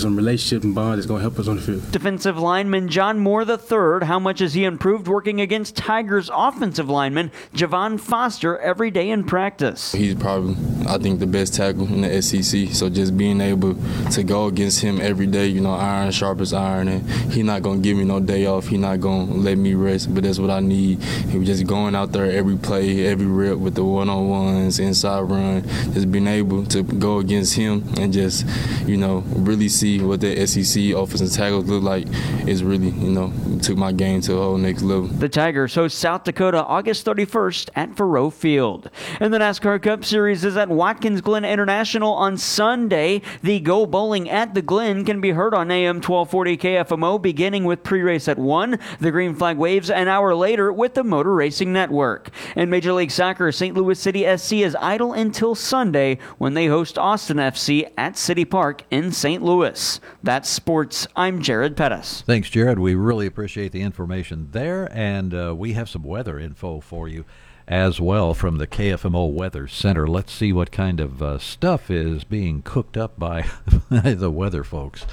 some 0.00 0.14
relationship 0.14 0.62
and 0.62 0.74
bond 0.74 0.98
that's 0.98 1.06
going 1.06 1.20
to 1.20 1.22
help 1.22 1.38
us 1.38 1.48
on 1.48 1.56
the 1.56 1.62
field. 1.62 1.90
Defensive 1.90 2.38
lineman 2.38 2.88
John 2.88 3.18
Moore 3.18 3.42
III. 3.42 4.06
How 4.06 4.18
much 4.18 4.40
has 4.40 4.52
he 4.52 4.64
improved 4.64 5.08
working 5.08 5.40
against 5.40 5.74
Tigers 5.74 6.30
offensive 6.34 6.90
lineman 6.90 7.32
Javon 7.54 7.98
Foster 7.98 8.58
every 8.58 8.90
day 8.90 9.08
in 9.08 9.24
practice? 9.24 9.92
He's 9.92 10.14
probably, 10.14 10.54
I 10.86 10.98
think, 10.98 11.20
the 11.20 11.26
best 11.26 11.54
tackle 11.54 11.86
in 11.86 12.02
the 12.02 12.22
SEC. 12.22 12.68
So 12.74 12.88
just 12.88 13.16
being 13.16 13.40
able 13.40 13.76
to 14.12 14.22
go 14.22 14.46
against 14.46 14.80
him 14.80 15.00
every 15.00 15.26
day, 15.26 15.46
you 15.46 15.60
know, 15.60 15.74
iron 15.74 16.10
sharp 16.10 16.40
as 16.40 16.52
iron, 16.52 16.88
and 16.88 17.10
he's 17.32 17.44
not 17.44 17.62
to 17.62 17.76
give 17.78 17.96
me 17.96 18.04
no 18.04 18.20
day 18.20 18.46
off. 18.46 18.68
He's 18.68 18.78
not 18.78 19.00
to 19.00 19.08
let 19.08 19.58
me 19.58 19.74
rest, 19.74 20.14
but 20.14 20.24
that's 20.24 20.38
what 20.38 20.50
I 20.50 20.60
need. 20.60 21.02
He 21.02 21.38
was 21.38 21.46
just 21.48 21.66
going 21.66 21.94
out 21.94 22.12
there 22.12 22.30
every 22.30 22.56
play, 22.56 23.06
every 23.06 23.26
rep 23.26 23.58
with 23.58 23.74
the 23.74 23.84
one-on-ones, 23.84 24.78
inside 24.78 25.20
run, 25.20 25.62
just 25.92 26.10
being 26.10 26.26
able 26.26 26.64
to 26.66 26.82
go 26.82 27.18
against 27.18 27.54
him 27.54 27.84
and 27.98 28.12
just, 28.12 28.46
you 28.86 28.96
know, 28.96 29.24
really 29.34 29.68
see 29.68 30.00
what 30.00 30.20
the 30.20 30.46
SEC 30.46 30.94
offensive 30.94 31.32
tackles 31.32 31.66
look 31.66 31.82
like 31.82 32.06
is 32.46 32.62
really, 32.62 32.90
you 32.90 33.10
know, 33.10 33.32
took 33.62 33.76
my 33.76 33.92
game 33.92 34.20
to 34.22 34.34
a 34.34 34.36
whole 34.36 34.58
next 34.58 34.82
level. 34.82 35.08
The 35.08 35.28
Tigers 35.28 35.74
host 35.74 35.98
South 35.98 36.24
Dakota 36.24 36.64
August 36.64 37.04
31st 37.06 37.70
at 37.74 37.90
Faurot 37.90 38.32
Field. 38.32 38.90
And 39.20 39.32
the 39.32 39.38
NASCAR 39.38 39.82
Cup 39.82 40.04
Series 40.04 40.44
is 40.44 40.56
at 40.56 40.68
Watkins 40.76 41.22
Glen 41.22 41.44
International 41.44 42.12
on 42.12 42.36
Sunday. 42.36 43.22
The 43.42 43.60
Go 43.60 43.86
Bowling 43.86 44.28
at 44.28 44.52
the 44.52 44.60
Glen 44.60 45.04
can 45.06 45.22
be 45.22 45.30
heard 45.30 45.54
on 45.54 45.70
AM 45.70 45.96
1240 45.96 46.56
KFMO 46.58 47.20
beginning 47.20 47.64
with 47.64 47.82
pre-race 47.82 48.28
at 48.28 48.38
1. 48.38 48.78
The 49.00 49.10
green 49.10 49.34
flag 49.34 49.56
waves 49.56 49.90
an 49.90 50.06
hour 50.06 50.34
later 50.34 50.70
with 50.70 50.92
the 50.92 51.02
Motor 51.02 51.34
Racing 51.34 51.72
Network. 51.72 52.30
In 52.54 52.68
Major 52.68 52.92
League 52.92 53.10
Soccer, 53.10 53.50
St. 53.50 53.74
Louis 53.74 53.98
City 53.98 54.36
SC 54.36 54.52
is 54.54 54.76
idle 54.78 55.14
until 55.14 55.54
Sunday 55.54 56.18
when 56.36 56.52
they 56.52 56.66
host 56.66 56.98
Austin 56.98 57.38
FC 57.38 57.90
at 57.96 58.18
City 58.18 58.44
Park 58.44 58.82
in 58.90 59.12
St. 59.12 59.42
Louis. 59.42 59.98
That's 60.22 60.48
sports. 60.48 61.08
I'm 61.16 61.40
Jared 61.40 61.76
Pettis. 61.76 62.22
Thanks, 62.26 62.50
Jared. 62.50 62.78
We 62.78 62.94
really 62.94 63.26
appreciate 63.26 63.72
the 63.72 63.80
information 63.80 64.48
there, 64.52 64.90
and 64.92 65.32
uh, 65.32 65.54
we 65.56 65.72
have 65.72 65.88
some 65.88 66.02
weather 66.02 66.38
info 66.38 66.80
for 66.80 67.08
you 67.08 67.24
as 67.68 68.00
well 68.00 68.32
from 68.32 68.58
the 68.58 68.66
KFMO 68.66 69.30
Weather 69.32 69.66
Center. 69.66 70.06
Let's 70.06 70.32
see 70.32 70.52
what 70.52 70.70
kind 70.70 71.00
of 71.00 71.22
uh, 71.22 71.38
stuff 71.38 71.90
is 71.90 72.24
being 72.24 72.62
cooked 72.62 72.96
up 72.96 73.18
by 73.18 73.46
the 73.90 74.30
weather 74.30 74.64
folks. 74.64 75.06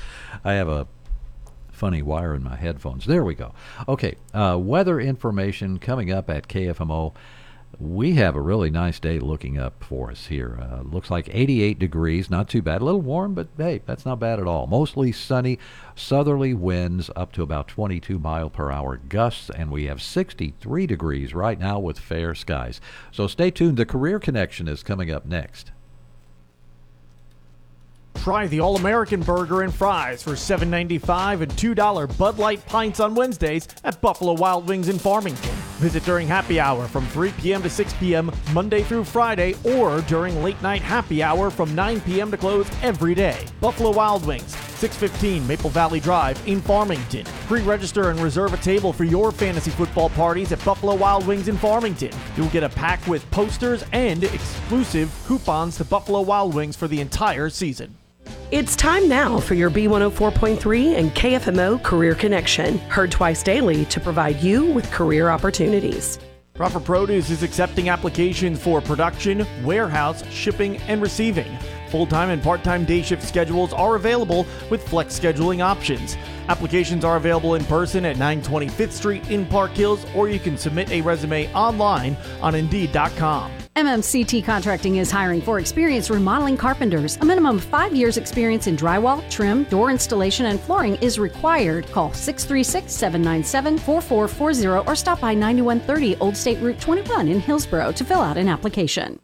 I 0.43 0.53
have 0.53 0.69
a 0.69 0.87
funny 1.71 2.01
wire 2.01 2.35
in 2.35 2.43
my 2.43 2.55
headphones. 2.55 3.05
There 3.05 3.23
we 3.23 3.35
go. 3.35 3.53
Okay, 3.87 4.15
uh, 4.33 4.57
weather 4.59 4.99
information 4.99 5.79
coming 5.79 6.11
up 6.11 6.29
at 6.29 6.47
KFMO 6.47 7.13
we 7.79 8.13
have 8.13 8.35
a 8.35 8.41
really 8.41 8.69
nice 8.69 8.99
day 8.99 9.19
looking 9.19 9.57
up 9.57 9.83
for 9.83 10.11
us 10.11 10.27
here. 10.27 10.59
Uh, 10.61 10.81
looks 10.81 11.09
like 11.09 11.29
88 11.31 11.79
degrees, 11.79 12.29
not 12.29 12.47
too 12.47 12.61
bad. 12.61 12.81
A 12.81 12.85
little 12.85 13.01
warm, 13.01 13.33
but 13.33 13.47
hey, 13.57 13.81
that's 13.85 14.05
not 14.05 14.19
bad 14.19 14.39
at 14.39 14.47
all. 14.47 14.67
Mostly 14.67 15.11
sunny, 15.11 15.57
southerly 15.95 16.53
winds 16.53 17.09
up 17.15 17.31
to 17.33 17.43
about 17.43 17.67
22 17.67 18.19
mile 18.19 18.49
per 18.49 18.71
hour 18.71 18.97
gusts, 18.97 19.49
and 19.49 19.71
we 19.71 19.85
have 19.85 20.01
63 20.01 20.87
degrees 20.87 21.33
right 21.33 21.59
now 21.59 21.79
with 21.79 21.99
fair 21.99 22.35
skies. 22.35 22.79
So 23.11 23.27
stay 23.27 23.51
tuned. 23.51 23.77
The 23.77 23.85
Career 23.85 24.19
Connection 24.19 24.67
is 24.67 24.83
coming 24.83 25.11
up 25.11 25.25
next. 25.25 25.71
Try 28.23 28.47
the 28.47 28.61
All 28.61 28.77
American 28.77 29.19
Burger 29.19 29.63
and 29.63 29.75
Fries 29.75 30.23
for 30.23 30.31
$7.95 30.31 31.41
and 31.41 31.51
$2 31.51 32.17
Bud 32.17 32.39
Light 32.39 32.65
Pints 32.67 33.01
on 33.01 33.15
Wednesdays 33.15 33.67
at 33.83 33.99
Buffalo 33.99 34.31
Wild 34.31 34.65
Wings 34.65 34.87
in 34.87 34.97
Farmington. 34.97 35.51
Visit 35.81 36.05
during 36.05 36.25
happy 36.25 36.57
hour 36.57 36.87
from 36.87 37.05
3 37.07 37.33
p.m. 37.33 37.61
to 37.63 37.69
6 37.69 37.93
p.m. 37.95 38.31
Monday 38.53 38.81
through 38.81 39.03
Friday 39.03 39.55
or 39.65 39.99
during 40.03 40.41
late 40.41 40.61
night 40.61 40.81
happy 40.81 41.21
hour 41.21 41.49
from 41.49 41.75
9 41.75 41.99
p.m. 41.99 42.31
to 42.31 42.37
close 42.37 42.65
every 42.81 43.13
day. 43.13 43.45
Buffalo 43.59 43.91
Wild 43.91 44.25
Wings, 44.25 44.55
615 44.77 45.45
Maple 45.45 45.69
Valley 45.69 45.99
Drive 45.99 46.41
in 46.47 46.61
Farmington. 46.61 47.25
Pre 47.47 47.61
register 47.63 48.09
and 48.09 48.21
reserve 48.21 48.53
a 48.53 48.57
table 48.57 48.93
for 48.93 49.03
your 49.03 49.33
fantasy 49.33 49.71
football 49.71 50.09
parties 50.11 50.53
at 50.53 50.63
Buffalo 50.63 50.95
Wild 50.95 51.27
Wings 51.27 51.49
in 51.49 51.57
Farmington. 51.57 52.17
You'll 52.37 52.47
get 52.51 52.63
a 52.63 52.69
pack 52.69 53.05
with 53.05 53.29
posters 53.31 53.83
and 53.91 54.23
exclusive 54.23 55.13
coupons 55.27 55.75
to 55.75 55.83
Buffalo 55.83 56.21
Wild 56.21 56.53
Wings 56.53 56.77
for 56.77 56.87
the 56.87 57.01
entire 57.01 57.49
season. 57.49 57.97
It's 58.53 58.75
time 58.75 59.09
now 59.09 59.39
for 59.39 59.55
your 59.55 59.71
B104.3 59.71 60.95
and 60.95 61.09
KFMO 61.15 61.81
Career 61.81 62.13
Connection, 62.13 62.77
heard 62.81 63.09
twice 63.09 63.41
daily 63.41 63.85
to 63.85 63.99
provide 63.99 64.39
you 64.43 64.65
with 64.65 64.91
career 64.91 65.31
opportunities. 65.31 66.19
Crawford 66.53 66.85
Produce 66.85 67.31
is 67.31 67.41
accepting 67.41 67.89
applications 67.89 68.61
for 68.61 68.79
production, 68.79 69.47
warehouse, 69.63 70.23
shipping, 70.29 70.77
and 70.83 71.01
receiving. 71.01 71.57
Full 71.89 72.05
time 72.05 72.29
and 72.29 72.43
part 72.43 72.63
time 72.63 72.85
day 72.85 73.01
shift 73.01 73.23
schedules 73.23 73.73
are 73.73 73.95
available 73.95 74.45
with 74.69 74.87
flex 74.87 75.19
scheduling 75.19 75.63
options. 75.63 76.15
Applications 76.47 77.03
are 77.03 77.17
available 77.17 77.55
in 77.55 77.65
person 77.65 78.05
at 78.05 78.17
925th 78.17 78.91
Street 78.91 79.31
in 79.31 79.47
Park 79.47 79.71
Hills, 79.71 80.05
or 80.13 80.29
you 80.29 80.37
can 80.37 80.59
submit 80.59 80.91
a 80.91 81.01
resume 81.01 81.51
online 81.55 82.15
on 82.39 82.53
Indeed.com. 82.53 83.62
MMCT 83.75 84.45
Contracting 84.45 84.97
is 84.97 85.09
hiring 85.09 85.41
for 85.41 85.57
experienced 85.57 86.11
remodeling 86.11 86.55
carpenters. 86.55 87.17
A 87.21 87.25
minimum 87.25 87.55
of 87.55 87.63
five 87.63 87.95
years' 87.95 88.17
experience 88.17 88.67
in 88.67 88.77
drywall, 88.77 89.27
trim, 89.31 89.63
door 89.63 89.89
installation, 89.89 90.45
and 90.45 90.59
flooring 90.59 90.95
is 90.97 91.17
required. 91.17 91.87
Call 91.87 92.13
636 92.13 92.93
797 92.93 93.79
4440 93.79 94.87
or 94.87 94.95
stop 94.95 95.19
by 95.19 95.33
9130 95.33 96.17
Old 96.17 96.37
State 96.37 96.59
Route 96.59 96.79
21 96.79 97.27
in 97.27 97.39
Hillsboro 97.39 97.91
to 97.93 98.05
fill 98.05 98.21
out 98.21 98.37
an 98.37 98.47
application. 98.47 99.19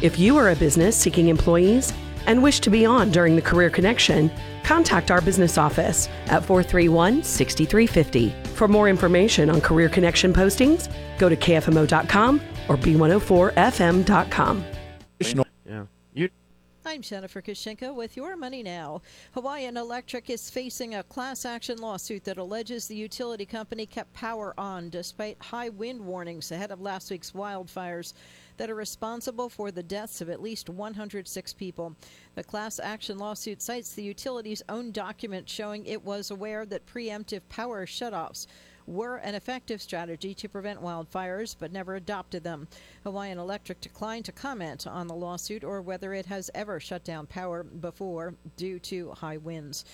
If 0.00 0.18
you 0.18 0.38
are 0.38 0.52
a 0.52 0.56
business 0.56 0.96
seeking 0.96 1.28
employees 1.28 1.92
and 2.24 2.42
wish 2.42 2.60
to 2.60 2.70
be 2.70 2.86
on 2.86 3.10
during 3.10 3.36
the 3.36 3.42
Career 3.42 3.68
Connection, 3.68 4.30
contact 4.64 5.10
our 5.10 5.20
business 5.20 5.58
office 5.58 6.08
at 6.28 6.42
431 6.46 7.22
6350. 7.22 8.30
For 8.54 8.68
more 8.68 8.88
information 8.88 9.50
on 9.50 9.60
Career 9.60 9.90
Connection 9.90 10.32
postings, 10.32 10.90
go 11.18 11.28
to 11.28 11.36
kfmo.com 11.36 12.40
or 12.68 12.76
b104fm.com. 12.76 14.64
Yeah. 15.68 15.84
You 16.14 16.28
I'm 16.84 17.02
Jennifer 17.02 17.42
Kushinka 17.42 17.92
with 17.92 18.16
Your 18.16 18.36
Money 18.36 18.62
Now. 18.62 19.02
Hawaiian 19.34 19.76
Electric 19.76 20.30
is 20.30 20.48
facing 20.48 20.94
a 20.94 21.02
class 21.02 21.44
action 21.44 21.78
lawsuit 21.78 22.22
that 22.24 22.38
alleges 22.38 22.86
the 22.86 22.94
utility 22.94 23.44
company 23.44 23.86
kept 23.86 24.12
power 24.12 24.54
on 24.56 24.90
despite 24.90 25.42
high 25.42 25.68
wind 25.68 26.00
warnings 26.00 26.52
ahead 26.52 26.70
of 26.70 26.80
last 26.80 27.10
week's 27.10 27.32
wildfires 27.32 28.12
that 28.56 28.70
are 28.70 28.76
responsible 28.76 29.48
for 29.48 29.72
the 29.72 29.82
deaths 29.82 30.20
of 30.20 30.30
at 30.30 30.40
least 30.40 30.70
106 30.70 31.52
people. 31.54 31.96
The 32.36 32.44
class 32.44 32.78
action 32.78 33.18
lawsuit 33.18 33.60
cites 33.60 33.92
the 33.92 34.04
utility's 34.04 34.62
own 34.68 34.92
document 34.92 35.48
showing 35.48 35.84
it 35.86 36.04
was 36.04 36.30
aware 36.30 36.64
that 36.66 36.86
preemptive 36.86 37.42
power 37.48 37.84
shutoffs 37.84 38.46
were 38.86 39.16
an 39.16 39.34
effective 39.34 39.82
strategy 39.82 40.34
to 40.34 40.48
prevent 40.48 40.82
wildfires, 40.82 41.56
but 41.58 41.72
never 41.72 41.96
adopted 41.96 42.44
them. 42.44 42.68
Hawaiian 43.04 43.38
Electric 43.38 43.80
declined 43.80 44.24
to 44.26 44.32
comment 44.32 44.86
on 44.86 45.06
the 45.06 45.14
lawsuit 45.14 45.64
or 45.64 45.82
whether 45.82 46.14
it 46.14 46.26
has 46.26 46.50
ever 46.54 46.78
shut 46.78 47.04
down 47.04 47.26
power 47.26 47.62
before 47.62 48.34
due 48.56 48.78
to 48.80 49.12
high 49.12 49.36
winds. 49.36 49.84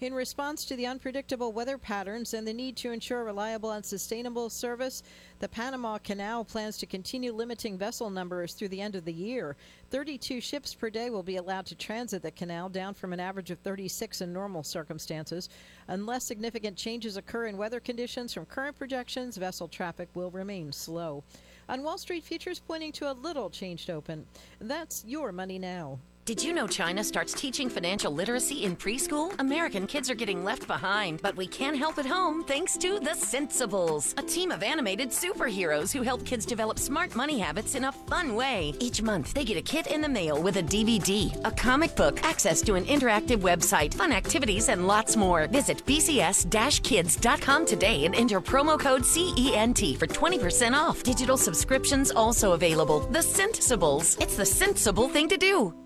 In 0.00 0.14
response 0.14 0.64
to 0.66 0.76
the 0.76 0.86
unpredictable 0.86 1.52
weather 1.52 1.78
patterns 1.78 2.34
and 2.34 2.46
the 2.46 2.52
need 2.52 2.76
to 2.78 2.92
ensure 2.92 3.24
reliable 3.24 3.70
and 3.70 3.84
sustainable 3.84 4.50
service, 4.50 5.02
the 5.38 5.48
Panama 5.48 5.98
Canal 5.98 6.44
plans 6.44 6.78
to 6.78 6.86
continue 6.86 7.32
limiting 7.32 7.78
vessel 7.78 8.10
numbers 8.10 8.54
through 8.54 8.68
the 8.68 8.80
end 8.80 8.94
of 8.94 9.04
the 9.04 9.12
year. 9.12 9.56
32 9.92 10.40
ships 10.40 10.74
per 10.74 10.88
day 10.88 11.10
will 11.10 11.22
be 11.22 11.36
allowed 11.36 11.66
to 11.66 11.74
transit 11.74 12.22
the 12.22 12.30
canal, 12.30 12.70
down 12.70 12.94
from 12.94 13.12
an 13.12 13.20
average 13.20 13.50
of 13.50 13.58
36 13.58 14.22
in 14.22 14.32
normal 14.32 14.62
circumstances. 14.62 15.50
Unless 15.88 16.24
significant 16.24 16.78
changes 16.78 17.18
occur 17.18 17.44
in 17.44 17.58
weather 17.58 17.78
conditions 17.78 18.32
from 18.32 18.46
current 18.46 18.74
projections, 18.78 19.36
vessel 19.36 19.68
traffic 19.68 20.08
will 20.14 20.30
remain 20.30 20.72
slow. 20.72 21.22
On 21.68 21.82
Wall 21.82 21.98
Street, 21.98 22.24
futures 22.24 22.58
pointing 22.58 22.92
to 22.92 23.12
a 23.12 23.12
little 23.12 23.50
changed 23.50 23.90
open. 23.90 24.24
That's 24.62 25.04
your 25.06 25.30
money 25.30 25.58
now. 25.58 25.98
Did 26.24 26.40
you 26.40 26.52
know 26.52 26.68
China 26.68 27.02
starts 27.02 27.32
teaching 27.32 27.68
financial 27.68 28.12
literacy 28.12 28.62
in 28.62 28.76
preschool? 28.76 29.34
American 29.40 29.88
kids 29.88 30.08
are 30.08 30.14
getting 30.14 30.44
left 30.44 30.68
behind, 30.68 31.20
but 31.20 31.34
we 31.34 31.48
can 31.48 31.74
help 31.74 31.98
at 31.98 32.06
home 32.06 32.44
thanks 32.44 32.76
to 32.76 33.00
The 33.00 33.10
Sensibles, 33.10 34.16
a 34.16 34.22
team 34.22 34.52
of 34.52 34.62
animated 34.62 35.08
superheroes 35.08 35.92
who 35.92 36.02
help 36.02 36.24
kids 36.24 36.46
develop 36.46 36.78
smart 36.78 37.16
money 37.16 37.40
habits 37.40 37.74
in 37.74 37.86
a 37.86 37.90
fun 37.90 38.36
way. 38.36 38.72
Each 38.78 39.02
month, 39.02 39.34
they 39.34 39.44
get 39.44 39.56
a 39.56 39.62
kit 39.62 39.88
in 39.88 40.00
the 40.00 40.08
mail 40.08 40.40
with 40.40 40.58
a 40.58 40.62
DVD, 40.62 41.34
a 41.44 41.50
comic 41.50 41.96
book, 41.96 42.22
access 42.22 42.62
to 42.62 42.74
an 42.76 42.84
interactive 42.84 43.38
website, 43.38 43.92
fun 43.92 44.12
activities, 44.12 44.68
and 44.68 44.86
lots 44.86 45.16
more. 45.16 45.48
Visit 45.48 45.84
bcs-kids.com 45.86 47.66
today 47.66 48.04
and 48.04 48.14
enter 48.14 48.40
promo 48.40 48.78
code 48.78 49.02
CENT 49.02 49.98
for 49.98 50.06
20% 50.06 50.72
off. 50.72 51.02
Digital 51.02 51.36
subscriptions 51.36 52.12
also 52.12 52.52
available. 52.52 53.00
The 53.10 53.18
Sensibles. 53.18 54.22
It's 54.22 54.36
the 54.36 54.46
sensible 54.46 55.08
thing 55.08 55.28
to 55.28 55.36
do. 55.36 55.81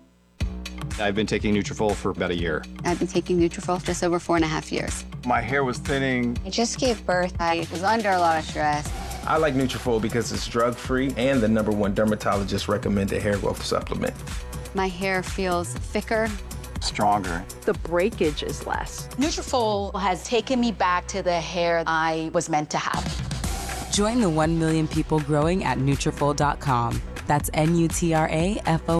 I've 0.99 1.15
been 1.15 1.27
taking 1.27 1.53
Nutrafol 1.53 1.93
for 1.93 2.11
about 2.11 2.31
a 2.31 2.35
year. 2.35 2.63
I've 2.83 2.99
been 2.99 3.07
taking 3.07 3.39
Nutrafol 3.39 3.83
just 3.83 4.03
over 4.03 4.19
four 4.19 4.35
and 4.35 4.45
a 4.45 4.47
half 4.47 4.71
years. 4.71 5.05
My 5.25 5.41
hair 5.41 5.63
was 5.63 5.77
thinning. 5.77 6.37
I 6.45 6.49
just 6.49 6.79
gave 6.79 7.05
birth. 7.05 7.35
I 7.39 7.67
was 7.71 7.83
under 7.83 8.09
a 8.09 8.19
lot 8.19 8.39
of 8.39 8.45
stress. 8.45 8.91
I 9.25 9.37
like 9.37 9.53
Nutrafol 9.53 10.01
because 10.01 10.31
it's 10.31 10.47
drug-free 10.47 11.13
and 11.17 11.41
the 11.41 11.47
number 11.47 11.71
one 11.71 11.93
dermatologist 11.93 12.67
recommended 12.67 13.21
hair 13.21 13.37
growth 13.37 13.63
supplement. 13.63 14.15
My 14.73 14.87
hair 14.87 15.21
feels 15.23 15.73
thicker, 15.73 16.29
Stronger. 16.81 17.43
The 17.65 17.73
breakage 17.73 18.43
is 18.43 18.65
less. 18.65 19.07
Nutrafol 19.17 19.99
has 19.99 20.23
taken 20.23 20.59
me 20.59 20.71
back 20.71 21.07
to 21.07 21.21
the 21.23 21.39
hair 21.39 21.83
I 21.87 22.29
was 22.33 22.49
meant 22.49 22.69
to 22.71 22.77
have. 22.77 23.91
Join 23.91 24.21
the 24.21 24.29
1 24.29 24.59
million 24.59 24.87
people 24.87 25.19
growing 25.21 25.63
at 25.63 25.79
Nutrafol.com. 25.79 27.01
That's 27.25 27.49
N-U-T-R-A-F-O. 27.53 28.99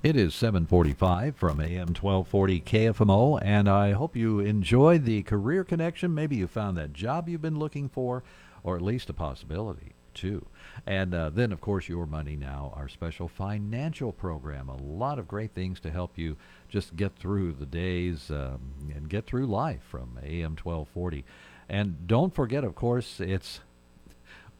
It 0.00 0.14
is 0.14 0.32
745 0.32 1.34
from 1.34 1.60
AM 1.60 1.88
1240 1.88 2.60
KFMO, 2.60 3.40
and 3.42 3.68
I 3.68 3.90
hope 3.92 4.14
you 4.14 4.38
enjoyed 4.38 5.04
the 5.04 5.24
career 5.24 5.64
connection. 5.64 6.14
Maybe 6.14 6.36
you 6.36 6.46
found 6.46 6.76
that 6.76 6.92
job 6.92 7.28
you've 7.28 7.42
been 7.42 7.58
looking 7.58 7.88
for, 7.88 8.22
or 8.62 8.76
at 8.76 8.82
least 8.82 9.10
a 9.10 9.12
possibility, 9.12 9.94
too. 10.14 10.46
And 10.86 11.12
uh, 11.12 11.30
then, 11.30 11.50
of 11.50 11.60
course, 11.60 11.88
Your 11.88 12.06
Money 12.06 12.36
Now, 12.36 12.72
our 12.76 12.88
special 12.88 13.26
financial 13.26 14.12
program. 14.12 14.68
A 14.68 14.76
lot 14.76 15.18
of 15.18 15.26
great 15.26 15.52
things 15.52 15.80
to 15.80 15.90
help 15.90 16.16
you 16.16 16.36
just 16.68 16.94
get 16.94 17.16
through 17.16 17.54
the 17.54 17.66
days 17.66 18.30
um, 18.30 18.60
and 18.94 19.08
get 19.08 19.26
through 19.26 19.46
life 19.46 19.82
from 19.82 20.16
AM 20.22 20.52
1240. 20.52 21.24
And 21.68 22.06
don't 22.06 22.32
forget, 22.32 22.62
of 22.62 22.76
course, 22.76 23.18
it's 23.18 23.62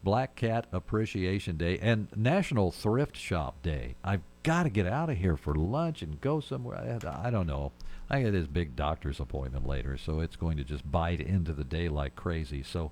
Black 0.03 0.35
Cat 0.35 0.67
Appreciation 0.73 1.57
Day 1.57 1.79
and 1.79 2.09
National 2.17 2.73
Thrift 2.73 3.17
Shop 3.17 3.63
Day. 3.63 3.95
I've 4.03 4.23
got 4.49 4.63
to 4.63 4.71
get 4.71 4.87
out 4.87 5.11
of 5.11 5.19
here 5.19 5.37
for 5.37 5.55
lunch 5.55 6.01
and 6.01 6.23
go 6.23 6.41
somewhere. 6.41 6.79
I, 7.05 7.27
I 7.27 7.31
don't 7.31 7.47
know. 7.47 7.71
I 8.09 8.23
got 8.23 8.33
this 8.33 8.47
big 8.47 8.75
doctor's 8.75 9.21
appointment 9.21 9.67
later, 9.67 9.99
so 9.99 10.21
it's 10.21 10.37
going 10.37 10.57
to 10.57 10.65
just 10.65 10.91
bite 10.91 11.21
into 11.21 11.53
the 11.53 11.65
day 11.65 11.91
like 11.91 12.17
crazy. 12.17 12.63
So 12.63 12.91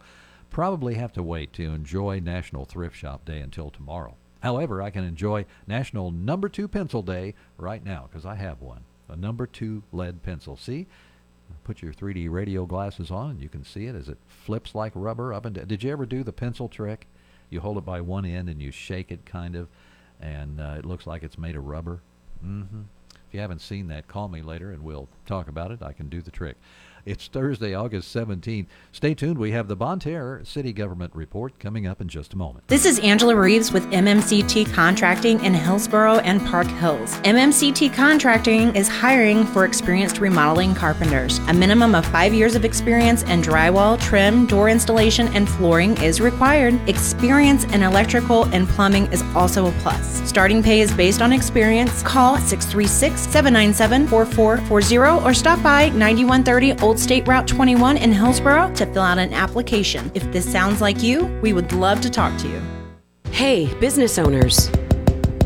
probably 0.51 0.97
have 0.97 1.15
to 1.15 1.23
wait 1.23 1.55
to 1.55 1.73
enjoy 1.73 2.21
National 2.21 2.67
Thrift 2.67 2.95
Shop 2.95 3.25
Day 3.25 3.39
until 3.39 3.71
tomorrow. 3.71 4.17
However, 4.41 4.83
I 4.83 4.91
can 4.91 5.03
enjoy 5.03 5.47
National 5.67 6.11
Number 6.11 6.51
2 6.51 6.69
Pencil 6.69 7.01
Day 7.01 7.33
right 7.57 7.83
now 7.83 8.07
because 8.07 8.27
I 8.27 8.35
have 8.35 8.61
one. 8.61 8.85
A 9.09 9.17
number 9.17 9.47
2 9.47 9.83
lead 9.93 10.23
pencil. 10.23 10.59
See? 10.59 10.87
Put 11.65 11.81
your 11.81 11.95
3D 11.95 12.31
radio 12.31 12.67
glasses 12.67 13.11
on 13.11 13.31
and 13.31 13.43
you 13.43 13.49
can 13.49 13.65
see 13.65 13.87
it 13.87 13.95
as 13.95 14.11
it 14.11 14.19
flips 14.27 14.75
like 14.75 14.93
rubber 14.95 15.33
up 15.33 15.47
and 15.47 15.55
down. 15.55 15.69
Did 15.69 15.83
you 15.83 15.91
ever 15.91 16.05
do 16.05 16.23
the 16.23 16.35
pencil 16.35 16.69
trick? 16.69 17.07
You 17.49 17.61
hold 17.61 17.79
it 17.79 17.87
by 17.87 18.03
one 18.03 18.27
end 18.27 18.51
and 18.51 18.61
you 18.61 18.71
shake 18.71 19.11
it 19.11 19.25
kind 19.25 19.57
of, 19.57 19.69
and 20.21 20.61
uh, 20.61 20.75
it 20.79 20.85
looks 20.85 21.07
like 21.07 21.23
it's 21.23 21.39
made 21.39 21.57
of 21.57 21.65
rubber. 21.65 22.03
Mm-hmm. 22.45 22.83
If 23.29 23.35
you 23.35 23.41
haven't 23.41 23.61
seen 23.61 23.89
that, 23.89 24.07
call 24.07 24.29
me 24.29 24.43
later 24.43 24.73
and 24.73 24.83
we'll 24.83 25.09
talk 25.27 25.49
about 25.49 25.71
it. 25.71 25.83
I 25.83 25.93
can 25.93 26.09
do 26.09 26.21
the 26.21 26.31
trick. 26.31 26.57
It's 27.07 27.29
Thursday, 27.29 27.73
August 27.73 28.13
17th. 28.13 28.67
Stay 28.91 29.15
tuned. 29.15 29.39
We 29.39 29.53
have 29.53 29.69
the 29.69 29.77
Bonne 29.77 30.01
Terre 30.01 30.41
City 30.45 30.73
Government 30.73 31.15
Report 31.15 31.57
coming 31.61 31.87
up 31.87 32.01
in 32.01 32.09
just 32.09 32.35
a 32.35 32.37
moment. 32.37 32.67
This 32.67 32.85
is 32.85 32.99
Angela 32.99 33.37
Reeves 33.37 33.71
with 33.71 33.85
MMCT 33.93 34.73
Contracting 34.75 35.39
in 35.45 35.55
Hillsboro 35.55 36.19
and 36.19 36.45
Park 36.45 36.67
Hills. 36.67 37.15
MMCT 37.21 37.95
Contracting 37.95 38.75
is 38.75 38.89
hiring 38.89 39.45
for 39.45 39.65
experienced 39.65 40.19
remodeling 40.19 40.75
carpenters. 40.75 41.39
A 41.47 41.55
minimum 41.55 41.95
of 41.95 42.05
five 42.07 42.35
years 42.35 42.57
of 42.57 42.65
experience 42.65 43.23
in 43.23 43.41
drywall, 43.41 44.01
trim, 44.01 44.45
door 44.45 44.69
installation, 44.69 45.29
and 45.29 45.49
flooring 45.49 45.97
is 46.03 46.21
required. 46.21 46.75
Experience 46.89 47.63
in 47.67 47.85
electrical 47.85 48.47
and 48.47 48.67
plumbing 48.67 49.07
is 49.13 49.23
also 49.37 49.69
a 49.69 49.73
plus. 49.79 50.29
Starting 50.29 50.61
pay 50.61 50.81
is 50.81 50.93
based 50.93 51.23
on 51.23 51.33
experience. 51.33 52.03
Call 52.03 52.37
636 52.37 53.21
797 53.21 54.09
4440 54.09 55.25
or 55.25 55.33
stop 55.33 55.63
by 55.63 55.91
9130 55.91 56.73
Old 56.83 56.96
State 56.99 57.29
Route 57.29 57.47
21 57.47 57.97
in 57.99 58.13
Hillsboro 58.13 58.73
to 58.75 58.87
fill 58.87 59.03
out 59.03 59.19
an 59.19 59.33
application. 59.33 60.11
If 60.15 60.31
this 60.33 60.51
sounds 60.51 60.81
like 60.81 61.03
you, 61.03 61.27
we 61.43 61.53
would 61.53 61.73
love 61.73 62.01
to 62.01 62.11
talk 62.11 62.37
to 62.39 62.49
you. 62.49 62.61
Hey, 63.31 63.73
business 63.81 64.19
owners. 64.19 64.71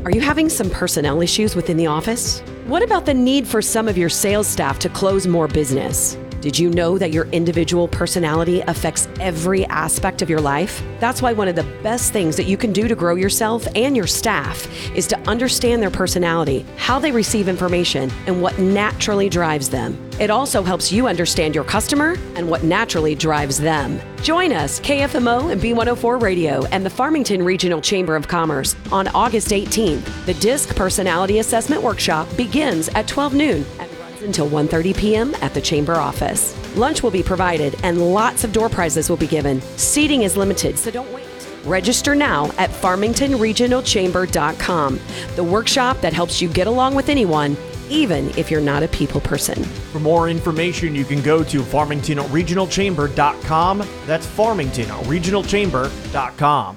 Are 0.05 0.11
you 0.11 0.21
having 0.21 0.49
some 0.49 0.71
personnel 0.71 1.21
issues 1.21 1.57
within 1.57 1.77
the 1.77 1.87
office? 1.87 2.41
What 2.67 2.83
about 2.83 3.05
the 3.05 3.15
need 3.15 3.47
for 3.47 3.61
some 3.61 3.89
of 3.89 3.99
your 3.99 4.09
sales 4.09 4.47
staff 4.47 4.79
to 4.81 4.89
close 4.89 5.27
more 5.27 5.49
business? 5.49 6.17
Did 6.41 6.59
you 6.59 6.71
know 6.71 6.97
that 6.97 7.13
your 7.13 7.27
individual 7.27 7.87
personality 7.87 8.63
affects 8.63 9.09
every 9.21 9.67
aspect 9.67 10.23
of 10.23 10.31
your 10.31 10.41
life? 10.41 10.83
That's 10.99 11.21
why 11.21 11.35
one 11.35 11.49
of 11.49 11.55
the 11.55 11.65
best 11.83 12.15
things 12.15 12.35
that 12.37 12.45
you 12.45 12.57
can 12.57 12.73
do 12.73 12.89
to 12.89 12.95
grow 12.95 13.15
yourself 13.15 13.67
and 13.75 13.95
your 13.95 14.07
staff 14.07 14.67
is 14.97 15.07
to 15.09 15.19
understand 15.29 15.83
their 15.83 15.91
personality, 15.91 16.65
how 16.79 16.99
they 16.99 17.13
receive 17.13 17.47
information, 17.47 18.11
and 18.27 18.41
what 18.41 18.59
naturally 18.59 19.29
drives 19.29 19.69
them. 19.69 19.99
It 20.19 20.31
also 20.31 20.63
helps 20.63 20.91
you 20.91 21.07
understand 21.09 21.55
your 21.55 21.65
customer 21.65 22.17
and 22.37 22.49
what 22.49 22.63
naturally 22.63 23.15
drives 23.15 23.59
them. 23.59 24.01
Join 24.23 24.53
us, 24.53 24.81
KFMO 24.81 25.53
and 25.53 25.61
B104 25.61 26.23
Radio 26.23 26.65
and 26.67 26.85
the 26.85 26.91
Farmington 26.91 27.43
Regional 27.43 27.83
Chamber 27.83 28.17
of 28.17 28.29
Commerce 28.29 28.77
on 28.91 29.09
August 29.09 29.49
18th. 29.49 30.27
The 30.27 30.35
DISC 30.35 30.75
Personality 30.75 31.39
Assessment 31.39 31.83
Workshop 31.83 32.29
begins 32.37 32.89
at 32.91 33.07
12 33.09 33.35
noon 33.35 33.65
runs 33.79 33.90
until 34.23 34.49
1:30 34.49 34.97
p.m. 34.97 35.35
at 35.41 35.55
the 35.55 35.61
chamber 35.61 35.97
office. 35.97 36.57
Lunch 36.77 37.03
will 37.03 37.11
be 37.11 37.23
provided 37.23 37.77
and 37.83 38.13
lots 38.13 38.45
of 38.45 38.53
door 38.53 38.69
prizes 38.69 39.11
will 39.11 39.17
be 39.17 39.27
given. 39.27 39.61
Seating 39.77 40.23
is 40.23 40.37
limited, 40.37 40.79
so 40.79 40.91
don't 40.91 41.11
wait. 41.13 41.27
Register 41.65 42.15
now 42.15 42.47
at 42.59 42.71
farmingtonregionalchamber.com. 42.71 45.01
The 45.37 45.45
workshop 45.45 46.01
that 46.01 46.13
helps 46.13 46.41
you 46.41 46.49
get 46.49 46.67
along 46.67 46.95
with 46.95 47.09
anyone 47.09 47.57
even 47.91 48.31
if 48.39 48.51
you're 48.51 48.61
not 48.61 48.83
a 48.83 48.89
people 48.89 49.21
person. 49.21 49.63
For 49.93 50.01
more 50.01 50.29
information, 50.29 50.95
you 50.95 51.05
can 51.05 51.21
go 51.21 51.45
to 51.45 51.61
farmingtonregionalchamber.com. 51.61 53.79
That's 54.07 54.27
farmingtonregionalchamber.com. 54.27 56.77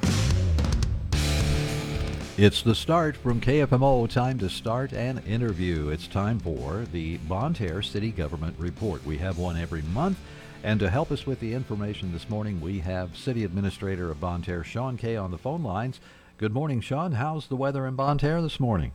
It's 2.36 2.64
the 2.64 2.74
start 2.74 3.16
from 3.16 3.40
KFMO. 3.40 4.10
Time 4.10 4.40
to 4.40 4.50
start 4.50 4.92
an 4.92 5.20
interview. 5.20 5.90
It's 5.90 6.08
time 6.08 6.40
for 6.40 6.84
the 6.92 7.18
Bonne 7.18 7.54
Terre 7.54 7.84
City 7.84 8.10
Government 8.10 8.56
Report. 8.58 9.06
We 9.06 9.20
have 9.20 9.38
one 9.38 9.56
every 9.56 9.84
month. 9.84 10.18
And 10.64 10.80
to 10.80 10.90
help 10.90 11.12
us 11.12 11.28
with 11.28 11.40
the 11.40 11.54
information 11.54 12.12
this 12.12 12.28
morning, 12.32 12.60
we 12.60 12.80
have 12.80 13.16
City 13.16 13.44
Administrator 13.44 14.10
of 14.10 14.20
Bonne 14.20 14.42
Terre, 14.42 14.64
Sean 14.64 14.98
Kay, 14.98 15.16
on 15.16 15.30
the 15.30 15.38
phone 15.38 15.62
lines. 15.62 16.00
Good 16.40 16.56
morning, 16.56 16.82
Sean. 16.82 17.12
How's 17.12 17.46
the 17.46 17.56
weather 17.56 17.86
in 17.86 17.96
Bonne 17.96 18.18
Terre 18.18 18.42
this 18.42 18.60
morning? 18.60 18.94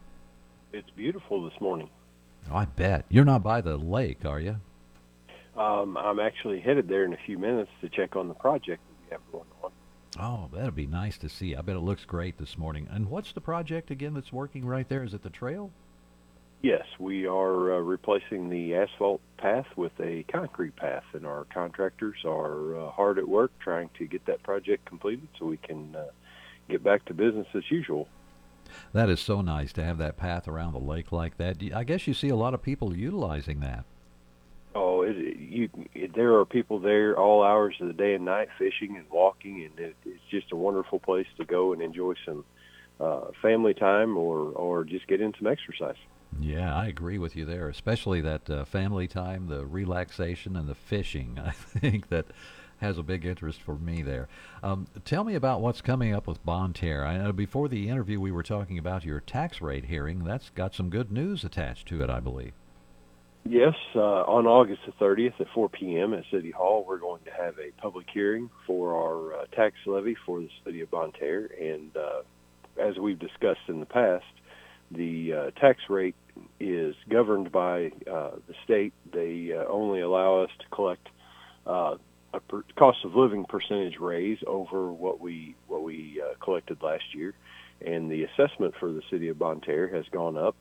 It's 0.72 0.90
beautiful 0.90 1.48
this 1.48 1.60
morning. 1.60 1.90
Oh, 2.50 2.56
I 2.56 2.64
bet. 2.64 3.04
You're 3.08 3.24
not 3.24 3.44
by 3.44 3.60
the 3.60 3.76
lake, 3.76 4.24
are 4.24 4.40
you? 4.40 4.56
Um, 5.56 5.96
I'm 5.96 6.18
actually 6.18 6.58
headed 6.58 6.88
there 6.88 7.04
in 7.04 7.12
a 7.12 7.18
few 7.24 7.38
minutes 7.38 7.70
to 7.82 7.88
check 7.88 8.16
on 8.16 8.26
the 8.26 8.34
project 8.34 8.82
that 8.88 9.04
we 9.06 9.12
have 9.12 9.20
going 9.30 9.46
on. 9.62 9.70
Oh, 10.18 10.48
that'd 10.52 10.74
be 10.74 10.86
nice 10.86 11.18
to 11.18 11.28
see. 11.28 11.54
I 11.54 11.60
bet 11.60 11.76
it 11.76 11.80
looks 11.80 12.04
great 12.04 12.38
this 12.38 12.56
morning. 12.56 12.88
And 12.90 13.10
what's 13.10 13.32
the 13.32 13.40
project 13.40 13.90
again 13.90 14.14
that's 14.14 14.32
working 14.32 14.64
right 14.64 14.88
there? 14.88 15.02
Is 15.02 15.14
it 15.14 15.22
the 15.22 15.30
trail? 15.30 15.70
Yes, 16.62 16.84
we 16.98 17.26
are 17.26 17.74
uh, 17.74 17.78
replacing 17.78 18.48
the 18.48 18.74
asphalt 18.74 19.20
path 19.36 19.66
with 19.76 19.92
a 20.00 20.24
concrete 20.24 20.74
path, 20.74 21.04
and 21.12 21.24
our 21.24 21.44
contractors 21.54 22.16
are 22.24 22.76
uh, 22.76 22.90
hard 22.90 23.18
at 23.18 23.28
work 23.28 23.52
trying 23.60 23.90
to 23.98 24.06
get 24.06 24.26
that 24.26 24.42
project 24.42 24.84
completed 24.84 25.28
so 25.38 25.46
we 25.46 25.58
can 25.58 25.94
uh, 25.94 26.06
get 26.68 26.82
back 26.82 27.04
to 27.04 27.14
business 27.14 27.46
as 27.54 27.70
usual. 27.70 28.08
That 28.92 29.08
is 29.08 29.20
so 29.20 29.40
nice 29.40 29.72
to 29.74 29.84
have 29.84 29.98
that 29.98 30.16
path 30.16 30.48
around 30.48 30.72
the 30.72 30.80
lake 30.80 31.12
like 31.12 31.36
that. 31.38 31.62
I 31.74 31.84
guess 31.84 32.08
you 32.08 32.14
see 32.14 32.28
a 32.28 32.36
lot 32.36 32.54
of 32.54 32.62
people 32.62 32.96
utilizing 32.96 33.60
that. 33.60 33.84
It, 35.16 35.36
you, 35.38 35.68
there 36.14 36.34
are 36.34 36.44
people 36.44 36.78
there 36.78 37.18
all 37.18 37.42
hours 37.42 37.76
of 37.80 37.86
the 37.86 37.92
day 37.92 38.14
and 38.14 38.24
night 38.24 38.48
fishing 38.58 38.96
and 38.96 39.06
walking, 39.10 39.64
and 39.64 39.78
it, 39.78 39.96
it's 40.04 40.22
just 40.30 40.52
a 40.52 40.56
wonderful 40.56 40.98
place 40.98 41.26
to 41.38 41.44
go 41.44 41.72
and 41.72 41.82
enjoy 41.82 42.14
some 42.24 42.44
uh, 43.00 43.26
family 43.40 43.74
time 43.74 44.16
or 44.16 44.50
or 44.52 44.84
just 44.84 45.06
get 45.06 45.20
in 45.20 45.32
some 45.38 45.46
exercise. 45.46 45.96
Yeah, 46.40 46.74
I 46.74 46.86
agree 46.86 47.18
with 47.18 47.36
you 47.36 47.44
there, 47.44 47.68
especially 47.68 48.20
that 48.20 48.50
uh, 48.50 48.64
family 48.64 49.08
time, 49.08 49.48
the 49.48 49.64
relaxation, 49.64 50.56
and 50.56 50.68
the 50.68 50.74
fishing. 50.74 51.38
I 51.44 51.50
think 51.50 52.08
that 52.08 52.26
has 52.78 52.98
a 52.98 53.02
big 53.02 53.24
interest 53.24 53.60
for 53.60 53.76
me 53.76 54.02
there. 54.02 54.28
Um, 54.62 54.86
tell 55.04 55.24
me 55.24 55.34
about 55.34 55.60
what's 55.60 55.80
coming 55.80 56.14
up 56.14 56.26
with 56.26 56.44
Bonne 56.44 56.72
Terre. 56.72 57.04
I 57.04 57.18
know 57.18 57.32
before 57.32 57.68
the 57.68 57.88
interview 57.88 58.20
we 58.20 58.30
were 58.30 58.42
talking 58.42 58.78
about 58.78 59.04
your 59.04 59.20
tax 59.20 59.60
rate 59.60 59.86
hearing. 59.86 60.24
That's 60.24 60.50
got 60.50 60.74
some 60.74 60.90
good 60.90 61.10
news 61.10 61.44
attached 61.44 61.88
to 61.88 62.02
it, 62.02 62.10
I 62.10 62.20
believe. 62.20 62.52
Yes, 63.44 63.74
uh, 63.94 64.00
on 64.00 64.46
August 64.46 64.80
the 64.84 64.92
30th 64.92 65.40
at 65.40 65.46
4 65.54 65.70
p.m. 65.70 66.12
at 66.12 66.24
City 66.30 66.50
Hall, 66.50 66.84
we're 66.86 66.98
going 66.98 67.22
to 67.24 67.30
have 67.30 67.58
a 67.58 67.70
public 67.80 68.06
hearing 68.12 68.50
for 68.66 68.94
our 68.94 69.40
uh, 69.40 69.44
tax 69.54 69.74
levy 69.86 70.16
for 70.26 70.40
the 70.40 70.50
city 70.64 70.82
of 70.82 70.90
Bonne 70.90 71.12
Terre. 71.12 71.48
And 71.58 71.96
uh, 71.96 72.22
as 72.78 72.98
we've 72.98 73.18
discussed 73.18 73.60
in 73.68 73.80
the 73.80 73.86
past, 73.86 74.26
the 74.90 75.32
uh, 75.32 75.60
tax 75.60 75.80
rate 75.88 76.14
is 76.60 76.94
governed 77.08 77.50
by 77.50 77.90
uh, 78.10 78.32
the 78.46 78.54
state. 78.64 78.92
They 79.12 79.52
uh, 79.56 79.64
only 79.70 80.00
allow 80.00 80.42
us 80.42 80.50
to 80.60 80.66
collect 80.74 81.08
a 81.66 81.98
per- 82.48 82.64
cost 82.76 82.98
of 83.04 83.14
living 83.14 83.46
percentage 83.46 83.98
raise 83.98 84.38
over 84.46 84.92
what 84.92 85.20
we 85.20 85.54
what 85.66 85.82
we 85.82 86.22
collected 86.42 86.82
last 86.82 87.14
year, 87.14 87.34
and 87.84 88.10
the 88.10 88.24
assessment 88.24 88.74
for 88.78 88.92
the 88.92 89.02
city 89.10 89.28
of 89.28 89.38
Bonne 89.38 89.60
Terre 89.60 89.88
has 89.88 90.04
gone 90.10 90.36
up, 90.36 90.54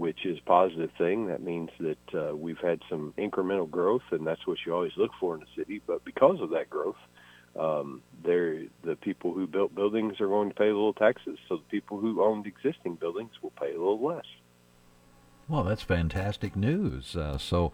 which 0.00 0.24
is 0.24 0.38
a 0.38 0.48
positive 0.48 0.90
thing. 0.96 1.26
That 1.26 1.42
means 1.42 1.68
that 1.78 2.14
uh, 2.14 2.34
we've 2.34 2.58
had 2.58 2.80
some 2.88 3.12
incremental 3.18 3.70
growth, 3.70 4.02
and 4.12 4.26
that's 4.26 4.46
what 4.46 4.56
you 4.64 4.72
always 4.72 4.96
look 4.96 5.10
for 5.20 5.36
in 5.36 5.42
a 5.42 5.46
city. 5.54 5.82
But 5.86 6.06
because 6.06 6.40
of 6.40 6.48
that 6.50 6.70
growth, 6.70 6.96
um, 7.54 8.00
the 8.24 8.96
people 9.02 9.34
who 9.34 9.46
built 9.46 9.74
buildings 9.74 10.18
are 10.18 10.28
going 10.28 10.48
to 10.48 10.54
pay 10.54 10.68
a 10.70 10.74
little 10.74 10.94
taxes, 10.94 11.38
so 11.50 11.56
the 11.56 11.70
people 11.70 12.00
who 12.00 12.22
owned 12.22 12.46
existing 12.46 12.94
buildings 12.94 13.32
will 13.42 13.52
pay 13.60 13.74
a 13.74 13.78
little 13.78 14.02
less. 14.02 14.24
Well, 15.48 15.64
that's 15.64 15.82
fantastic 15.82 16.56
news. 16.56 17.14
Uh, 17.14 17.36
so, 17.36 17.72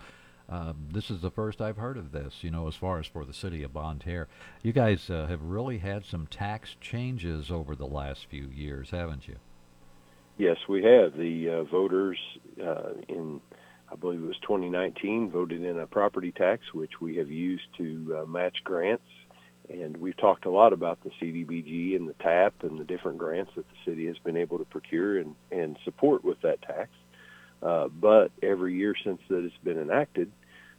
uh, 0.48 0.72
this 0.92 1.12
is 1.12 1.20
the 1.20 1.30
first 1.30 1.60
I've 1.60 1.76
heard 1.76 1.96
of 1.96 2.10
this, 2.10 2.42
you 2.42 2.50
know, 2.50 2.66
as 2.66 2.74
far 2.74 2.98
as 2.98 3.06
for 3.06 3.24
the 3.24 3.34
city 3.34 3.62
of 3.62 3.72
Bonne 3.72 4.00
Terre. 4.00 4.26
You 4.64 4.72
guys 4.72 5.10
uh, 5.10 5.26
have 5.28 5.42
really 5.42 5.78
had 5.78 6.04
some 6.04 6.26
tax 6.26 6.74
changes 6.80 7.52
over 7.52 7.76
the 7.76 7.86
last 7.86 8.26
few 8.26 8.48
years, 8.48 8.90
haven't 8.90 9.28
you? 9.28 9.36
Yes, 10.38 10.58
we 10.68 10.82
have. 10.84 11.16
The 11.16 11.48
uh, 11.50 11.62
voters 11.64 12.18
uh, 12.62 12.92
in, 13.08 13.40
I 13.90 13.96
believe 13.96 14.22
it 14.22 14.26
was 14.26 14.38
2019, 14.42 15.30
voted 15.30 15.64
in 15.64 15.78
a 15.78 15.86
property 15.86 16.30
tax, 16.30 16.62
which 16.74 17.00
we 17.00 17.16
have 17.16 17.30
used 17.30 17.64
to 17.78 18.20
uh, 18.20 18.26
match 18.26 18.58
grants. 18.62 19.06
And 19.70 19.96
we've 19.96 20.16
talked 20.16 20.44
a 20.44 20.50
lot 20.50 20.72
about 20.72 20.98
the 21.02 21.10
CDBG 21.20 21.96
and 21.96 22.08
the 22.08 22.14
TAP 22.14 22.54
and 22.62 22.78
the 22.78 22.84
different 22.84 23.18
grants 23.18 23.50
that 23.56 23.64
the 23.68 23.90
city 23.90 24.06
has 24.06 24.18
been 24.18 24.36
able 24.36 24.58
to 24.58 24.64
procure 24.64 25.18
and, 25.18 25.34
and 25.50 25.76
support 25.84 26.22
with 26.22 26.40
that 26.42 26.60
tax. 26.62 26.90
Uh, 27.62 27.88
but 27.88 28.30
every 28.42 28.74
year 28.76 28.94
since 29.02 29.20
that 29.28 29.42
it's 29.42 29.56
been 29.64 29.80
enacted, 29.80 30.30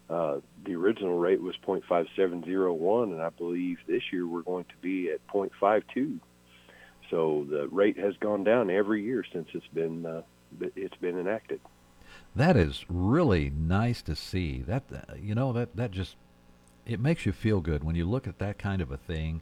uh, 0.10 0.38
the 0.66 0.76
original 0.76 1.18
rate 1.18 1.42
was 1.42 1.56
0.5701, 1.68 3.12
and 3.12 3.22
I 3.22 3.30
believe 3.30 3.78
this 3.88 4.04
year 4.14 4.26
we're 4.26 4.44
going 4.44 4.66
to 4.66 4.78
be 4.82 5.10
at 5.10 5.26
0.52. 5.28 6.20
So 7.10 7.46
the 7.50 7.68
rate 7.70 7.98
has 7.98 8.16
gone 8.18 8.44
down 8.44 8.70
every 8.70 9.04
year 9.04 9.24
since 9.32 9.48
it's 9.54 9.68
been 9.68 10.06
uh, 10.06 10.22
it's 10.76 10.98
been 10.98 11.20
enacted. 11.20 11.60
That 12.36 12.56
is 12.56 12.86
really 12.90 13.50
nice 13.50 14.02
to 14.04 14.16
see. 14.16 14.62
That 14.62 14.84
uh, 14.94 15.16
you 15.20 15.36
know 15.36 15.54
that 15.54 15.76
that 15.76 15.92
just 15.92 16.16
it 16.86 17.00
makes 17.00 17.26
you 17.26 17.32
feel 17.32 17.62
good 17.62 17.84
when 17.84 17.96
you 17.96 18.06
look 18.06 18.28
at 18.28 18.40
that 18.40 18.58
kind 18.58 18.82
of 18.82 18.92
a 18.92 18.98
thing, 18.98 19.42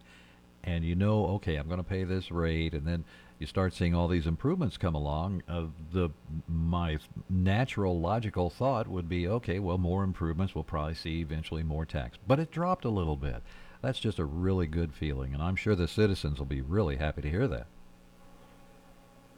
and 0.64 0.84
you 0.84 0.96
know, 0.96 1.26
okay, 1.28 1.56
I'm 1.56 1.68
going 1.68 1.78
to 1.78 1.84
pay 1.84 2.04
this 2.04 2.32
rate, 2.32 2.74
and 2.74 2.88
then 2.88 3.06
you 3.40 3.48
start 3.48 3.74
seeing 3.74 3.94
all 3.94 4.08
these 4.08 4.28
improvements 4.28 4.78
come 4.78 4.96
along. 4.96 5.44
Uh, 5.48 5.66
the 5.92 6.10
my 6.48 6.98
natural 7.30 8.00
logical 8.00 8.50
thought 8.50 8.88
would 8.88 9.10
be, 9.10 9.28
okay, 9.28 9.60
well, 9.60 9.78
more 9.78 10.04
improvements, 10.04 10.56
we'll 10.56 10.64
probably 10.64 10.96
see 10.96 11.20
eventually 11.20 11.64
more 11.64 11.86
tax, 11.86 12.18
but 12.28 12.40
it 12.40 12.52
dropped 12.52 12.86
a 12.86 12.90
little 12.90 13.18
bit. 13.18 13.42
That's 13.86 14.00
just 14.00 14.18
a 14.18 14.26
really 14.26 14.66
good 14.66 14.96
feeling, 14.96 15.36
and 15.36 15.44
I'm 15.44 15.56
sure 15.56 15.76
the 15.76 15.88
citizens 15.88 16.40
will 16.40 16.48
be 16.48 16.64
really 16.64 16.96
happy 16.96 17.22
to 17.22 17.30
hear 17.30 17.48
that. 17.50 17.68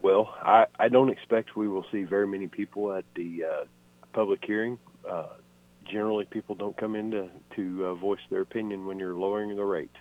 Well, 0.01 0.33
I, 0.41 0.67
I 0.79 0.87
don't 0.87 1.09
expect 1.09 1.57
we 1.57 1.67
will 1.67 1.85
see 1.91 2.03
very 2.03 2.25
many 2.25 2.47
people 2.47 2.93
at 2.93 3.03
the 3.13 3.43
uh, 3.43 3.65
public 4.13 4.39
hearing. 4.45 4.79
Uh, 5.05 5.25
generally, 5.83 6.23
people 6.23 6.55
don't 6.55 6.77
come 6.77 6.95
in 6.95 7.11
to, 7.11 7.29
to 7.57 7.87
uh, 7.87 7.95
voice 7.95 8.21
their 8.29 8.39
opinion 8.39 8.85
when 8.85 8.99
you're 8.99 9.15
lowering 9.15 9.53
the 9.53 9.65
rate. 9.65 9.91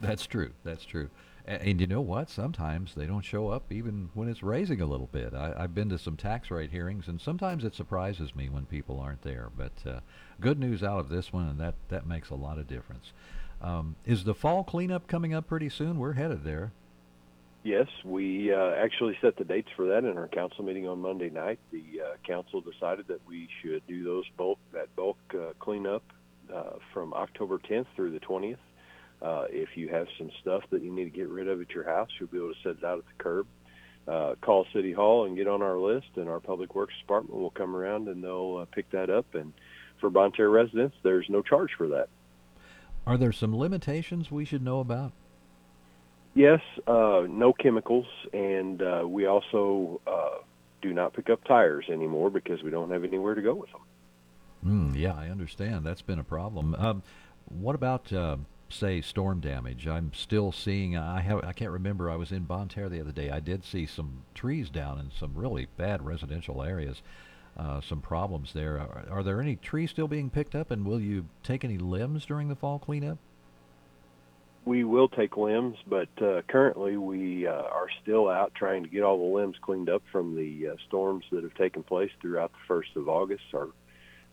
That's 0.00 0.26
true. 0.26 0.52
That's 0.64 0.86
true. 0.86 1.10
And, 1.44 1.60
and, 1.60 1.80
you 1.82 1.86
know 1.86 2.00
what? 2.00 2.30
Sometimes 2.30 2.94
they 2.94 3.04
don't 3.04 3.20
show 3.20 3.48
up 3.48 3.70
even 3.70 4.08
when 4.14 4.30
it's 4.30 4.42
raising 4.42 4.80
a 4.80 4.86
little 4.86 5.10
bit. 5.12 5.34
I, 5.34 5.60
have 5.60 5.74
been 5.74 5.90
to 5.90 5.98
some 5.98 6.16
tax 6.16 6.50
rate 6.50 6.70
hearings, 6.70 7.06
and 7.06 7.20
sometimes 7.20 7.64
it 7.64 7.74
surprises 7.74 8.34
me 8.34 8.48
when 8.48 8.64
people 8.64 8.98
aren't 8.98 9.20
there. 9.20 9.50
But 9.54 9.72
uh, 9.86 10.00
good 10.40 10.58
news 10.58 10.82
out 10.82 11.00
of 11.00 11.10
this 11.10 11.34
one, 11.34 11.50
and 11.50 11.60
that, 11.60 11.74
that 11.90 12.06
makes 12.06 12.30
a 12.30 12.34
lot 12.34 12.56
of 12.56 12.66
difference. 12.66 13.12
Um, 13.60 13.96
is 14.04 14.24
the 14.24 14.34
fall 14.34 14.64
cleanup 14.64 15.06
coming 15.06 15.32
up 15.34 15.46
pretty 15.46 15.68
soon? 15.68 15.98
We're 15.98 16.12
headed 16.12 16.44
there. 16.44 16.72
Yes, 17.64 17.86
we 18.04 18.52
uh, 18.52 18.72
actually 18.76 19.16
set 19.22 19.38
the 19.38 19.44
dates 19.44 19.70
for 19.74 19.86
that 19.86 20.04
in 20.04 20.18
our 20.18 20.28
council 20.28 20.64
meeting 20.64 20.86
on 20.86 21.00
Monday 21.00 21.30
night. 21.30 21.58
The 21.72 22.02
uh, 22.02 22.16
council 22.26 22.60
decided 22.60 23.06
that 23.08 23.26
we 23.26 23.48
should 23.62 23.86
do 23.86 24.04
those 24.04 24.24
bulk 24.36 24.58
that 24.74 24.94
bulk 24.94 25.16
uh, 25.32 25.54
cleanup 25.58 26.02
uh, 26.54 26.74
from 26.92 27.14
October 27.14 27.58
10th 27.58 27.86
through 27.96 28.10
the 28.10 28.20
20th. 28.20 28.58
Uh, 29.22 29.46
if 29.48 29.70
you 29.76 29.88
have 29.88 30.06
some 30.18 30.30
stuff 30.42 30.62
that 30.70 30.82
you 30.82 30.92
need 30.92 31.04
to 31.04 31.10
get 31.10 31.30
rid 31.30 31.48
of 31.48 31.58
at 31.62 31.70
your 31.70 31.84
house, 31.84 32.10
you'll 32.20 32.28
be 32.28 32.36
able 32.36 32.52
to 32.52 32.60
set 32.62 32.76
it 32.76 32.84
out 32.84 32.98
at 32.98 33.06
the 33.06 33.24
curb. 33.24 33.46
Uh, 34.06 34.34
call 34.42 34.66
City 34.74 34.92
Hall 34.92 35.24
and 35.24 35.34
get 35.34 35.48
on 35.48 35.62
our 35.62 35.78
list, 35.78 36.08
and 36.16 36.28
our 36.28 36.40
Public 36.40 36.74
Works 36.74 36.92
Department 37.00 37.40
will 37.40 37.48
come 37.48 37.74
around 37.74 38.08
and 38.08 38.22
they'll 38.22 38.66
pick 38.72 38.90
that 38.90 39.08
up. 39.08 39.34
And 39.34 39.54
for 40.00 40.10
Bonne 40.10 40.32
Terre 40.32 40.50
residents, 40.50 40.96
there's 41.02 41.30
no 41.30 41.40
charge 41.40 41.70
for 41.78 41.88
that. 41.88 42.10
Are 43.06 43.16
there 43.16 43.32
some 43.32 43.56
limitations 43.56 44.30
we 44.30 44.44
should 44.44 44.62
know 44.62 44.80
about? 44.80 45.12
Yes, 46.34 46.60
uh, 46.86 47.22
no 47.28 47.52
chemicals, 47.52 48.06
and 48.32 48.82
uh, 48.82 49.02
we 49.06 49.26
also 49.26 50.00
uh, 50.06 50.38
do 50.82 50.92
not 50.92 51.12
pick 51.12 51.30
up 51.30 51.44
tires 51.44 51.84
anymore 51.90 52.30
because 52.30 52.62
we 52.62 52.70
don't 52.70 52.90
have 52.90 53.04
anywhere 53.04 53.34
to 53.34 53.42
go 53.42 53.54
with 53.54 53.70
them. 53.70 53.80
Mm, 54.66 54.98
yeah, 54.98 55.14
I 55.14 55.28
understand. 55.28 55.84
That's 55.84 56.02
been 56.02 56.18
a 56.18 56.24
problem. 56.24 56.74
Um, 56.74 57.02
what 57.48 57.74
about, 57.74 58.12
uh, 58.12 58.38
say, 58.68 59.00
storm 59.00 59.40
damage? 59.40 59.86
I'm 59.86 60.12
still 60.14 60.50
seeing. 60.50 60.96
I 60.96 61.20
have. 61.20 61.44
I 61.44 61.52
can't 61.52 61.70
remember. 61.70 62.10
I 62.10 62.16
was 62.16 62.32
in 62.32 62.44
Bonne 62.44 62.68
Terre 62.68 62.88
the 62.88 63.00
other 63.00 63.12
day. 63.12 63.30
I 63.30 63.40
did 63.40 63.64
see 63.64 63.86
some 63.86 64.24
trees 64.34 64.70
down 64.70 64.98
in 64.98 65.10
some 65.16 65.34
really 65.34 65.68
bad 65.76 66.04
residential 66.04 66.62
areas. 66.62 67.02
Uh, 67.56 67.80
some 67.80 68.00
problems 68.00 68.52
there. 68.52 68.78
Are, 68.78 69.04
are 69.10 69.22
there 69.22 69.40
any 69.40 69.54
trees 69.54 69.90
still 69.90 70.08
being 70.08 70.28
picked 70.28 70.56
up, 70.56 70.72
and 70.72 70.84
will 70.84 71.00
you 71.00 71.26
take 71.42 71.64
any 71.64 71.78
limbs 71.78 72.26
during 72.26 72.48
the 72.48 72.56
fall 72.56 72.80
cleanup? 72.80 73.18
we 74.64 74.84
will 74.84 75.08
take 75.08 75.36
limbs, 75.36 75.76
but 75.86 76.08
uh, 76.22 76.40
currently 76.48 76.96
we 76.96 77.46
uh, 77.46 77.52
are 77.52 77.88
still 78.02 78.28
out 78.28 78.54
trying 78.54 78.82
to 78.82 78.88
get 78.88 79.02
all 79.02 79.18
the 79.18 79.36
limbs 79.36 79.56
cleaned 79.60 79.90
up 79.90 80.02
from 80.10 80.34
the 80.34 80.68
uh, 80.68 80.74
storms 80.88 81.24
that 81.30 81.42
have 81.42 81.54
taken 81.54 81.82
place 81.82 82.10
throughout 82.20 82.52
the 82.52 82.58
first 82.66 82.90
of 82.96 83.08
August. 83.08 83.44
Our 83.52 83.68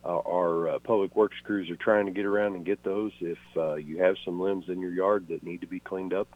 uh, 0.04 0.18
our 0.26 0.68
uh, 0.68 0.78
public 0.80 1.14
works 1.14 1.36
crews 1.44 1.70
are 1.70 1.76
trying 1.76 2.06
to 2.06 2.12
get 2.12 2.24
around 2.24 2.56
and 2.56 2.64
get 2.64 2.82
those. 2.82 3.12
If 3.20 3.38
you 3.54 4.02
have 4.02 4.16
some 4.24 4.40
limbs 4.40 4.64
in 4.68 4.80
your 4.80 4.90
yard 4.90 5.28
that 5.28 5.44
need 5.44 5.60
to 5.60 5.68
be 5.68 5.78
cleaned 5.78 6.12
up, 6.12 6.26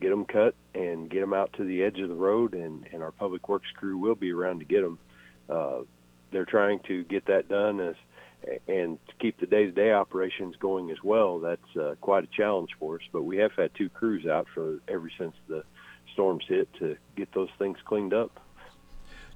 get 0.00 0.10
them 0.10 0.24
cut 0.24 0.56
and 0.74 1.08
get 1.08 1.20
them 1.20 1.32
out 1.32 1.52
to 1.52 1.64
the 1.64 1.84
edge 1.84 2.00
of 2.00 2.08
the 2.08 2.14
road, 2.16 2.54
and, 2.54 2.88
and 2.92 3.04
our 3.04 3.12
public 3.12 3.48
works 3.48 3.68
crew 3.76 3.98
will 3.98 4.16
be 4.16 4.32
around 4.32 4.58
to 4.60 4.64
get 4.64 4.82
them. 4.82 4.98
They're 6.30 6.44
trying 6.44 6.80
to 6.88 7.04
get 7.04 7.26
that 7.26 7.48
done 7.48 7.80
as 7.80 7.94
and 8.68 8.98
to 9.08 9.14
keep 9.20 9.38
the 9.40 9.46
day-to-day 9.46 9.92
operations 9.92 10.56
going 10.56 10.90
as 10.90 10.98
well, 11.02 11.40
that's 11.40 11.76
uh, 11.76 11.94
quite 12.00 12.24
a 12.24 12.26
challenge 12.26 12.70
for 12.78 12.96
us. 12.96 13.02
But 13.12 13.22
we 13.22 13.38
have 13.38 13.52
had 13.52 13.74
two 13.74 13.88
crews 13.88 14.26
out 14.26 14.46
for 14.52 14.80
ever 14.88 15.10
since 15.18 15.34
the 15.48 15.64
storms 16.12 16.44
hit 16.46 16.68
to 16.78 16.96
get 17.16 17.32
those 17.32 17.48
things 17.58 17.78
cleaned 17.84 18.12
up. 18.12 18.40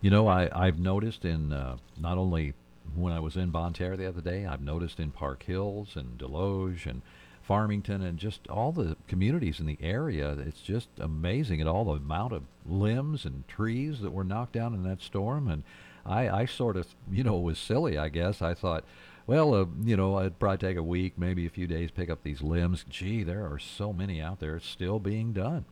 You 0.00 0.10
know, 0.10 0.28
I, 0.28 0.48
I've 0.52 0.78
noticed 0.78 1.24
in 1.24 1.52
uh, 1.52 1.78
not 1.98 2.18
only 2.18 2.54
when 2.94 3.12
I 3.12 3.20
was 3.20 3.36
in 3.36 3.50
Bonne 3.50 3.72
Terre 3.72 3.96
the 3.96 4.06
other 4.06 4.20
day, 4.20 4.46
I've 4.46 4.60
noticed 4.60 5.00
in 5.00 5.10
Park 5.10 5.42
Hills 5.42 5.96
and 5.96 6.18
Desloge 6.18 6.86
and 6.86 7.02
Farmington 7.42 8.02
and 8.02 8.18
just 8.18 8.46
all 8.48 8.72
the 8.72 8.96
communities 9.08 9.58
in 9.58 9.66
the 9.66 9.78
area. 9.80 10.32
It's 10.32 10.60
just 10.60 10.88
amazing 11.00 11.60
at 11.60 11.66
all 11.66 11.84
the 11.84 11.92
amount 11.92 12.34
of 12.34 12.42
limbs 12.66 13.24
and 13.24 13.48
trees 13.48 14.00
that 14.00 14.12
were 14.12 14.24
knocked 14.24 14.52
down 14.52 14.74
in 14.74 14.82
that 14.84 15.02
storm. 15.02 15.48
And 15.48 15.64
I, 16.08 16.40
I 16.40 16.44
sort 16.46 16.76
of, 16.76 16.86
you 17.10 17.22
know, 17.22 17.36
was 17.36 17.58
silly, 17.58 17.98
I 17.98 18.08
guess. 18.08 18.40
I 18.40 18.54
thought, 18.54 18.84
well, 19.26 19.54
uh, 19.54 19.66
you 19.84 19.96
know, 19.96 20.18
it'd 20.20 20.38
probably 20.38 20.58
take 20.58 20.76
a 20.78 20.82
week, 20.82 21.18
maybe 21.18 21.46
a 21.46 21.50
few 21.50 21.66
days, 21.66 21.90
pick 21.90 22.08
up 22.08 22.22
these 22.22 22.40
limbs. 22.40 22.84
Gee, 22.88 23.22
there 23.22 23.44
are 23.44 23.58
so 23.58 23.92
many 23.92 24.20
out 24.20 24.40
there 24.40 24.58
still 24.58 24.98
being 24.98 25.32
done. 25.32 25.66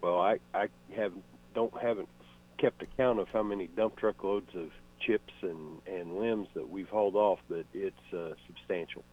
Well, 0.00 0.20
I, 0.20 0.38
I 0.54 0.68
have 0.96 1.12
don't 1.54 1.76
haven't 1.80 2.08
kept 2.56 2.82
account 2.82 3.18
of 3.18 3.28
how 3.28 3.42
many 3.42 3.66
dump 3.66 3.96
truck 3.96 4.22
loads 4.24 4.50
of 4.54 4.70
chips 5.00 5.32
and 5.42 5.80
and 5.86 6.18
limbs 6.18 6.48
that 6.54 6.68
we've 6.68 6.88
hauled 6.88 7.16
off, 7.16 7.40
but 7.48 7.66
it's 7.74 8.14
uh, 8.14 8.34
substantial. 8.46 9.04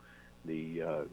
The 0.45 0.81
uh, 0.81 1.03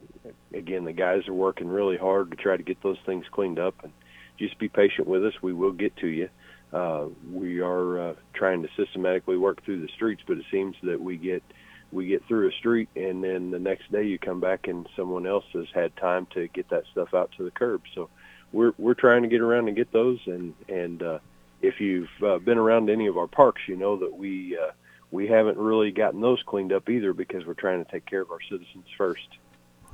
again, 0.53 0.85
the 0.85 0.93
guys 0.93 1.27
are 1.27 1.33
working 1.33 1.67
really 1.67 1.97
hard 1.97 2.31
to 2.31 2.37
try 2.37 2.55
to 2.55 2.63
get 2.63 2.81
those 2.83 2.99
things 3.05 3.25
cleaned 3.31 3.59
up, 3.59 3.75
and 3.83 3.91
just 4.39 4.57
be 4.57 4.69
patient 4.69 5.07
with 5.07 5.25
us. 5.25 5.33
We 5.41 5.53
will 5.53 5.71
get 5.71 5.97
to 5.97 6.07
you 6.07 6.29
uh, 6.73 7.05
we 7.31 7.61
are 7.61 7.99
uh, 7.99 8.15
trying 8.33 8.63
to 8.63 8.69
systematically 8.75 9.37
work 9.37 9.63
through 9.63 9.81
the 9.81 9.87
streets, 9.89 10.23
but 10.25 10.37
it 10.37 10.45
seems 10.51 10.75
that 10.83 10.99
we 10.99 11.17
get 11.17 11.43
we 11.91 12.07
get 12.07 12.25
through 12.27 12.49
a 12.49 12.51
street 12.53 12.89
and 12.95 13.23
then 13.23 13.51
the 13.51 13.59
next 13.59 13.91
day 13.91 14.03
you 14.03 14.17
come 14.17 14.39
back 14.39 14.67
and 14.67 14.89
someone 14.95 15.27
else 15.27 15.45
has 15.53 15.67
had 15.75 15.95
time 15.95 16.25
to 16.33 16.47
get 16.47 16.67
that 16.69 16.83
stuff 16.91 17.13
out 17.13 17.31
to 17.37 17.43
the 17.43 17.51
curb. 17.51 17.83
So 17.93 18.09
we're 18.51 18.73
we're 18.79 18.95
trying 18.95 19.21
to 19.21 19.27
get 19.27 19.41
around 19.41 19.67
and 19.67 19.77
get 19.77 19.91
those 19.91 20.19
and 20.25 20.55
and 20.67 21.03
uh, 21.03 21.19
if 21.61 21.79
you've 21.79 22.09
uh, 22.23 22.39
been 22.39 22.57
around 22.57 22.89
any 22.89 23.07
of 23.07 23.17
our 23.17 23.27
parks, 23.27 23.61
you 23.67 23.75
know 23.75 23.97
that 23.97 24.17
we 24.17 24.57
uh, 24.57 24.71
we 25.11 25.27
haven't 25.27 25.57
really 25.57 25.91
gotten 25.91 26.21
those 26.21 26.41
cleaned 26.43 26.73
up 26.73 26.89
either 26.89 27.13
because 27.13 27.45
we're 27.45 27.53
trying 27.53 27.85
to 27.85 27.91
take 27.91 28.05
care 28.07 28.21
of 28.21 28.31
our 28.31 28.41
citizens 28.41 28.85
first. 28.97 29.27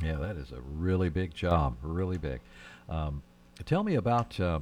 Yeah, 0.01 0.15
that 0.15 0.37
is 0.37 0.53
a 0.53 0.61
really 0.61 1.09
big 1.09 1.33
job, 1.33 1.75
really 1.81 2.17
big. 2.17 2.39
Um, 2.87 3.21
tell 3.65 3.83
me 3.83 3.95
about 3.95 4.39
uh, 4.39 4.59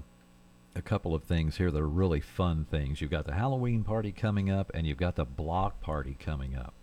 a 0.77 0.81
couple 0.81 1.15
of 1.15 1.23
things 1.23 1.57
here 1.57 1.71
that 1.71 1.81
are 1.81 1.87
really 1.87 2.21
fun 2.21 2.65
things. 2.69 3.01
You've 3.01 3.11
got 3.11 3.25
the 3.25 3.33
Halloween 3.33 3.83
party 3.83 4.11
coming 4.11 4.49
up, 4.49 4.71
and 4.73 4.85
you've 4.85 4.97
got 4.97 5.15
the 5.15 5.25
block 5.25 5.81
party 5.81 6.15
coming 6.19 6.55
up. 6.55 6.73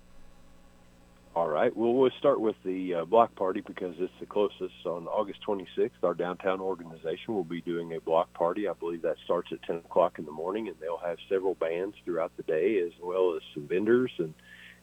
All 1.36 1.48
right. 1.48 1.74
Well, 1.76 1.94
we'll 1.94 2.10
start 2.18 2.40
with 2.40 2.54
the 2.64 2.94
uh, 2.94 3.04
block 3.04 3.34
party 3.34 3.60
because 3.60 3.94
it's 3.98 4.12
the 4.20 4.26
closest. 4.26 4.74
On 4.86 5.08
August 5.08 5.40
26th, 5.46 5.90
our 6.04 6.14
downtown 6.14 6.60
organization 6.60 7.34
will 7.34 7.44
be 7.44 7.60
doing 7.60 7.94
a 7.94 8.00
block 8.00 8.32
party. 8.34 8.68
I 8.68 8.72
believe 8.72 9.02
that 9.02 9.16
starts 9.24 9.48
at 9.52 9.62
10 9.62 9.76
o'clock 9.76 10.18
in 10.18 10.26
the 10.26 10.32
morning, 10.32 10.68
and 10.68 10.76
they'll 10.80 10.98
have 10.98 11.18
several 11.28 11.54
bands 11.54 11.96
throughout 12.04 12.36
the 12.36 12.44
day, 12.44 12.78
as 12.78 12.92
well 13.02 13.34
as 13.36 13.42
some 13.54 13.66
vendors 13.66 14.12
and 14.18 14.34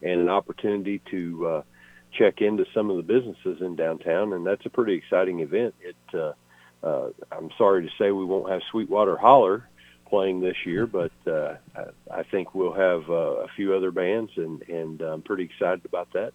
and 0.03 0.19
an 0.19 0.29
opportunity 0.29 0.99
to 1.11 1.47
uh, 1.47 1.61
check 2.17 2.41
into 2.41 2.65
some 2.73 2.89
of 2.89 2.97
the 2.97 3.03
businesses 3.03 3.61
in 3.61 3.75
downtown. 3.75 4.33
And 4.33 4.45
that's 4.45 4.65
a 4.65 4.69
pretty 4.69 4.95
exciting 4.95 5.41
event. 5.41 5.75
It. 5.81 5.95
Uh, 6.17 6.33
uh, 6.83 7.09
I'm 7.31 7.49
sorry 7.57 7.83
to 7.83 7.89
say 7.97 8.11
we 8.11 8.25
won't 8.25 8.51
have 8.51 8.61
Sweetwater 8.71 9.17
Holler 9.17 9.67
playing 10.09 10.41
this 10.41 10.57
year, 10.65 10.85
but 10.85 11.11
uh, 11.25 11.55
I 12.11 12.23
think 12.23 12.53
we'll 12.53 12.73
have 12.73 13.09
uh, 13.09 13.43
a 13.43 13.47
few 13.55 13.73
other 13.73 13.91
bands, 13.91 14.31
and 14.35 14.61
and 14.63 15.01
I'm 15.01 15.21
pretty 15.21 15.43
excited 15.43 15.85
about 15.85 16.11
that. 16.13 16.33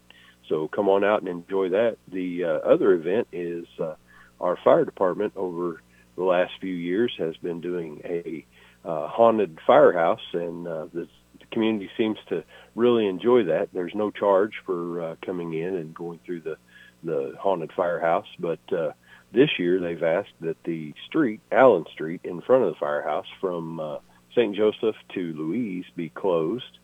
So 0.48 0.68
come 0.68 0.88
on 0.88 1.04
out 1.04 1.20
and 1.20 1.28
enjoy 1.28 1.70
that. 1.70 1.98
The 2.08 2.44
uh, 2.44 2.48
other 2.48 2.92
event 2.92 3.28
is 3.32 3.66
uh, 3.80 3.94
our 4.40 4.56
fire 4.62 4.84
department 4.84 5.32
over 5.36 5.82
the 6.16 6.24
last 6.24 6.52
few 6.60 6.74
years 6.74 7.12
has 7.18 7.36
been 7.38 7.60
doing 7.60 8.00
a 8.04 8.46
uh, 8.84 9.08
haunted 9.08 9.58
firehouse, 9.66 10.20
and 10.32 10.66
uh, 10.66 10.86
the, 10.92 11.08
the 11.40 11.46
community 11.50 11.90
seems 11.96 12.18
to 12.28 12.44
really 12.74 13.06
enjoy 13.06 13.44
that. 13.44 13.68
There's 13.72 13.94
no 13.94 14.10
charge 14.10 14.52
for 14.64 15.02
uh, 15.02 15.16
coming 15.24 15.54
in 15.54 15.74
and 15.76 15.94
going 15.94 16.20
through 16.24 16.40
the 16.40 16.56
the 17.04 17.34
haunted 17.38 17.70
firehouse, 17.76 18.26
but 18.38 18.58
uh, 18.72 18.92
this 19.32 19.50
year 19.58 19.80
they've 19.80 20.02
asked 20.02 20.32
that 20.40 20.56
the 20.64 20.94
street, 21.06 21.40
Allen 21.52 21.84
Street, 21.92 22.20
in 22.24 22.40
front 22.42 22.64
of 22.64 22.70
the 22.70 22.78
firehouse 22.78 23.26
from 23.40 23.80
uh, 23.80 23.98
St. 24.34 24.54
Joseph 24.54 24.96
to 25.14 25.32
Louise 25.32 25.84
be 25.94 26.08
closed 26.10 26.78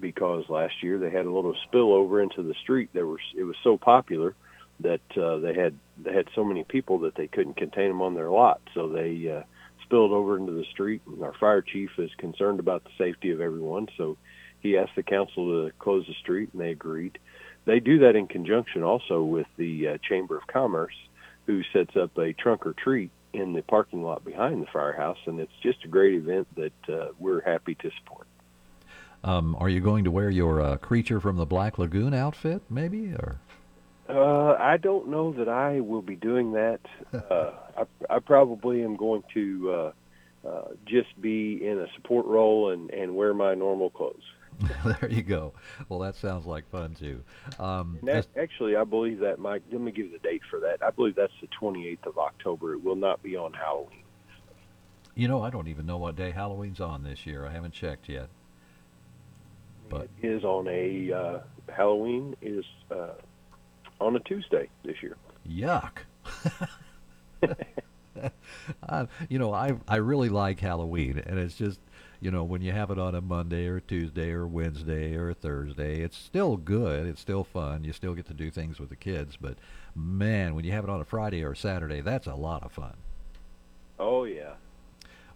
because 0.00 0.44
last 0.48 0.82
year 0.82 0.98
they 0.98 1.10
had 1.10 1.26
a 1.26 1.30
little 1.32 1.54
spillover 1.70 2.22
into 2.22 2.42
the 2.42 2.54
street. 2.62 2.90
There 2.92 3.06
was 3.06 3.20
it 3.36 3.44
was 3.44 3.56
so 3.62 3.76
popular 3.76 4.34
that 4.80 5.00
uh, 5.16 5.38
they 5.38 5.54
had 5.54 5.74
they 6.02 6.12
had 6.12 6.28
so 6.34 6.44
many 6.44 6.64
people 6.64 7.00
that 7.00 7.14
they 7.14 7.26
couldn't 7.26 7.56
contain 7.56 7.88
them 7.88 8.02
on 8.02 8.14
their 8.14 8.30
lot, 8.30 8.60
so 8.74 8.88
they 8.88 9.30
uh, 9.30 9.42
spilled 9.84 10.12
over 10.12 10.36
into 10.36 10.52
the 10.52 10.64
street. 10.72 11.02
And 11.06 11.22
our 11.22 11.34
fire 11.34 11.62
chief 11.62 11.90
is 11.98 12.10
concerned 12.18 12.60
about 12.60 12.84
the 12.84 12.90
safety 12.98 13.30
of 13.30 13.40
everyone, 13.40 13.88
so 13.96 14.16
he 14.60 14.78
asked 14.78 14.96
the 14.96 15.02
council 15.02 15.66
to 15.66 15.72
close 15.78 16.06
the 16.06 16.14
street, 16.14 16.50
and 16.52 16.60
they 16.60 16.70
agreed. 16.70 17.18
They 17.66 17.80
do 17.80 18.00
that 18.00 18.16
in 18.16 18.26
conjunction 18.26 18.82
also 18.82 19.22
with 19.22 19.46
the 19.56 19.88
uh, 19.88 19.98
Chamber 20.06 20.36
of 20.36 20.46
Commerce, 20.46 20.94
who 21.46 21.62
sets 21.72 21.96
up 21.96 22.16
a 22.18 22.32
trunk 22.32 22.66
or 22.66 22.72
treat 22.72 23.10
in 23.32 23.52
the 23.52 23.62
parking 23.62 24.02
lot 24.02 24.24
behind 24.24 24.62
the 24.62 24.66
firehouse, 24.72 25.18
and 25.26 25.40
it's 25.40 25.52
just 25.62 25.84
a 25.84 25.88
great 25.88 26.14
event 26.14 26.46
that 26.56 26.88
uh, 26.88 27.08
we're 27.18 27.40
happy 27.40 27.74
to 27.74 27.90
support. 27.98 28.26
Um, 29.24 29.56
are 29.58 29.68
you 29.68 29.80
going 29.80 30.04
to 30.04 30.10
wear 30.10 30.30
your 30.30 30.60
uh, 30.60 30.76
creature 30.76 31.20
from 31.20 31.36
the 31.36 31.46
Black 31.46 31.78
Lagoon 31.78 32.14
outfit, 32.14 32.62
maybe, 32.68 33.12
or? 33.14 33.38
Uh, 34.08 34.54
I 34.60 34.76
don't 34.76 35.08
know 35.08 35.32
that 35.32 35.48
I 35.48 35.80
will 35.80 36.02
be 36.02 36.16
doing 36.16 36.52
that. 36.52 36.80
Uh, 37.30 37.52
I, 37.76 38.16
I 38.16 38.18
probably 38.18 38.84
am 38.84 38.96
going 38.96 39.22
to 39.34 39.72
uh, 39.72 40.48
uh, 40.48 40.62
just 40.84 41.20
be 41.20 41.66
in 41.66 41.78
a 41.78 41.86
support 41.94 42.26
role 42.26 42.70
and, 42.70 42.90
and 42.90 43.16
wear 43.16 43.32
my 43.32 43.54
normal 43.54 43.88
clothes. 43.88 44.22
there 44.84 45.10
you 45.10 45.22
go. 45.22 45.52
Well, 45.88 45.98
that 46.00 46.14
sounds 46.16 46.46
like 46.46 46.68
fun 46.70 46.94
too. 46.94 47.22
Um, 47.58 47.98
that, 48.02 48.26
actually, 48.38 48.76
I 48.76 48.84
believe 48.84 49.20
that, 49.20 49.38
Mike. 49.38 49.62
Let 49.70 49.80
me 49.80 49.92
give 49.92 50.06
you 50.06 50.12
the 50.12 50.18
date 50.18 50.42
for 50.50 50.60
that. 50.60 50.82
I 50.82 50.90
believe 50.90 51.14
that's 51.16 51.32
the 51.40 51.48
28th 51.60 52.06
of 52.06 52.18
October. 52.18 52.74
It 52.74 52.84
will 52.84 52.96
not 52.96 53.22
be 53.22 53.36
on 53.36 53.52
Halloween. 53.52 54.02
You 55.14 55.28
know, 55.28 55.42
I 55.42 55.50
don't 55.50 55.68
even 55.68 55.86
know 55.86 55.96
what 55.96 56.16
day 56.16 56.30
Halloween's 56.30 56.80
on 56.80 57.04
this 57.04 57.26
year. 57.26 57.46
I 57.46 57.52
haven't 57.52 57.72
checked 57.72 58.08
yet. 58.08 58.28
But 59.88 60.08
it 60.22 60.28
is 60.28 60.44
on 60.44 60.66
a 60.68 61.12
uh, 61.12 61.38
Halloween 61.72 62.36
is 62.40 62.64
uh, 62.90 63.14
on 64.00 64.16
a 64.16 64.20
Tuesday 64.20 64.68
this 64.84 64.96
year. 65.02 65.16
Yuck. 65.48 65.98
uh, 68.88 69.06
you 69.28 69.38
know, 69.38 69.52
I 69.52 69.74
I 69.86 69.96
really 69.96 70.28
like 70.28 70.60
Halloween, 70.60 71.22
and 71.24 71.38
it's 71.38 71.54
just 71.54 71.80
you 72.24 72.30
know 72.30 72.42
when 72.42 72.62
you 72.62 72.72
have 72.72 72.90
it 72.90 72.98
on 72.98 73.14
a 73.14 73.20
Monday 73.20 73.66
or 73.66 73.80
Tuesday 73.80 74.30
or 74.30 74.46
Wednesday 74.46 75.14
or 75.14 75.34
Thursday, 75.34 76.00
it's 76.00 76.16
still 76.16 76.56
good. 76.56 77.06
It's 77.06 77.20
still 77.20 77.44
fun. 77.44 77.84
You 77.84 77.92
still 77.92 78.14
get 78.14 78.24
to 78.28 78.32
do 78.32 78.50
things 78.50 78.80
with 78.80 78.88
the 78.88 78.96
kids, 78.96 79.36
but 79.38 79.58
man, 79.94 80.54
when 80.54 80.64
you 80.64 80.72
have 80.72 80.84
it 80.84 80.90
on 80.90 81.02
a 81.02 81.04
Friday 81.04 81.44
or 81.44 81.54
Saturday, 81.54 82.00
that's 82.00 82.26
a 82.26 82.34
lot 82.34 82.62
of 82.62 82.72
fun. 82.72 82.94
Oh 83.98 84.24
yeah. 84.24 84.54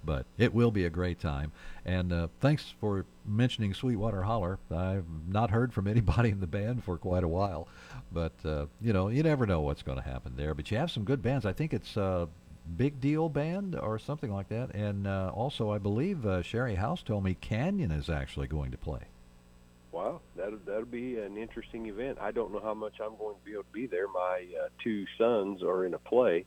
But 0.03 0.25
it 0.39 0.55
will 0.55 0.71
be 0.71 0.87
a 0.87 0.91
great 0.91 1.21
time. 1.21 1.53
And 1.85 2.11
uh, 2.11 2.29
thanks 2.41 2.73
for 2.81 3.05
mentioning 3.27 3.75
Sweetwater 3.75 4.23
Holler. 4.23 4.59
I've 4.75 5.05
not 5.29 5.51
heard 5.51 5.75
from 5.75 5.87
anybody 5.95 6.31
in 6.31 6.41
the 6.41 6.47
band 6.47 6.85
for 6.85 6.97
quite 6.97 7.23
a 7.23 7.29
while, 7.29 7.69
but 8.11 8.33
uh, 8.47 8.65
you 8.81 8.95
know, 8.95 9.09
you 9.09 9.23
never 9.23 9.45
know 9.45 9.61
what's 9.61 9.83
going 9.83 9.99
to 9.99 10.05
happen 10.05 10.37
there. 10.37 10.55
But 10.55 10.71
you 10.71 10.79
have 10.79 10.91
some 10.91 11.05
good 11.05 11.21
bands. 11.21 11.45
I 11.45 11.53
think 11.53 11.75
it's 11.75 11.99
uh, 11.99 12.29
Big 12.77 13.01
Deal 13.01 13.29
Band 13.29 13.75
or 13.75 13.99
something 13.99 14.33
like 14.33 14.49
that. 14.49 14.75
And 14.75 15.07
uh, 15.07 15.31
also, 15.35 15.71
I 15.71 15.79
believe 15.79 16.27
uh, 16.27 16.43
Sherry 16.43 16.75
House 16.75 17.03
told 17.03 17.25
me 17.25 17.35
Canyon 17.35 17.91
is 17.91 18.11
actually 18.11 18.47
going 18.49 18.71
to 18.71 18.79
play. 18.79 19.01
Wow, 19.91 20.21
that'll 20.37 20.59
that'll 20.67 20.85
be 20.85 21.19
an 21.19 21.37
interesting 21.39 21.87
event. 21.87 22.19
I 22.21 22.31
don't 22.31 22.53
know 22.53 22.61
how 22.61 22.75
much 22.75 22.95
I'm 23.03 23.17
going 23.17 23.37
to 23.37 23.45
be 23.45 23.53
able 23.53 23.65
to 23.65 23.73
be 23.73 23.87
there. 23.87 24.07
My 24.07 24.47
uh, 24.63 24.69
two 24.85 25.07
sons 25.17 25.63
are 25.63 25.87
in 25.87 25.95
a 25.95 25.99
play 25.99 26.45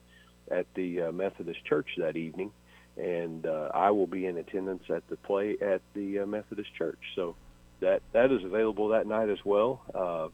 at 0.49 0.67
the 0.76 1.01
uh, 1.01 1.11
Methodist 1.11 1.65
Church 1.65 1.89
that 1.97 2.15
evening, 2.15 2.51
and 2.97 3.45
uh, 3.45 3.72
I 3.74 3.91
will 3.91 4.07
be 4.07 4.28
in 4.28 4.38
attendance 4.38 4.84
at 4.89 5.07
the 5.07 5.17
play 5.17 5.57
at 5.59 5.82
the 5.93 6.19
uh, 6.19 6.26
Methodist 6.28 6.74
Church. 6.76 6.99
So 7.15 7.36
that 7.80 8.03
that 8.13 8.32
is 8.32 8.43
available 8.43 8.89
that 8.89 9.07
night 9.07 9.30
as 9.30 9.43
well, 9.43 9.82
uh, 9.93 10.28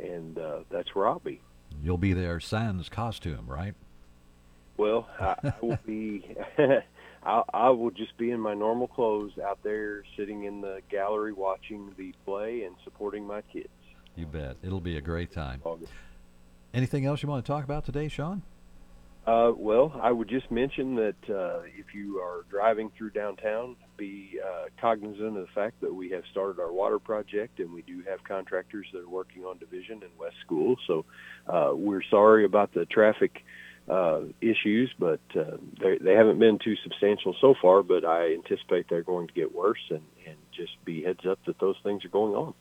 and 0.00 0.38
uh, 0.38 0.60
that's 0.70 0.94
where 0.94 1.08
I'll 1.08 1.20
be. 1.20 1.40
You'll 1.82 1.98
be 1.98 2.12
there, 2.12 2.38
sans 2.38 2.88
costume, 2.90 3.46
right? 3.46 3.74
Well, 4.82 5.08
I, 5.20 5.34
I 5.44 5.52
will 5.62 5.78
be. 5.86 6.36
I, 7.24 7.42
I 7.54 7.70
will 7.70 7.92
just 7.92 8.16
be 8.18 8.32
in 8.32 8.40
my 8.40 8.52
normal 8.52 8.88
clothes 8.88 9.30
out 9.38 9.60
there, 9.62 10.02
sitting 10.16 10.42
in 10.42 10.60
the 10.60 10.80
gallery, 10.90 11.32
watching 11.32 11.92
the 11.96 12.12
play 12.24 12.64
and 12.64 12.74
supporting 12.82 13.24
my 13.24 13.42
kids. 13.42 13.68
You 14.16 14.26
bet. 14.26 14.56
It'll 14.60 14.80
be 14.80 14.96
a 14.96 15.00
great 15.00 15.30
time. 15.30 15.60
August. 15.62 15.92
Anything 16.74 17.06
else 17.06 17.22
you 17.22 17.28
want 17.28 17.44
to 17.44 17.52
talk 17.52 17.62
about 17.62 17.84
today, 17.84 18.08
Sean? 18.08 18.42
Uh, 19.24 19.52
well, 19.56 19.96
I 20.02 20.10
would 20.10 20.28
just 20.28 20.50
mention 20.50 20.96
that 20.96 21.30
uh, 21.30 21.60
if 21.78 21.94
you 21.94 22.18
are 22.18 22.44
driving 22.50 22.90
through 22.98 23.10
downtown, 23.10 23.76
be 23.96 24.40
uh, 24.44 24.64
cognizant 24.80 25.36
of 25.36 25.46
the 25.46 25.52
fact 25.54 25.80
that 25.80 25.94
we 25.94 26.10
have 26.10 26.24
started 26.32 26.60
our 26.60 26.72
water 26.72 26.98
project 26.98 27.60
and 27.60 27.72
we 27.72 27.82
do 27.82 28.02
have 28.08 28.24
contractors 28.24 28.86
that 28.92 28.98
are 28.98 29.08
working 29.08 29.44
on 29.44 29.58
Division 29.58 30.00
and 30.02 30.10
West 30.18 30.34
School. 30.44 30.74
So 30.88 31.04
uh, 31.46 31.70
we're 31.72 32.02
sorry 32.10 32.44
about 32.44 32.74
the 32.74 32.84
traffic 32.86 33.44
uh, 33.92 34.20
issues, 34.40 34.90
but 34.98 35.20
uh, 35.36 35.56
they, 35.80 35.98
they 35.98 36.14
haven't 36.14 36.38
been 36.38 36.58
too 36.58 36.76
substantial 36.82 37.34
so 37.40 37.54
far. 37.60 37.82
But 37.82 38.04
I 38.04 38.32
anticipate 38.32 38.86
they're 38.88 39.02
going 39.02 39.28
to 39.28 39.34
get 39.34 39.54
worse, 39.54 39.82
and, 39.90 40.02
and 40.26 40.36
just 40.56 40.72
be 40.84 41.02
heads 41.02 41.26
up 41.28 41.38
that 41.46 41.58
those 41.58 41.76
things 41.82 42.04
are 42.04 42.08
going 42.08 42.34
on. 42.34 42.54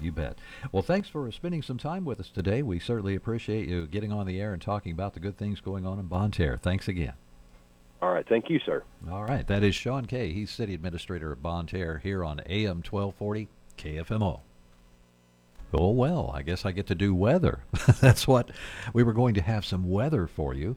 You 0.00 0.12
bet. 0.12 0.38
Well, 0.72 0.82
thanks 0.82 1.08
for 1.08 1.30
spending 1.30 1.62
some 1.62 1.76
time 1.76 2.04
with 2.04 2.20
us 2.20 2.30
today. 2.30 2.62
We 2.62 2.78
certainly 2.78 3.14
appreciate 3.14 3.68
you 3.68 3.86
getting 3.86 4.12
on 4.12 4.26
the 4.26 4.40
air 4.40 4.52
and 4.52 4.62
talking 4.62 4.92
about 4.92 5.14
the 5.14 5.20
good 5.20 5.36
things 5.36 5.60
going 5.60 5.84
on 5.84 5.98
in 5.98 6.06
Bonne 6.06 6.30
Terre. 6.30 6.56
Thanks 6.56 6.88
again. 6.88 7.14
All 8.00 8.12
right. 8.12 8.26
Thank 8.26 8.48
you, 8.48 8.58
sir. 8.64 8.82
All 9.10 9.24
right. 9.24 9.46
That 9.46 9.62
is 9.62 9.74
Sean 9.74 10.06
Kay. 10.06 10.32
He's 10.32 10.50
city 10.50 10.72
administrator 10.72 11.32
of 11.32 11.42
Bonne 11.42 11.66
Terre 11.66 11.98
here 11.98 12.24
on 12.24 12.40
AM 12.46 12.82
1240 12.82 13.48
KFMO. 13.76 14.40
Oh, 15.72 15.90
well, 15.90 16.32
I 16.34 16.42
guess 16.42 16.64
I 16.64 16.72
get 16.72 16.86
to 16.88 16.94
do 16.94 17.14
weather. 17.14 17.60
That's 18.00 18.26
what 18.26 18.50
we 18.92 19.02
were 19.02 19.12
going 19.12 19.34
to 19.34 19.42
have 19.42 19.64
some 19.64 19.88
weather 19.88 20.26
for 20.26 20.54
you, 20.54 20.76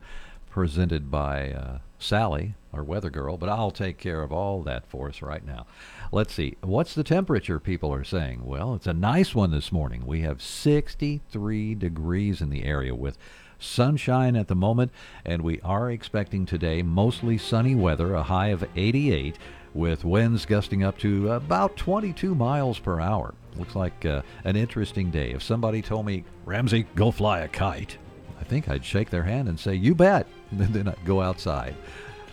presented 0.49 1.09
by 1.09 1.51
uh, 1.51 1.77
Sally, 1.97 2.53
our 2.71 2.83
weather 2.83 3.09
girl, 3.09 3.37
but 3.37 3.49
I'll 3.49 3.71
take 3.71 3.97
care 3.97 4.21
of 4.21 4.31
all 4.31 4.61
that 4.63 4.85
for 4.85 5.09
us 5.09 5.21
right 5.21 5.45
now. 5.45 5.65
Let's 6.11 6.33
see. 6.33 6.57
What's 6.61 6.93
the 6.93 7.03
temperature 7.03 7.59
people 7.59 7.93
are 7.93 8.03
saying? 8.03 8.45
Well, 8.45 8.75
it's 8.75 8.87
a 8.87 8.93
nice 8.93 9.33
one 9.33 9.51
this 9.51 9.71
morning. 9.71 10.05
We 10.05 10.21
have 10.21 10.41
63 10.41 11.75
degrees 11.75 12.41
in 12.41 12.49
the 12.49 12.63
area 12.63 12.93
with 12.93 13.17
sunshine 13.57 14.35
at 14.35 14.47
the 14.47 14.55
moment, 14.55 14.91
and 15.25 15.41
we 15.41 15.59
are 15.61 15.89
expecting 15.89 16.45
today 16.45 16.83
mostly 16.83 17.37
sunny 17.37 17.73
weather, 17.73 18.13
a 18.13 18.23
high 18.23 18.47
of 18.47 18.63
88, 18.75 19.37
with 19.73 20.03
winds 20.03 20.45
gusting 20.45 20.83
up 20.83 20.97
to 20.99 21.31
about 21.31 21.75
22 21.77 22.35
miles 22.35 22.79
per 22.79 22.99
hour. 22.99 23.33
Looks 23.55 23.75
like 23.75 24.05
uh, 24.05 24.21
an 24.43 24.55
interesting 24.55 25.11
day. 25.11 25.31
If 25.31 25.43
somebody 25.43 25.81
told 25.81 26.05
me, 26.05 26.23
Ramsey, 26.45 26.85
go 26.95 27.11
fly 27.11 27.41
a 27.41 27.47
kite, 27.47 27.97
I 28.39 28.43
think 28.43 28.67
I'd 28.69 28.83
shake 28.83 29.09
their 29.09 29.23
hand 29.23 29.47
and 29.47 29.59
say, 29.59 29.75
You 29.75 29.95
bet, 29.95 30.27
and 30.51 30.73
then 30.73 30.87
I'd 30.87 31.05
go 31.05 31.21
outside. 31.21 31.75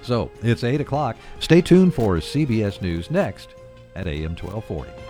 So 0.03 0.31
it's 0.43 0.65
8 0.65 0.81
o'clock. 0.81 1.17
Stay 1.41 1.61
tuned 1.61 1.95
for 1.95 2.17
CBS 2.17 2.81
News 2.81 3.11
next 3.11 3.51
at 3.95 4.07
AM 4.07 4.35
1240. 4.37 5.10